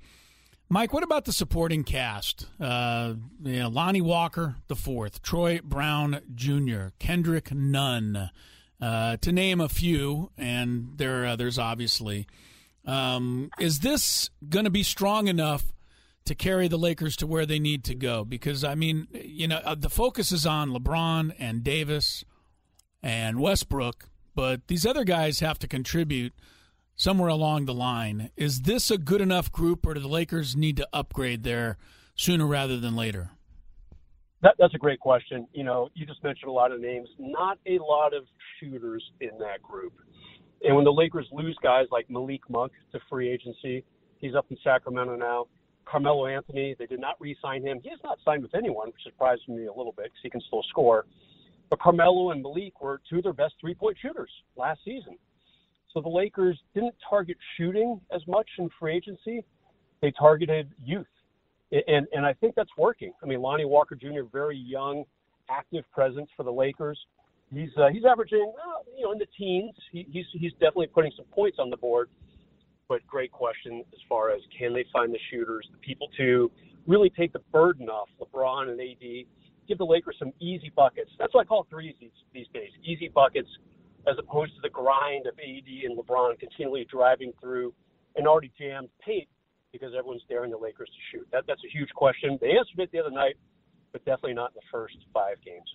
Mike, 0.71 0.93
what 0.93 1.03
about 1.03 1.25
the 1.25 1.33
supporting 1.33 1.83
cast? 1.83 2.47
Uh, 2.61 3.15
you 3.43 3.61
know, 3.61 3.69
Lonnie 3.69 4.03
Walker 4.03 4.57
the 4.67 4.77
fourth, 4.77 5.23
Troy 5.23 5.61
Brown 5.65 6.21
Jr., 6.35 6.89
Kendrick 6.99 7.51
Nunn, 7.55 8.31
uh, 8.79 9.17
to 9.17 9.33
name 9.33 9.63
a 9.63 9.69
few, 9.71 10.31
and 10.37 10.91
there 10.97 11.23
are 11.23 11.27
others, 11.27 11.59
obviously. 11.59 12.27
Um, 12.85 13.51
is 13.59 13.81
this 13.81 14.29
going 14.47 14.67
to 14.67 14.71
be 14.71 14.83
strong 14.83 15.27
enough 15.27 15.73
to 16.27 16.35
carry 16.35 16.69
the 16.69 16.79
Lakers 16.79 17.17
to 17.17 17.27
where 17.27 17.47
they 17.47 17.59
need 17.59 17.83
to 17.85 17.95
go? 17.95 18.23
Because 18.25 18.63
I 18.63 18.75
mean, 18.75 19.09
you 19.13 19.49
know, 19.49 19.61
uh, 19.65 19.75
the 19.75 19.89
focus 19.89 20.33
is 20.33 20.45
on 20.45 20.69
LeBron 20.69 21.35
and 21.39 21.65
Davis 21.65 22.27
and 23.03 23.41
Westbrook, 23.41 24.11
but 24.35 24.67
these 24.69 24.85
other 24.85 25.05
guys 25.05 25.41
have 25.41 25.59
to 25.61 25.67
contribute 25.67 26.35
somewhere 26.99 27.31
along 27.31 27.65
the 27.65 27.73
line. 27.73 28.31
Is 28.37 28.63
this 28.63 28.91
a 28.91 28.99
good 28.99 29.23
enough 29.23 29.51
group, 29.51 29.87
or 29.87 29.95
do 29.95 30.01
the 30.01 30.09
Lakers 30.09 30.55
need 30.55 30.77
to 30.77 30.89
upgrade 30.93 31.45
there 31.45 31.79
sooner 32.15 32.47
rather 32.47 32.79
than 32.79 32.97
later? 32.97 33.31
That, 34.43 34.57
that's 34.59 34.75
a 34.75 34.79
great 34.79 35.01
question. 35.01 35.47
You 35.53 35.65
know, 35.65 35.89
you 35.95 36.05
just 36.05 36.23
mentioned 36.23 36.51
a 36.51 36.53
lot 36.53 36.73
of 36.73 36.81
names. 36.81 37.09
Not 37.19 37.59
a 37.67 37.79
lot 37.79 38.15
of 38.15 38.25
shooters 38.61 39.03
in 39.21 39.31
that 39.39 39.63
group. 39.63 39.95
And 40.63 40.75
when 40.75 40.85
the 40.85 40.93
Lakers 40.93 41.27
lose 41.33 41.57
guys 41.63 41.87
like 41.91 42.11
Malik 42.11 42.41
Monk 42.49 42.73
to 42.93 42.99
free 43.09 43.31
agency, 43.31 43.85
he's 44.19 44.35
up 44.35 44.47
in 44.51 44.59
Sacramento 44.63 45.17
now. 45.17 45.47
Carmelo 45.85 46.27
Anthony, 46.27 46.75
they 46.79 46.87
did 46.87 47.01
not 47.01 47.15
re-sign 47.21 47.63
him. 47.63 47.81
He 47.83 47.91
has 47.91 48.01
not 48.05 48.19
signed 48.25 48.43
with 48.43 48.55
anyone, 48.55 48.89
which 48.89 49.03
surprised 49.05 49.49
me 49.49 49.67
a 49.67 49.73
little 49.73 49.95
bit 49.97 50.07
because 50.07 50.19
he 50.23 50.31
can 50.31 50.41
still 50.47 50.65
score. 50.69 51.07
But 51.71 51.81
Carmelo 51.81 52.33
and 52.33 52.43
Malik 52.43 52.81
were 52.81 53.01
two 53.09 53.19
of 53.19 53.23
their 53.23 53.33
best 53.33 53.55
three-point 53.61 53.97
shooters 54.03 54.31
last 54.57 54.81
season. 54.85 55.17
So 55.99 56.03
the 56.03 56.09
Lakers 56.09 56.57
didn't 56.75 56.95
target 57.11 57.37
shooting 57.57 58.01
as 58.15 58.21
much 58.29 58.49
in 58.59 58.71
free 58.79 58.95
agency. 58.95 59.45
They 60.01 60.13
targeted 60.13 60.71
youth. 60.85 61.09
And, 61.73 62.07
and 62.13 62.25
I 62.25 62.35
think 62.35 62.55
that's 62.55 62.71
working. 62.79 63.13
I 63.21 63.27
mean, 63.27 63.41
Lonnie 63.43 63.65
Walker 63.65 63.97
Jr., 63.97 64.23
very 64.33 64.57
young, 64.57 65.03
active 65.51 65.83
presence 65.93 66.31
for 66.37 66.45
the 66.45 66.53
Lakers. 66.53 66.97
He's 67.53 67.71
uh, 67.77 67.89
he's 67.89 68.05
averaging, 68.05 68.53
uh, 68.65 68.83
you 68.97 69.05
know, 69.05 69.13
in 69.13 69.19
the 69.19 69.27
teens. 69.37 69.75
He, 69.91 70.07
he's 70.13 70.27
he's 70.33 70.53
definitely 70.53 70.87
putting 70.87 71.11
some 71.17 71.25
points 71.33 71.57
on 71.59 71.69
the 71.69 71.77
board. 71.77 72.11
But 72.89 73.05
great 73.09 73.33
question 73.33 73.83
as 73.93 73.99
far 74.09 74.31
as 74.31 74.41
can 74.57 74.73
they 74.73 74.85
find 74.93 75.13
the 75.13 75.19
shooters, 75.31 75.67
the 75.73 75.79
people 75.79 76.09
to 76.17 76.49
really 76.87 77.11
take 77.11 77.33
the 77.33 77.41
burden 77.51 77.89
off 77.89 78.09
LeBron 78.21 78.71
and 78.71 78.81
AD, 78.81 79.27
give 79.67 79.79
the 79.79 79.85
Lakers 79.85 80.15
some 80.21 80.33
easy 80.39 80.71
buckets. 80.77 81.11
That's 81.19 81.35
what 81.35 81.41
I 81.41 81.45
call 81.45 81.67
threes 81.69 81.95
these, 82.01 82.11
these 82.33 82.47
days. 82.55 82.71
Easy 82.85 83.09
buckets 83.09 83.49
as 84.07 84.17
opposed 84.19 84.55
to 84.55 84.61
the 84.63 84.71
grind 84.71 85.27
of 85.27 85.35
AD 85.39 85.69
and 85.85 85.99
LeBron 85.99 86.39
continually 86.39 86.87
driving 86.91 87.33
through 87.41 87.75
an 88.17 88.27
already 88.27 88.53
jammed 88.59 88.89
paint 89.05 89.29
because 89.73 89.93
everyone's 89.97 90.23
daring 90.29 90.51
the 90.51 90.57
Lakers 90.57 90.89
to 90.89 91.17
shoot. 91.17 91.29
That, 91.33 91.45
that's 91.47 91.61
a 91.65 91.77
huge 91.77 91.91
question. 91.91 92.39
They 92.41 92.51
answered 92.51 92.79
it 92.79 92.91
the 92.93 93.01
other 93.01 93.11
night, 93.11 93.37
but 93.93 94.05
definitely 94.05 94.35
not 94.35 94.51
in 94.51 94.57
the 94.57 94.69
first 94.73 94.97
five 95.13 95.37
games. 95.45 95.69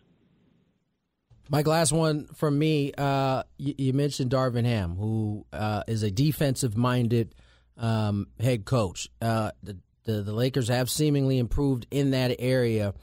Mike, 1.50 1.68
last 1.68 1.92
one 1.92 2.26
from 2.28 2.58
me. 2.58 2.94
Uh, 2.98 3.44
you, 3.58 3.76
you, 3.78 3.94
mentioned 3.94 4.32
Darvin 4.32 4.66
Ham, 4.66 4.96
who 4.96 5.46
uh, 5.52 5.84
is 5.88 6.02
a 6.02 6.10
defensive-minded 6.10 7.36
um, 7.78 8.28
head 8.40 8.66
coach. 8.66 9.10
Uh, 9.22 9.52
the, 9.62 9.78
the, 10.06 10.22
the 10.22 10.34
Lakers 10.34 10.70
have 10.70 10.90
seemingly 10.90 11.38
improved 11.38 11.86
in 11.92 12.12
that 12.12 12.36
area. 12.40 12.94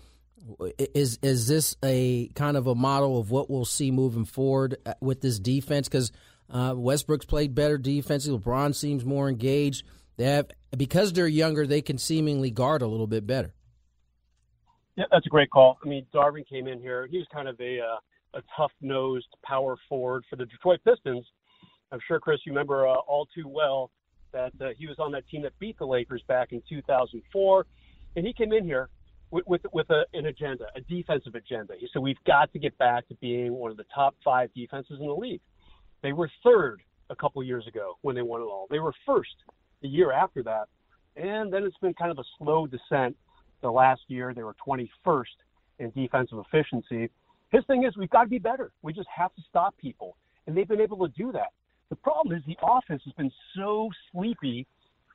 Is 0.79 1.19
is 1.23 1.47
this 1.47 1.77
a 1.85 2.29
kind 2.35 2.57
of 2.57 2.67
a 2.67 2.75
model 2.75 3.19
of 3.19 3.31
what 3.31 3.51
we'll 3.51 3.65
see 3.65 3.91
moving 3.91 4.25
forward 4.25 4.77
uh, 4.87 4.95
with 5.01 5.21
this 5.21 5.39
defense? 5.39 5.89
Because 5.89 6.13
uh, 6.49 6.75
Westbrook's 6.77 7.27
played 7.27 7.55
better 7.55 7.79
defensively. 7.79 8.39
LeBron 8.39 8.75
seems 8.75 9.05
more 9.05 9.29
engaged. 9.29 9.85
They 10.17 10.25
have 10.25 10.51
because 10.77 11.13
they're 11.13 11.29
younger, 11.29 11.67
they 11.67 11.83
can 11.83 11.99
seemingly 11.99 12.51
guard 12.51 12.83
a 12.83 12.87
little 12.87 13.07
bit 13.07 13.27
better. 13.27 13.55
Yeah, 14.97 15.05
that's 15.11 15.27
a 15.27 15.31
great 15.31 15.51
call. 15.51 15.79
I 15.85 15.89
mean, 15.89 16.07
Darvin 16.13 16.47
came 16.47 16.67
in 16.67 16.81
here. 16.81 17.07
He 17.11 17.19
was 17.19 17.27
kind 17.33 17.49
of 17.49 17.59
a 17.61 17.81
uh, 17.81 18.39
a 18.39 18.43
tough 18.57 18.73
nosed 18.81 19.29
power 19.45 19.77
forward 19.89 20.25
for 20.29 20.37
the 20.37 20.47
Detroit 20.47 20.81
Pistons. 20.85 21.25
I'm 21.93 22.01
sure, 22.07 22.21
Chris, 22.21 22.39
you 22.45 22.53
remember 22.53 22.87
uh, 22.87 22.95
all 22.95 23.27
too 23.35 23.49
well 23.49 23.91
that 24.33 24.53
uh, 24.61 24.69
he 24.79 24.87
was 24.87 24.99
on 24.99 25.11
that 25.13 25.29
team 25.29 25.43
that 25.43 25.59
beat 25.59 25.79
the 25.79 25.87
Lakers 25.87 26.23
back 26.29 26.53
in 26.53 26.63
2004, 26.69 27.67
and 28.17 28.27
he 28.27 28.33
came 28.33 28.53
in 28.53 28.65
here 28.65 28.89
with 29.31 29.47
with, 29.47 29.63
with 29.73 29.89
a, 29.91 30.05
an 30.13 30.27
agenda, 30.27 30.67
a 30.77 30.81
defensive 30.83 31.35
agenda. 31.35 31.75
He 31.79 31.89
said 31.93 32.03
we've 32.03 32.23
got 32.27 32.53
to 32.53 32.59
get 32.59 32.77
back 32.79 33.09
to 33.09 33.15
being 33.17 33.53
one 33.53 33.71
of 33.71 33.77
the 33.77 33.87
top 33.95 34.15
five 34.25 34.51
defenses 34.55 34.99
in 35.01 35.07
the 35.07 35.15
league. 35.15 35.41
They 36.03 36.13
were 36.13 36.31
third 36.45 36.83
a 37.11 37.17
couple 37.17 37.43
years 37.43 37.67
ago 37.67 37.95
when 38.03 38.15
they 38.15 38.23
won 38.23 38.41
it 38.41 38.45
all. 38.45 38.67
They 38.71 38.79
were 38.79 38.95
first 39.07 39.35
the 39.83 39.89
year 39.89 40.13
after 40.13 40.43
that, 40.43 40.69
and 41.17 41.53
then 41.53 41.65
it's 41.65 41.77
been 41.79 41.95
kind 41.95 42.11
of 42.11 42.19
a 42.19 42.25
slow 42.39 42.67
descent. 42.67 43.17
The 43.63 43.71
last 43.71 44.03
year 44.09 44.33
they 44.35 44.43
were 44.43 44.57
21st 44.67 45.25
in 45.79 45.91
defensive 45.91 46.39
efficiency. 46.39 47.11
His 47.51 47.65
thing 47.67 47.85
is 47.85 47.97
we've 47.97 48.11
got 48.11 48.23
to 48.23 48.29
be 48.29 48.39
better. 48.39 48.71
We 48.83 48.93
just 48.93 49.09
have 49.15 49.35
to 49.35 49.43
stop 49.49 49.77
people, 49.77 50.17
and 50.47 50.57
they've 50.57 50.69
been 50.69 50.81
able 50.81 51.07
to 51.07 51.13
do 51.17 51.33
that. 51.33 51.53
The 51.91 51.97
problem 51.97 52.37
is 52.37 52.43
the 52.47 52.57
offense 52.63 53.03
has 53.05 53.13
been 53.15 53.33
so 53.57 53.91
sleepy 54.13 54.67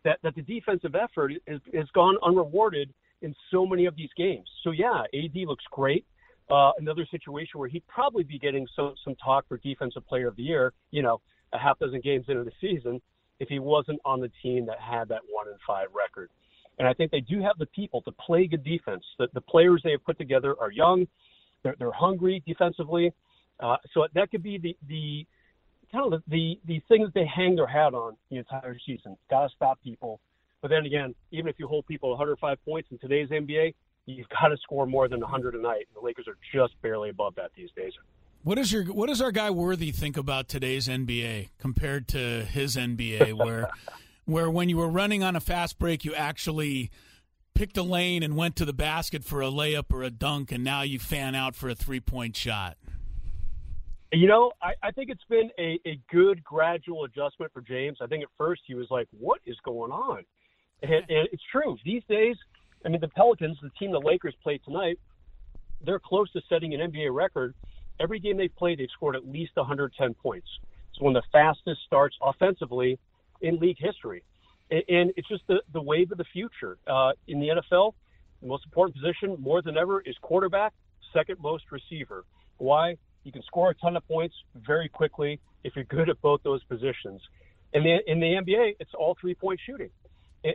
that, 0.03 0.20
that 0.24 0.36
the 0.36 0.41
defensive 0.41 0.93
effort 0.93 1.32
has, 1.47 1.59
has 1.74 1.88
gone 1.93 2.18
unrewarded 2.22 2.93
in 3.26 3.36
so 3.51 3.65
many 3.65 3.86
of 3.86 3.95
these 3.95 4.11
games. 4.15 4.47
So 4.63 4.71
yeah, 4.71 5.03
AD 5.13 5.36
looks 5.47 5.65
great. 5.71 6.05
Uh, 6.49 6.71
another 6.78 7.05
situation 7.09 7.59
where 7.59 7.67
he'd 7.67 7.86
probably 7.88 8.23
be 8.23 8.38
getting 8.38 8.67
some 8.76 8.93
some 9.03 9.15
talk 9.15 9.45
for 9.47 9.57
defensive 9.57 10.07
player 10.07 10.28
of 10.28 10.36
the 10.36 10.43
year. 10.43 10.73
You 10.91 11.01
know, 11.01 11.19
a 11.51 11.57
half 11.57 11.80
dozen 11.80 12.01
games 12.01 12.26
into 12.28 12.43
the 12.43 12.51
season, 12.61 13.01
if 13.39 13.49
he 13.49 13.59
wasn't 13.59 13.99
on 14.05 14.21
the 14.21 14.32
team 14.43 14.65
that 14.67 14.80
had 14.80 15.07
that 15.09 15.21
one 15.30 15.47
and 15.47 15.57
five 15.67 15.88
record. 15.93 16.30
And 16.78 16.88
I 16.88 16.93
think 16.93 17.11
they 17.11 17.21
do 17.21 17.41
have 17.41 17.57
the 17.57 17.65
people 17.67 18.01
to 18.03 18.11
play 18.11 18.47
good 18.47 18.63
defense. 18.63 19.03
The, 19.17 19.28
the 19.34 19.41
players 19.41 19.82
they 19.84 19.91
have 19.91 20.03
put 20.03 20.17
together 20.17 20.55
are 20.59 20.71
young. 20.71 21.07
They're, 21.63 21.76
they're 21.80 21.91
hungry 21.91 22.43
defensively. 22.45 23.13
Uh, 23.61 23.78
so 23.93 24.05
that 24.13 24.30
could 24.30 24.43
be 24.43 24.57
the, 24.57 24.76
the 24.89 25.26
kind 25.89 26.13
of 26.13 26.21
the, 26.28 26.30
the, 26.30 26.59
the 26.67 26.82
thing 26.89 27.03
that 27.03 27.13
they 27.13 27.26
hang 27.26 27.55
their 27.55 27.65
hat 27.65 27.93
on 27.93 28.17
the 28.30 28.38
entire 28.38 28.78
season. 28.86 29.15
Got 29.30 29.47
to 29.47 29.55
stop 29.55 29.80
people. 29.82 30.19
But 30.61 30.69
then 30.69 30.85
again, 30.85 31.13
even 31.31 31.47
if 31.47 31.55
you 31.59 31.67
hold 31.67 31.85
people 31.87 32.09
105 32.09 32.57
points 32.65 32.89
in 32.91 32.97
today's 32.97 33.29
NBA, 33.29 33.73
you've 34.05 34.29
got 34.29 34.49
to 34.49 34.57
score 34.57 34.85
more 34.85 35.07
than 35.07 35.19
100 35.19 35.55
a 35.55 35.61
night. 35.61 35.87
The 35.93 36.01
Lakers 36.01 36.27
are 36.27 36.37
just 36.53 36.79
barely 36.81 37.09
above 37.09 37.35
that 37.35 37.51
these 37.55 37.69
days. 37.75 37.93
What 38.43 38.59
is 38.59 38.71
your 38.71 38.83
what 38.85 39.07
does 39.07 39.21
our 39.21 39.31
guy 39.31 39.49
Worthy 39.49 39.91
think 39.91 40.17
about 40.17 40.47
today's 40.47 40.87
NBA 40.87 41.49
compared 41.57 42.07
to 42.09 42.45
his 42.45 42.75
NBA, 42.75 43.33
where 43.37 43.69
where 44.25 44.49
when 44.49 44.69
you 44.69 44.77
were 44.77 44.89
running 44.89 45.23
on 45.23 45.35
a 45.35 45.39
fast 45.39 45.79
break, 45.79 46.05
you 46.05 46.13
actually 46.13 46.91
picked 47.55 47.77
a 47.77 47.83
lane 47.83 48.21
and 48.21 48.35
went 48.35 48.55
to 48.57 48.65
the 48.65 48.73
basket 48.73 49.23
for 49.23 49.41
a 49.41 49.47
layup 49.47 49.91
or 49.91 50.03
a 50.03 50.11
dunk, 50.11 50.51
and 50.51 50.63
now 50.63 50.83
you 50.83 50.99
fan 50.99 51.33
out 51.33 51.55
for 51.55 51.69
a 51.69 51.75
three 51.75 51.99
point 51.99 52.35
shot? 52.35 52.77
You 54.11 54.27
know, 54.27 54.51
I, 54.61 54.73
I 54.83 54.91
think 54.91 55.09
it's 55.09 55.23
been 55.27 55.49
a, 55.57 55.79
a 55.87 55.99
good 56.11 56.43
gradual 56.43 57.05
adjustment 57.05 57.51
for 57.51 57.61
James. 57.61 57.97
I 58.01 58.07
think 58.07 58.23
at 58.23 58.29
first 58.37 58.61
he 58.67 58.75
was 58.75 58.87
like, 58.91 59.07
"What 59.11 59.41
is 59.45 59.57
going 59.65 59.91
on?" 59.91 60.23
And, 60.86 61.05
and 61.09 61.29
it's 61.31 61.43
true. 61.51 61.77
These 61.83 62.03
days, 62.09 62.36
I 62.86 62.89
mean, 62.89 63.01
the 63.01 63.07
Pelicans, 63.07 63.57
the 63.61 63.71
team 63.79 63.91
the 63.91 63.99
Lakers 63.99 64.36
played 64.43 64.61
tonight, 64.63 64.99
they're 65.86 65.99
close 65.99 66.31
to 66.33 66.41
setting 66.49 66.73
an 66.73 66.91
NBA 66.91 67.13
record. 67.13 67.53
Every 67.99 68.19
game 68.19 68.38
they've 68.38 68.55
played, 68.55 68.79
they've 68.79 68.89
scored 68.93 69.15
at 69.15 69.27
least 69.27 69.51
110 69.55 70.13
points. 70.15 70.47
It's 70.89 71.01
one 71.01 71.15
of 71.15 71.23
the 71.23 71.27
fastest 71.31 71.81
starts 71.86 72.15
offensively 72.21 72.99
in 73.41 73.59
league 73.59 73.77
history 73.79 74.23
and 74.71 75.11
it's 75.15 75.27
just 75.27 75.43
the, 75.47 75.61
the 75.73 75.81
wave 75.81 76.11
of 76.11 76.17
the 76.17 76.25
future. 76.25 76.77
Uh, 76.88 77.11
in 77.27 77.39
the 77.39 77.49
NFL, 77.49 77.93
the 78.41 78.47
most 78.47 78.65
important 78.65 78.95
position 78.95 79.38
more 79.39 79.61
than 79.61 79.77
ever 79.77 80.01
is 80.01 80.15
quarterback, 80.21 80.73
second 81.13 81.39
most 81.39 81.65
receiver. 81.71 82.25
Why? 82.57 82.97
You 83.23 83.31
can 83.31 83.43
score 83.43 83.71
a 83.71 83.75
ton 83.75 83.95
of 83.95 84.07
points 84.07 84.36
very 84.55 84.89
quickly 84.89 85.39
if 85.63 85.75
you're 85.75 85.86
good 85.86 86.09
at 86.09 86.21
both 86.21 86.41
those 86.43 86.63
positions. 86.65 87.21
And 87.73 87.86
the, 87.86 87.99
in 88.07 88.19
the 88.19 88.27
NBA, 88.27 88.75
it's 88.79 88.91
all 88.97 89.17
three 89.19 89.36
point 89.36 89.59
shooting. 89.65 89.89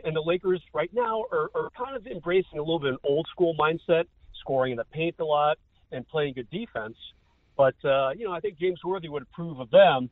And, 0.05 0.15
the 0.15 0.21
Lakers 0.21 0.61
right 0.73 0.89
now 0.93 1.25
are, 1.31 1.49
are 1.53 1.69
kind 1.77 1.97
of 1.97 2.07
embracing 2.07 2.57
a 2.57 2.61
little 2.61 2.79
bit 2.79 2.89
of 2.89 2.93
an 2.93 2.99
old 3.03 3.27
school 3.29 3.53
mindset, 3.59 4.05
scoring 4.39 4.71
in 4.71 4.77
the 4.77 4.85
paint 4.85 5.15
a 5.19 5.25
lot 5.25 5.57
and 5.91 6.07
playing 6.07 6.33
good 6.35 6.49
defense. 6.49 6.95
But, 7.57 7.75
uh, 7.83 8.11
you 8.17 8.25
know, 8.25 8.31
I 8.31 8.39
think 8.39 8.57
James 8.57 8.79
Worthy 8.83 9.09
would 9.09 9.23
approve 9.23 9.59
of 9.59 9.69
them 9.69 10.09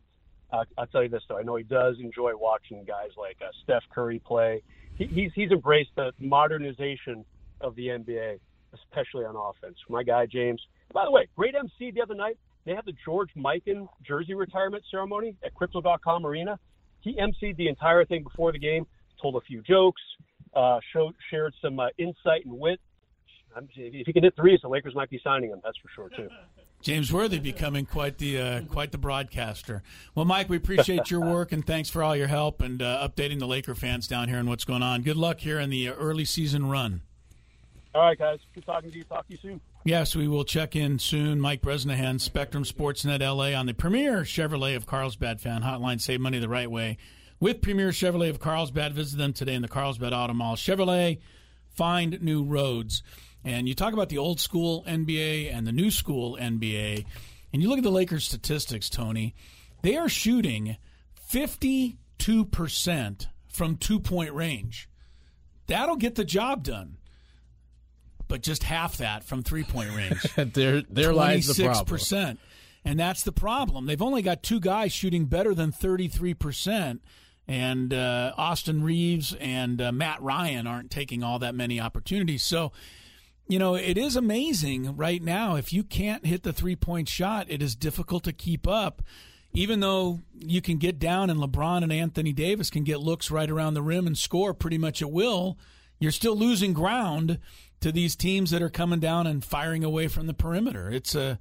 uh, 0.51 0.63
I'll 0.77 0.87
tell 0.87 1.03
you 1.03 1.09
this 1.09 1.21
though, 1.29 1.37
I 1.37 1.43
know 1.43 1.55
he 1.55 1.63
does 1.63 1.97
enjoy 1.99 2.31
watching 2.35 2.83
guys 2.83 3.09
like 3.17 3.37
uh, 3.41 3.51
Steph 3.63 3.83
Curry 3.93 4.19
play. 4.19 4.63
He, 4.95 5.05
he's 5.05 5.31
he's 5.35 5.51
embraced 5.51 5.91
the 5.95 6.11
modernization 6.19 7.23
of 7.61 7.75
the 7.75 7.87
NBA, 7.87 8.39
especially 8.73 9.25
on 9.25 9.35
offense. 9.35 9.77
My 9.89 10.03
guy 10.03 10.25
James. 10.25 10.61
By 10.91 11.05
the 11.05 11.11
way, 11.11 11.27
great 11.35 11.53
MC 11.53 11.91
the 11.91 12.01
other 12.01 12.15
night. 12.15 12.37
They 12.65 12.73
had 12.73 12.85
the 12.85 12.93
George 13.05 13.29
Mikan 13.37 13.87
jersey 14.05 14.33
retirement 14.33 14.83
ceremony 14.89 15.35
at 15.45 15.53
Crypto.com 15.53 16.25
Arena. 16.25 16.59
He 17.01 17.15
emceed 17.15 17.55
the 17.57 17.67
entire 17.67 18.03
thing 18.05 18.23
before 18.23 18.51
the 18.51 18.59
game, 18.59 18.85
told 19.21 19.35
a 19.35 19.41
few 19.41 19.61
jokes, 19.61 20.01
uh, 20.53 20.79
showed 20.93 21.15
shared 21.29 21.53
some 21.61 21.79
uh, 21.79 21.87
insight 21.97 22.45
and 22.45 22.59
wit. 22.59 22.79
I'm, 23.55 23.67
if 23.75 24.05
he 24.05 24.13
can 24.13 24.23
hit 24.23 24.35
threes, 24.35 24.59
the 24.61 24.69
Lakers 24.69 24.95
might 24.95 25.09
be 25.09 25.19
signing 25.23 25.49
him. 25.49 25.59
That's 25.63 25.77
for 25.77 25.89
sure 25.95 26.09
too. 26.09 26.29
James 26.81 27.11
Worthy 27.11 27.39
becoming 27.39 27.85
quite 27.85 28.19
the 28.19 28.39
uh, 28.39 28.61
quite 28.61 28.91
the 28.91 28.97
broadcaster. 28.97 29.83
Well, 30.15 30.25
Mike, 30.25 30.47
we 30.47 30.57
appreciate 30.57 31.11
your 31.11 31.19
work 31.33 31.51
and 31.51 31.65
thanks 31.65 31.89
for 31.89 32.01
all 32.01 32.15
your 32.15 32.27
help 32.27 32.61
and 32.61 32.81
uh, 32.81 33.05
updating 33.07 33.39
the 33.39 33.47
Laker 33.47 33.75
fans 33.75 34.07
down 34.07 34.29
here 34.29 34.37
and 34.37 34.47
what's 34.47 34.63
going 34.63 34.83
on. 34.83 35.01
Good 35.01 35.17
luck 35.17 35.39
here 35.39 35.59
in 35.59 35.69
the 35.69 35.89
early 35.89 36.23
season 36.23 36.69
run. 36.69 37.01
All 37.93 38.03
right, 38.03 38.17
guys. 38.17 38.39
Good 38.53 38.65
talking 38.65 38.91
to 38.91 38.97
you. 38.97 39.03
Talk 39.03 39.27
to 39.27 39.33
you 39.33 39.39
soon. 39.41 39.61
Yes, 39.83 40.15
we 40.15 40.27
will 40.27 40.45
check 40.45 40.75
in 40.75 40.99
soon. 40.99 41.41
Mike 41.41 41.61
Bresnahan, 41.61 42.19
Spectrum 42.19 42.63
Sportsnet 42.63 43.19
LA 43.19 43.57
on 43.57 43.65
the 43.65 43.73
premier 43.73 44.21
Chevrolet 44.21 44.75
of 44.75 44.85
Carlsbad 44.85 45.41
fan 45.41 45.63
hotline. 45.63 45.99
Save 45.99 46.21
money 46.21 46.39
the 46.39 46.49
right 46.49 46.69
way 46.69 46.97
with 47.39 47.61
Premier 47.61 47.89
Chevrolet 47.89 48.29
of 48.29 48.39
Carlsbad. 48.39 48.93
Visit 48.93 49.17
them 49.17 49.33
today 49.33 49.53
in 49.53 49.61
the 49.61 49.67
Carlsbad 49.67 50.13
Auto 50.13 50.33
Mall. 50.33 50.55
Chevrolet, 50.55 51.19
find 51.69 52.21
new 52.21 52.43
roads. 52.43 53.03
And 53.43 53.67
you 53.67 53.73
talk 53.73 53.93
about 53.93 54.09
the 54.09 54.17
old 54.17 54.39
school 54.39 54.83
NBA 54.87 55.53
and 55.53 55.65
the 55.65 55.71
new 55.71 55.91
school 55.91 56.37
NBA, 56.39 57.05
and 57.53 57.61
you 57.61 57.69
look 57.69 57.77
at 57.77 57.83
the 57.83 57.91
Lakers 57.91 58.25
statistics, 58.25 58.89
Tony. 58.89 59.33
They 59.81 59.95
are 59.95 60.09
shooting 60.09 60.75
52% 61.31 63.27
from 63.47 63.77
two 63.77 63.99
point 63.99 64.33
range. 64.33 64.89
That'll 65.67 65.95
get 65.95 66.15
the 66.15 66.25
job 66.25 66.63
done. 66.63 66.97
But 68.27 68.41
just 68.43 68.63
half 68.63 68.97
that 68.97 69.23
from 69.23 69.41
three 69.41 69.63
point 69.63 69.95
range. 69.95 70.21
there 70.53 70.83
there 70.89 71.13
lies 71.13 71.47
the 71.47 71.53
problem. 71.63 71.85
And 72.85 72.99
that's 72.99 73.23
the 73.23 73.31
problem. 73.31 73.85
They've 73.85 74.01
only 74.01 74.21
got 74.21 74.43
two 74.43 74.59
guys 74.59 74.91
shooting 74.93 75.25
better 75.25 75.53
than 75.53 75.71
33%. 75.71 76.99
And 77.49 77.95
uh, 77.95 78.33
Austin 78.37 78.83
Reaves 78.83 79.35
and 79.39 79.81
uh, 79.81 79.91
Matt 79.91 80.21
Ryan 80.21 80.67
aren't 80.67 80.91
taking 80.91 81.23
all 81.23 81.39
that 81.39 81.55
many 81.55 81.79
opportunities. 81.79 82.43
So, 82.43 82.71
you 83.47 83.57
know, 83.57 83.73
it 83.73 83.97
is 83.97 84.15
amazing 84.15 84.95
right 84.95 85.19
now. 85.19 85.55
If 85.55 85.73
you 85.73 85.83
can't 85.83 86.27
hit 86.27 86.43
the 86.43 86.53
three 86.53 86.75
point 86.75 87.09
shot, 87.09 87.47
it 87.49 87.63
is 87.63 87.75
difficult 87.75 88.23
to 88.25 88.33
keep 88.33 88.67
up. 88.67 89.01
Even 89.51 89.79
though 89.79 90.19
you 90.37 90.61
can 90.61 90.77
get 90.77 90.99
down 90.99 91.31
and 91.31 91.39
LeBron 91.39 91.81
and 91.81 91.91
Anthony 91.91 92.33
Davis 92.33 92.69
can 92.69 92.83
get 92.83 92.99
looks 92.99 93.31
right 93.31 93.49
around 93.49 93.73
the 93.73 93.81
rim 93.81 94.05
and 94.05 94.15
score 94.15 94.53
pretty 94.53 94.77
much 94.77 95.01
at 95.01 95.11
will, 95.11 95.57
you're 95.97 96.11
still 96.11 96.35
losing 96.35 96.71
ground 96.71 97.39
to 97.81 97.91
these 97.91 98.15
teams 98.15 98.51
that 98.51 98.61
are 98.61 98.69
coming 98.69 98.99
down 98.99 99.25
and 99.25 99.43
firing 99.43 99.83
away 99.83 100.07
from 100.07 100.27
the 100.27 100.35
perimeter. 100.35 100.91
It's 100.91 101.15
a 101.15 101.39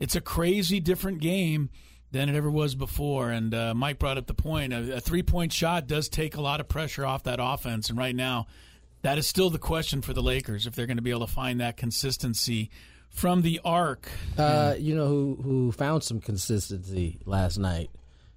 it's 0.00 0.16
a 0.16 0.20
crazy 0.20 0.80
different 0.80 1.20
game 1.20 1.70
than 2.14 2.28
it 2.28 2.36
ever 2.36 2.50
was 2.50 2.76
before. 2.76 3.30
And 3.30 3.52
uh, 3.52 3.74
Mike 3.74 3.98
brought 3.98 4.16
up 4.16 4.26
the 4.26 4.34
point: 4.34 4.72
a, 4.72 4.96
a 4.96 5.00
three 5.00 5.22
point 5.22 5.52
shot 5.52 5.86
does 5.86 6.08
take 6.08 6.36
a 6.36 6.40
lot 6.40 6.60
of 6.60 6.68
pressure 6.68 7.04
off 7.04 7.24
that 7.24 7.40
offense. 7.42 7.90
And 7.90 7.98
right 7.98 8.14
now, 8.14 8.46
that 9.02 9.18
is 9.18 9.26
still 9.26 9.50
the 9.50 9.58
question 9.58 10.00
for 10.00 10.14
the 10.14 10.22
Lakers 10.22 10.66
if 10.66 10.74
they're 10.74 10.86
going 10.86 10.96
to 10.96 11.02
be 11.02 11.10
able 11.10 11.26
to 11.26 11.32
find 11.32 11.60
that 11.60 11.76
consistency 11.76 12.70
from 13.10 13.42
the 13.42 13.60
arc. 13.64 14.08
Uh, 14.38 14.76
you 14.78 14.94
know 14.94 15.08
who 15.08 15.38
who 15.42 15.72
found 15.72 16.04
some 16.04 16.20
consistency 16.20 17.18
last 17.26 17.58
night 17.58 17.90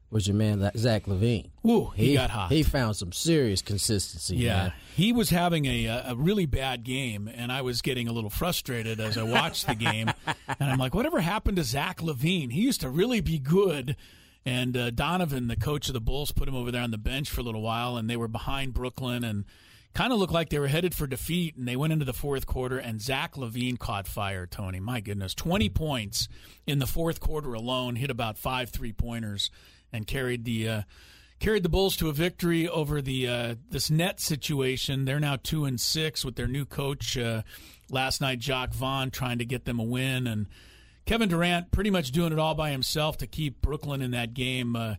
was 0.09 0.27
your 0.27 0.35
man 0.35 0.69
Zach 0.77 1.05
LaVine. 1.05 1.49
Ooh, 1.65 1.91
he, 1.95 2.07
he, 2.07 2.13
got 2.13 2.29
hot. 2.29 2.51
He 2.51 2.63
found 2.63 2.95
some 2.95 3.11
serious 3.11 3.61
consistency. 3.61 4.37
Yeah, 4.37 4.55
man. 4.55 4.73
he 4.95 5.11
was 5.11 5.29
having 5.29 5.65
a 5.65 5.87
a 5.87 6.15
really 6.15 6.45
bad 6.45 6.83
game, 6.83 7.29
and 7.33 7.51
I 7.51 7.61
was 7.61 7.81
getting 7.81 8.07
a 8.07 8.13
little 8.13 8.29
frustrated 8.29 8.99
as 8.99 9.17
I 9.17 9.23
watched 9.23 9.67
the 9.67 9.75
game. 9.75 10.11
And 10.59 10.71
I'm 10.71 10.79
like, 10.79 10.95
whatever 10.95 11.19
happened 11.19 11.57
to 11.57 11.63
Zach 11.63 11.99
LaVine? 11.99 12.51
He 12.51 12.61
used 12.61 12.81
to 12.81 12.89
really 12.89 13.21
be 13.21 13.37
good. 13.37 13.95
And 14.45 14.77
uh, 14.77 14.89
Donovan, 14.91 15.49
the 15.49 15.57
coach 15.57 15.87
of 15.89 15.93
the 15.93 15.99
Bulls, 15.99 16.31
put 16.31 16.47
him 16.47 16.55
over 16.55 16.71
there 16.71 16.81
on 16.81 16.91
the 16.91 16.97
bench 16.97 17.29
for 17.29 17.41
a 17.41 17.43
little 17.43 17.61
while, 17.61 17.97
and 17.97 18.09
they 18.09 18.15
were 18.15 18.29
behind 18.29 18.73
Brooklyn 18.73 19.23
and 19.25 19.43
kind 19.93 20.13
of 20.13 20.19
looked 20.19 20.31
like 20.31 20.49
they 20.49 20.59
were 20.59 20.67
headed 20.67 20.95
for 20.95 21.05
defeat, 21.05 21.57
and 21.57 21.67
they 21.67 21.75
went 21.75 21.91
into 21.91 22.05
the 22.05 22.13
fourth 22.13 22.45
quarter, 22.45 22.77
and 22.77 23.01
Zach 23.01 23.35
LaVine 23.35 23.77
caught 23.77 24.07
fire, 24.07 24.45
Tony. 24.45 24.79
My 24.79 25.01
goodness, 25.01 25.33
20 25.33 25.69
points 25.69 26.27
in 26.65 26.79
the 26.79 26.87
fourth 26.87 27.19
quarter 27.19 27.53
alone, 27.53 27.95
hit 27.95 28.09
about 28.09 28.37
five 28.37 28.69
three 28.69 28.93
pointers, 28.93 29.49
and 29.91 30.07
carried 30.07 30.45
the. 30.45 30.69
Uh, 30.69 30.81
carried 31.39 31.61
the 31.61 31.69
Bulls 31.69 31.95
to 31.97 32.09
a 32.09 32.13
victory 32.13 32.67
over 32.67 32.99
the 33.01 33.27
uh, 33.27 33.55
this 33.69 33.91
net 33.91 34.19
situation. 34.19 35.05
They're 35.05 35.19
now 35.19 35.37
two 35.41 35.65
and 35.65 35.79
six 35.79 36.25
with 36.25 36.35
their 36.35 36.47
new 36.47 36.65
coach. 36.65 37.17
Uh, 37.17 37.43
last 37.91 38.21
night, 38.21 38.39
Jacque 38.39 38.73
Vaughn 38.73 39.11
trying 39.11 39.37
to 39.37 39.45
get 39.45 39.65
them 39.65 39.79
a 39.79 39.83
win, 39.83 40.25
and 40.25 40.47
Kevin 41.05 41.29
Durant 41.29 41.71
pretty 41.71 41.89
much 41.89 42.11
doing 42.11 42.33
it 42.33 42.39
all 42.39 42.55
by 42.55 42.71
himself 42.71 43.17
to 43.17 43.27
keep 43.27 43.61
Brooklyn 43.61 44.01
in 44.01 44.11
that 44.11 44.33
game. 44.33 44.75
Uh, 44.75 44.95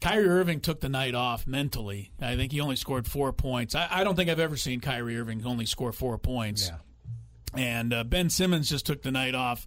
Kyrie 0.00 0.28
Irving 0.28 0.60
took 0.60 0.80
the 0.80 0.88
night 0.88 1.14
off 1.14 1.46
mentally. 1.46 2.10
I 2.20 2.36
think 2.36 2.52
he 2.52 2.60
only 2.60 2.76
scored 2.76 3.06
four 3.06 3.32
points. 3.32 3.74
I, 3.74 3.88
I 3.90 4.04
don't 4.04 4.14
think 4.14 4.30
I've 4.30 4.40
ever 4.40 4.56
seen 4.56 4.80
Kyrie 4.80 5.18
Irving 5.18 5.44
only 5.46 5.66
score 5.66 5.92
four 5.92 6.18
points. 6.18 6.70
Yeah. 6.70 7.60
And 7.60 7.94
uh, 7.94 8.04
Ben 8.04 8.28
Simmons 8.28 8.68
just 8.68 8.84
took 8.84 9.02
the 9.02 9.10
night 9.10 9.34
off 9.34 9.66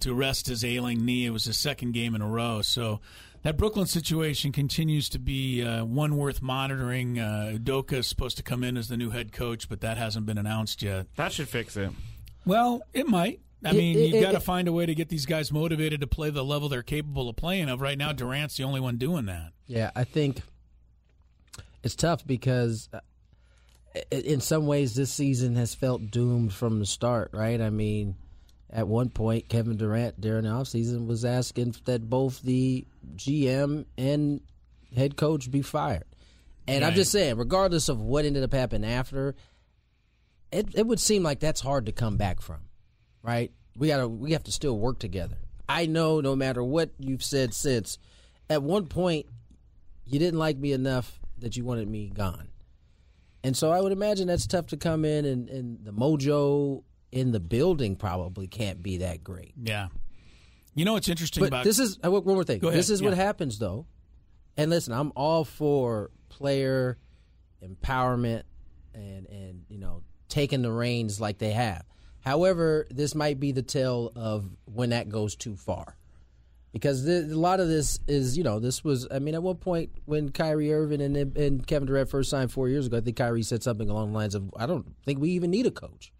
to 0.00 0.14
rest 0.14 0.46
his 0.46 0.64
ailing 0.64 1.04
knee. 1.04 1.26
It 1.26 1.30
was 1.30 1.44
his 1.44 1.58
second 1.58 1.92
game 1.92 2.14
in 2.14 2.22
a 2.22 2.26
row. 2.26 2.62
So 2.62 3.00
that 3.42 3.56
Brooklyn 3.56 3.86
situation 3.86 4.52
continues 4.52 5.08
to 5.10 5.18
be 5.18 5.62
uh, 5.62 5.84
one 5.84 6.16
worth 6.16 6.42
monitoring. 6.42 7.18
Uh, 7.18 7.52
Udoka 7.54 7.94
is 7.94 8.06
supposed 8.06 8.36
to 8.36 8.42
come 8.42 8.64
in 8.64 8.76
as 8.76 8.88
the 8.88 8.96
new 8.96 9.10
head 9.10 9.32
coach, 9.32 9.68
but 9.68 9.80
that 9.80 9.96
hasn't 9.96 10.26
been 10.26 10.38
announced 10.38 10.82
yet. 10.82 11.06
That 11.16 11.32
should 11.32 11.48
fix 11.48 11.76
it. 11.76 11.90
Well, 12.44 12.82
it 12.92 13.06
might. 13.06 13.40
I 13.64 13.72
mean, 13.72 13.98
you've 13.98 14.22
got 14.22 14.32
to 14.32 14.40
find 14.40 14.68
a 14.68 14.72
way 14.72 14.86
to 14.86 14.94
get 14.94 15.08
these 15.08 15.26
guys 15.26 15.50
motivated 15.50 16.00
to 16.00 16.06
play 16.06 16.30
the 16.30 16.44
level 16.44 16.68
they're 16.68 16.82
capable 16.82 17.28
of 17.28 17.36
playing 17.36 17.68
of. 17.68 17.80
Right 17.80 17.98
now, 17.98 18.12
Durant's 18.12 18.56
the 18.56 18.62
only 18.62 18.80
one 18.80 18.98
doing 18.98 19.26
that. 19.26 19.52
Yeah, 19.66 19.90
I 19.96 20.04
think 20.04 20.42
it's 21.82 21.96
tough 21.96 22.24
because 22.24 22.88
uh, 22.92 23.00
in 24.10 24.40
some 24.40 24.66
ways 24.66 24.94
this 24.94 25.10
season 25.12 25.56
has 25.56 25.74
felt 25.74 26.10
doomed 26.10 26.52
from 26.52 26.78
the 26.78 26.86
start, 26.86 27.30
right? 27.32 27.60
I 27.60 27.70
mean, 27.70 28.14
at 28.70 28.86
one 28.86 29.08
point, 29.08 29.48
Kevin 29.48 29.76
Durant 29.76 30.20
during 30.20 30.44
the 30.44 30.50
offseason 30.50 31.06
was 31.06 31.24
asking 31.24 31.76
that 31.84 32.08
both 32.08 32.42
the 32.42 32.86
GM 33.16 33.86
and 33.96 34.40
head 34.94 35.16
coach 35.16 35.50
be 35.50 35.62
fired. 35.62 36.04
And 36.66 36.82
right. 36.82 36.88
I'm 36.88 36.94
just 36.94 37.10
saying, 37.10 37.36
regardless 37.36 37.88
of 37.88 38.00
what 38.00 38.24
ended 38.24 38.42
up 38.42 38.52
happening 38.52 38.90
after, 38.90 39.34
it, 40.52 40.68
it 40.74 40.86
would 40.86 41.00
seem 41.00 41.22
like 41.22 41.40
that's 41.40 41.60
hard 41.60 41.86
to 41.86 41.92
come 41.92 42.16
back 42.16 42.42
from 42.42 42.60
right? 43.22 43.52
We 43.76 43.88
gotta 43.88 44.08
we 44.08 44.32
have 44.32 44.44
to 44.44 44.52
still 44.52 44.78
work 44.78 44.98
together. 44.98 45.36
I 45.68 45.86
know 45.86 46.20
no 46.20 46.34
matter 46.34 46.62
what 46.62 46.90
you've 46.98 47.22
said 47.22 47.54
since, 47.54 47.98
at 48.48 48.62
one 48.62 48.86
point 48.86 49.26
you 50.06 50.18
didn't 50.18 50.38
like 50.38 50.56
me 50.56 50.72
enough 50.72 51.20
that 51.38 51.56
you 51.56 51.64
wanted 51.64 51.88
me 51.88 52.10
gone. 52.10 52.48
And 53.44 53.56
so 53.56 53.70
I 53.70 53.80
would 53.80 53.92
imagine 53.92 54.26
that's 54.26 54.46
tough 54.46 54.66
to 54.68 54.76
come 54.76 55.04
in 55.04 55.24
and, 55.24 55.48
and 55.48 55.84
the 55.84 55.92
mojo 55.92 56.82
in 57.12 57.32
the 57.32 57.40
building 57.40 57.96
probably 57.96 58.46
can't 58.46 58.82
be 58.82 58.98
that 58.98 59.24
great. 59.24 59.54
Yeah. 59.60 59.88
You 60.74 60.84
know 60.84 60.92
what's 60.92 61.08
interesting 61.08 61.42
but 61.42 61.48
about 61.48 61.64
this 61.64 61.78
is 61.78 61.98
uh, 62.04 62.10
one 62.10 62.24
more 62.24 62.44
thing. 62.44 62.60
This 62.60 62.90
is 62.90 63.00
yeah. 63.00 63.08
what 63.08 63.16
happens 63.16 63.58
though. 63.58 63.86
And 64.56 64.70
listen, 64.70 64.92
I'm 64.92 65.12
all 65.16 65.44
for 65.44 66.10
player 66.28 66.98
empowerment 67.64 68.42
and 68.94 69.26
and 69.26 69.64
you 69.68 69.78
know 69.78 70.02
taking 70.28 70.62
the 70.62 70.70
reins 70.70 71.20
like 71.20 71.38
they 71.38 71.52
have. 71.52 71.84
However, 72.20 72.86
this 72.90 73.14
might 73.14 73.40
be 73.40 73.52
the 73.52 73.62
tale 73.62 74.12
of 74.14 74.50
when 74.66 74.90
that 74.90 75.08
goes 75.08 75.34
too 75.34 75.56
far. 75.56 75.96
Because 76.72 77.04
the, 77.04 77.20
a 77.20 77.34
lot 77.34 77.60
of 77.60 77.68
this 77.68 77.98
is, 78.06 78.36
you 78.36 78.44
know, 78.44 78.60
this 78.60 78.84
was, 78.84 79.08
I 79.10 79.18
mean, 79.18 79.34
at 79.34 79.42
one 79.42 79.56
point 79.56 79.90
when 80.04 80.28
Kyrie 80.28 80.72
Irving 80.72 81.00
and, 81.00 81.16
and 81.16 81.66
Kevin 81.66 81.86
Durant 81.86 82.10
first 82.10 82.28
signed 82.28 82.52
four 82.52 82.68
years 82.68 82.86
ago, 82.86 82.98
I 82.98 83.00
think 83.00 83.16
Kyrie 83.16 83.42
said 83.42 83.62
something 83.62 83.88
along 83.88 84.12
the 84.12 84.18
lines 84.18 84.34
of, 84.34 84.52
I 84.54 84.66
don't 84.66 84.94
think 85.04 85.18
we 85.18 85.30
even 85.30 85.50
need 85.50 85.66
a 85.66 85.70
coach. 85.70 86.12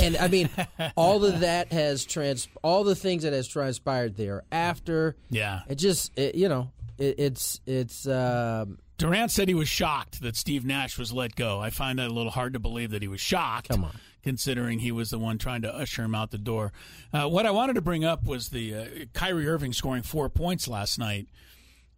And 0.00 0.16
I 0.16 0.28
mean, 0.28 0.48
all 0.96 1.24
of 1.24 1.40
that 1.40 1.72
has 1.72 2.04
trans, 2.04 2.48
all 2.62 2.84
the 2.84 2.94
things 2.94 3.22
that 3.22 3.32
has 3.32 3.48
transpired 3.48 4.16
there 4.16 4.44
after. 4.50 5.16
Yeah. 5.30 5.60
It 5.68 5.76
just, 5.76 6.16
it, 6.18 6.34
you 6.34 6.48
know, 6.48 6.70
it, 6.98 7.16
it's, 7.18 7.60
it's, 7.66 8.06
um, 8.06 8.78
Durant 8.98 9.30
said 9.30 9.48
he 9.48 9.54
was 9.54 9.68
shocked 9.68 10.20
that 10.20 10.36
Steve 10.36 10.66
Nash 10.66 10.98
was 10.98 11.12
let 11.12 11.34
go. 11.34 11.58
I 11.58 11.70
find 11.70 11.98
that 11.98 12.08
a 12.08 12.12
little 12.12 12.32
hard 12.32 12.52
to 12.52 12.58
believe 12.58 12.90
that 12.90 13.00
he 13.00 13.08
was 13.08 13.20
shocked. 13.20 13.70
Come 13.70 13.84
on 13.84 13.92
considering 14.22 14.78
he 14.78 14.92
was 14.92 15.10
the 15.10 15.18
one 15.18 15.38
trying 15.38 15.62
to 15.62 15.74
usher 15.74 16.02
him 16.02 16.14
out 16.14 16.30
the 16.30 16.38
door. 16.38 16.72
Uh, 17.12 17.28
what 17.28 17.46
I 17.46 17.50
wanted 17.50 17.74
to 17.74 17.80
bring 17.80 18.04
up 18.04 18.24
was 18.24 18.48
the 18.48 18.74
uh, 18.74 18.84
Kyrie 19.12 19.48
Irving 19.48 19.72
scoring 19.72 20.02
four 20.02 20.28
points 20.28 20.68
last 20.68 20.98
night. 20.98 21.28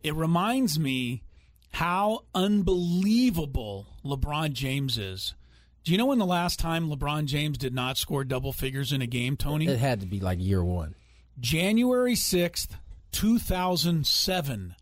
It 0.03 0.15
reminds 0.15 0.79
me 0.79 1.23
how 1.73 2.25
unbelievable 2.35 3.87
LeBron 4.05 4.53
James 4.53 4.99
is. 4.99 5.35
Do 5.85 5.91
you 5.93 5.99
know 5.99 6.07
when 6.07 6.19
the 6.19 6.27
last 6.27 6.59
time 6.61 6.89
LeBron 6.89 7.25
James 7.27 7.59
did 7.59 7.75
not 7.75 7.97
score 7.99 8.23
double 8.25 8.53
figures 8.53 8.93
in 8.93 9.03
a 9.03 9.07
game, 9.07 9.37
Tony? 9.37 9.67
It 9.67 9.79
had 9.79 10.01
to 10.01 10.07
be 10.07 10.21
like 10.21 10.39
year 10.41 10.63
one. 10.63 10.95
January 11.41 12.15
6th, 12.15 12.69
2007. 13.11 14.75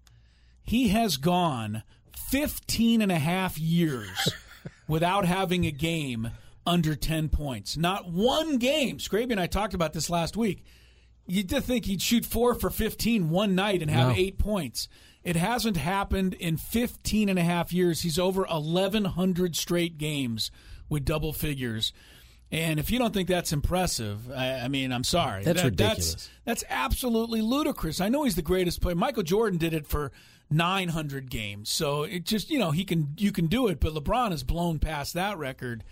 He 0.62 0.88
has 0.88 1.16
gone 1.16 1.82
15 2.30 3.00
and 3.02 3.10
a 3.10 3.18
half 3.18 3.58
years 3.58 4.28
without 4.88 5.24
having 5.24 5.64
a 5.66 5.70
game 5.70 6.30
under 6.66 6.94
10 6.94 7.28
points. 7.30 7.76
Not 7.76 8.10
one 8.10 8.58
game. 8.58 8.98
Scraby 8.98 9.30
and 9.32 9.40
I 9.40 9.46
talked 9.46 9.74
about 9.74 9.92
this 9.94 10.10
last 10.10 10.36
week. 10.36 10.64
You'd 11.26 11.48
think 11.50 11.86
he'd 11.86 12.02
shoot 12.02 12.26
four 12.26 12.54
for 12.54 12.70
15 12.70 13.30
one 13.30 13.54
night 13.54 13.80
and 13.82 13.90
have 13.90 14.08
No. 14.08 14.14
eight 14.16 14.38
points. 14.38 14.88
It 15.22 15.36
hasn't 15.36 15.76
happened 15.76 16.34
in 16.34 16.56
15 16.56 17.28
and 17.28 17.38
a 17.38 17.42
half 17.42 17.72
years. 17.72 18.02
He's 18.02 18.18
over 18.18 18.42
1,100 18.44 19.54
straight 19.56 19.96
games 19.96 20.50
with 20.90 21.06
double 21.06 21.32
figures. 21.32 21.94
And 22.52 22.78
if 22.80 22.90
you 22.90 22.98
don't 22.98 23.14
think 23.14 23.28
that's 23.28 23.52
impressive, 23.52 24.30
I, 24.32 24.54
I 24.60 24.68
mean, 24.68 24.92
I'm 24.92 25.04
sorry. 25.04 25.44
That's 25.44 25.62
That- 25.62 25.68
ridiculous. 25.70 26.12
That's, 26.12 26.30
that's 26.44 26.64
absolutely 26.68 27.40
ludicrous. 27.40 28.00
I 28.00 28.08
know 28.08 28.24
he's 28.24 28.34
the 28.34 28.42
greatest 28.42 28.80
player. 28.82 28.96
Michael 28.96 29.22
Jordan 29.22 29.56
did 29.58 29.72
it 29.72 29.86
for 29.86 30.10
900 30.50 31.30
games, 31.30 31.70
so 31.70 32.02
it 32.02 32.24
just 32.24 32.50
you 32.50 32.58
know 32.58 32.72
he 32.72 32.84
can 32.84 33.14
you 33.16 33.30
can 33.30 33.46
do 33.46 33.68
it. 33.68 33.78
But 33.78 33.94
LeBron 33.94 34.32
has 34.32 34.42
blown 34.42 34.80
past 34.80 35.14
that 35.14 35.38
record. 35.38 35.84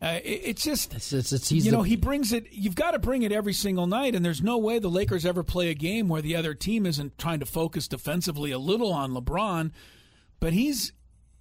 Uh, 0.00 0.20
it, 0.22 0.40
it's 0.44 0.62
just 0.64 0.94
It's, 0.94 1.12
it's, 1.12 1.32
it's, 1.32 1.50
you 1.50 1.62
the- 1.62 1.72
know 1.72 1.82
he 1.82 1.96
brings 1.96 2.32
it. 2.32 2.46
You've 2.52 2.76
got 2.76 2.92
to 2.92 3.00
bring 3.00 3.22
it 3.22 3.32
every 3.32 3.52
single 3.52 3.88
night, 3.88 4.14
and 4.14 4.24
there's 4.24 4.40
no 4.42 4.56
way 4.58 4.78
the 4.78 4.88
Lakers 4.88 5.26
ever 5.26 5.42
play 5.42 5.68
a 5.70 5.74
game 5.74 6.08
where 6.08 6.22
the 6.22 6.36
other 6.36 6.54
team 6.54 6.86
isn't 6.86 7.18
trying 7.18 7.40
to 7.40 7.46
focus 7.46 7.88
defensively 7.88 8.52
a 8.52 8.58
little 8.58 8.92
on 8.92 9.12
LeBron. 9.12 9.72
But 10.38 10.52
he's 10.52 10.92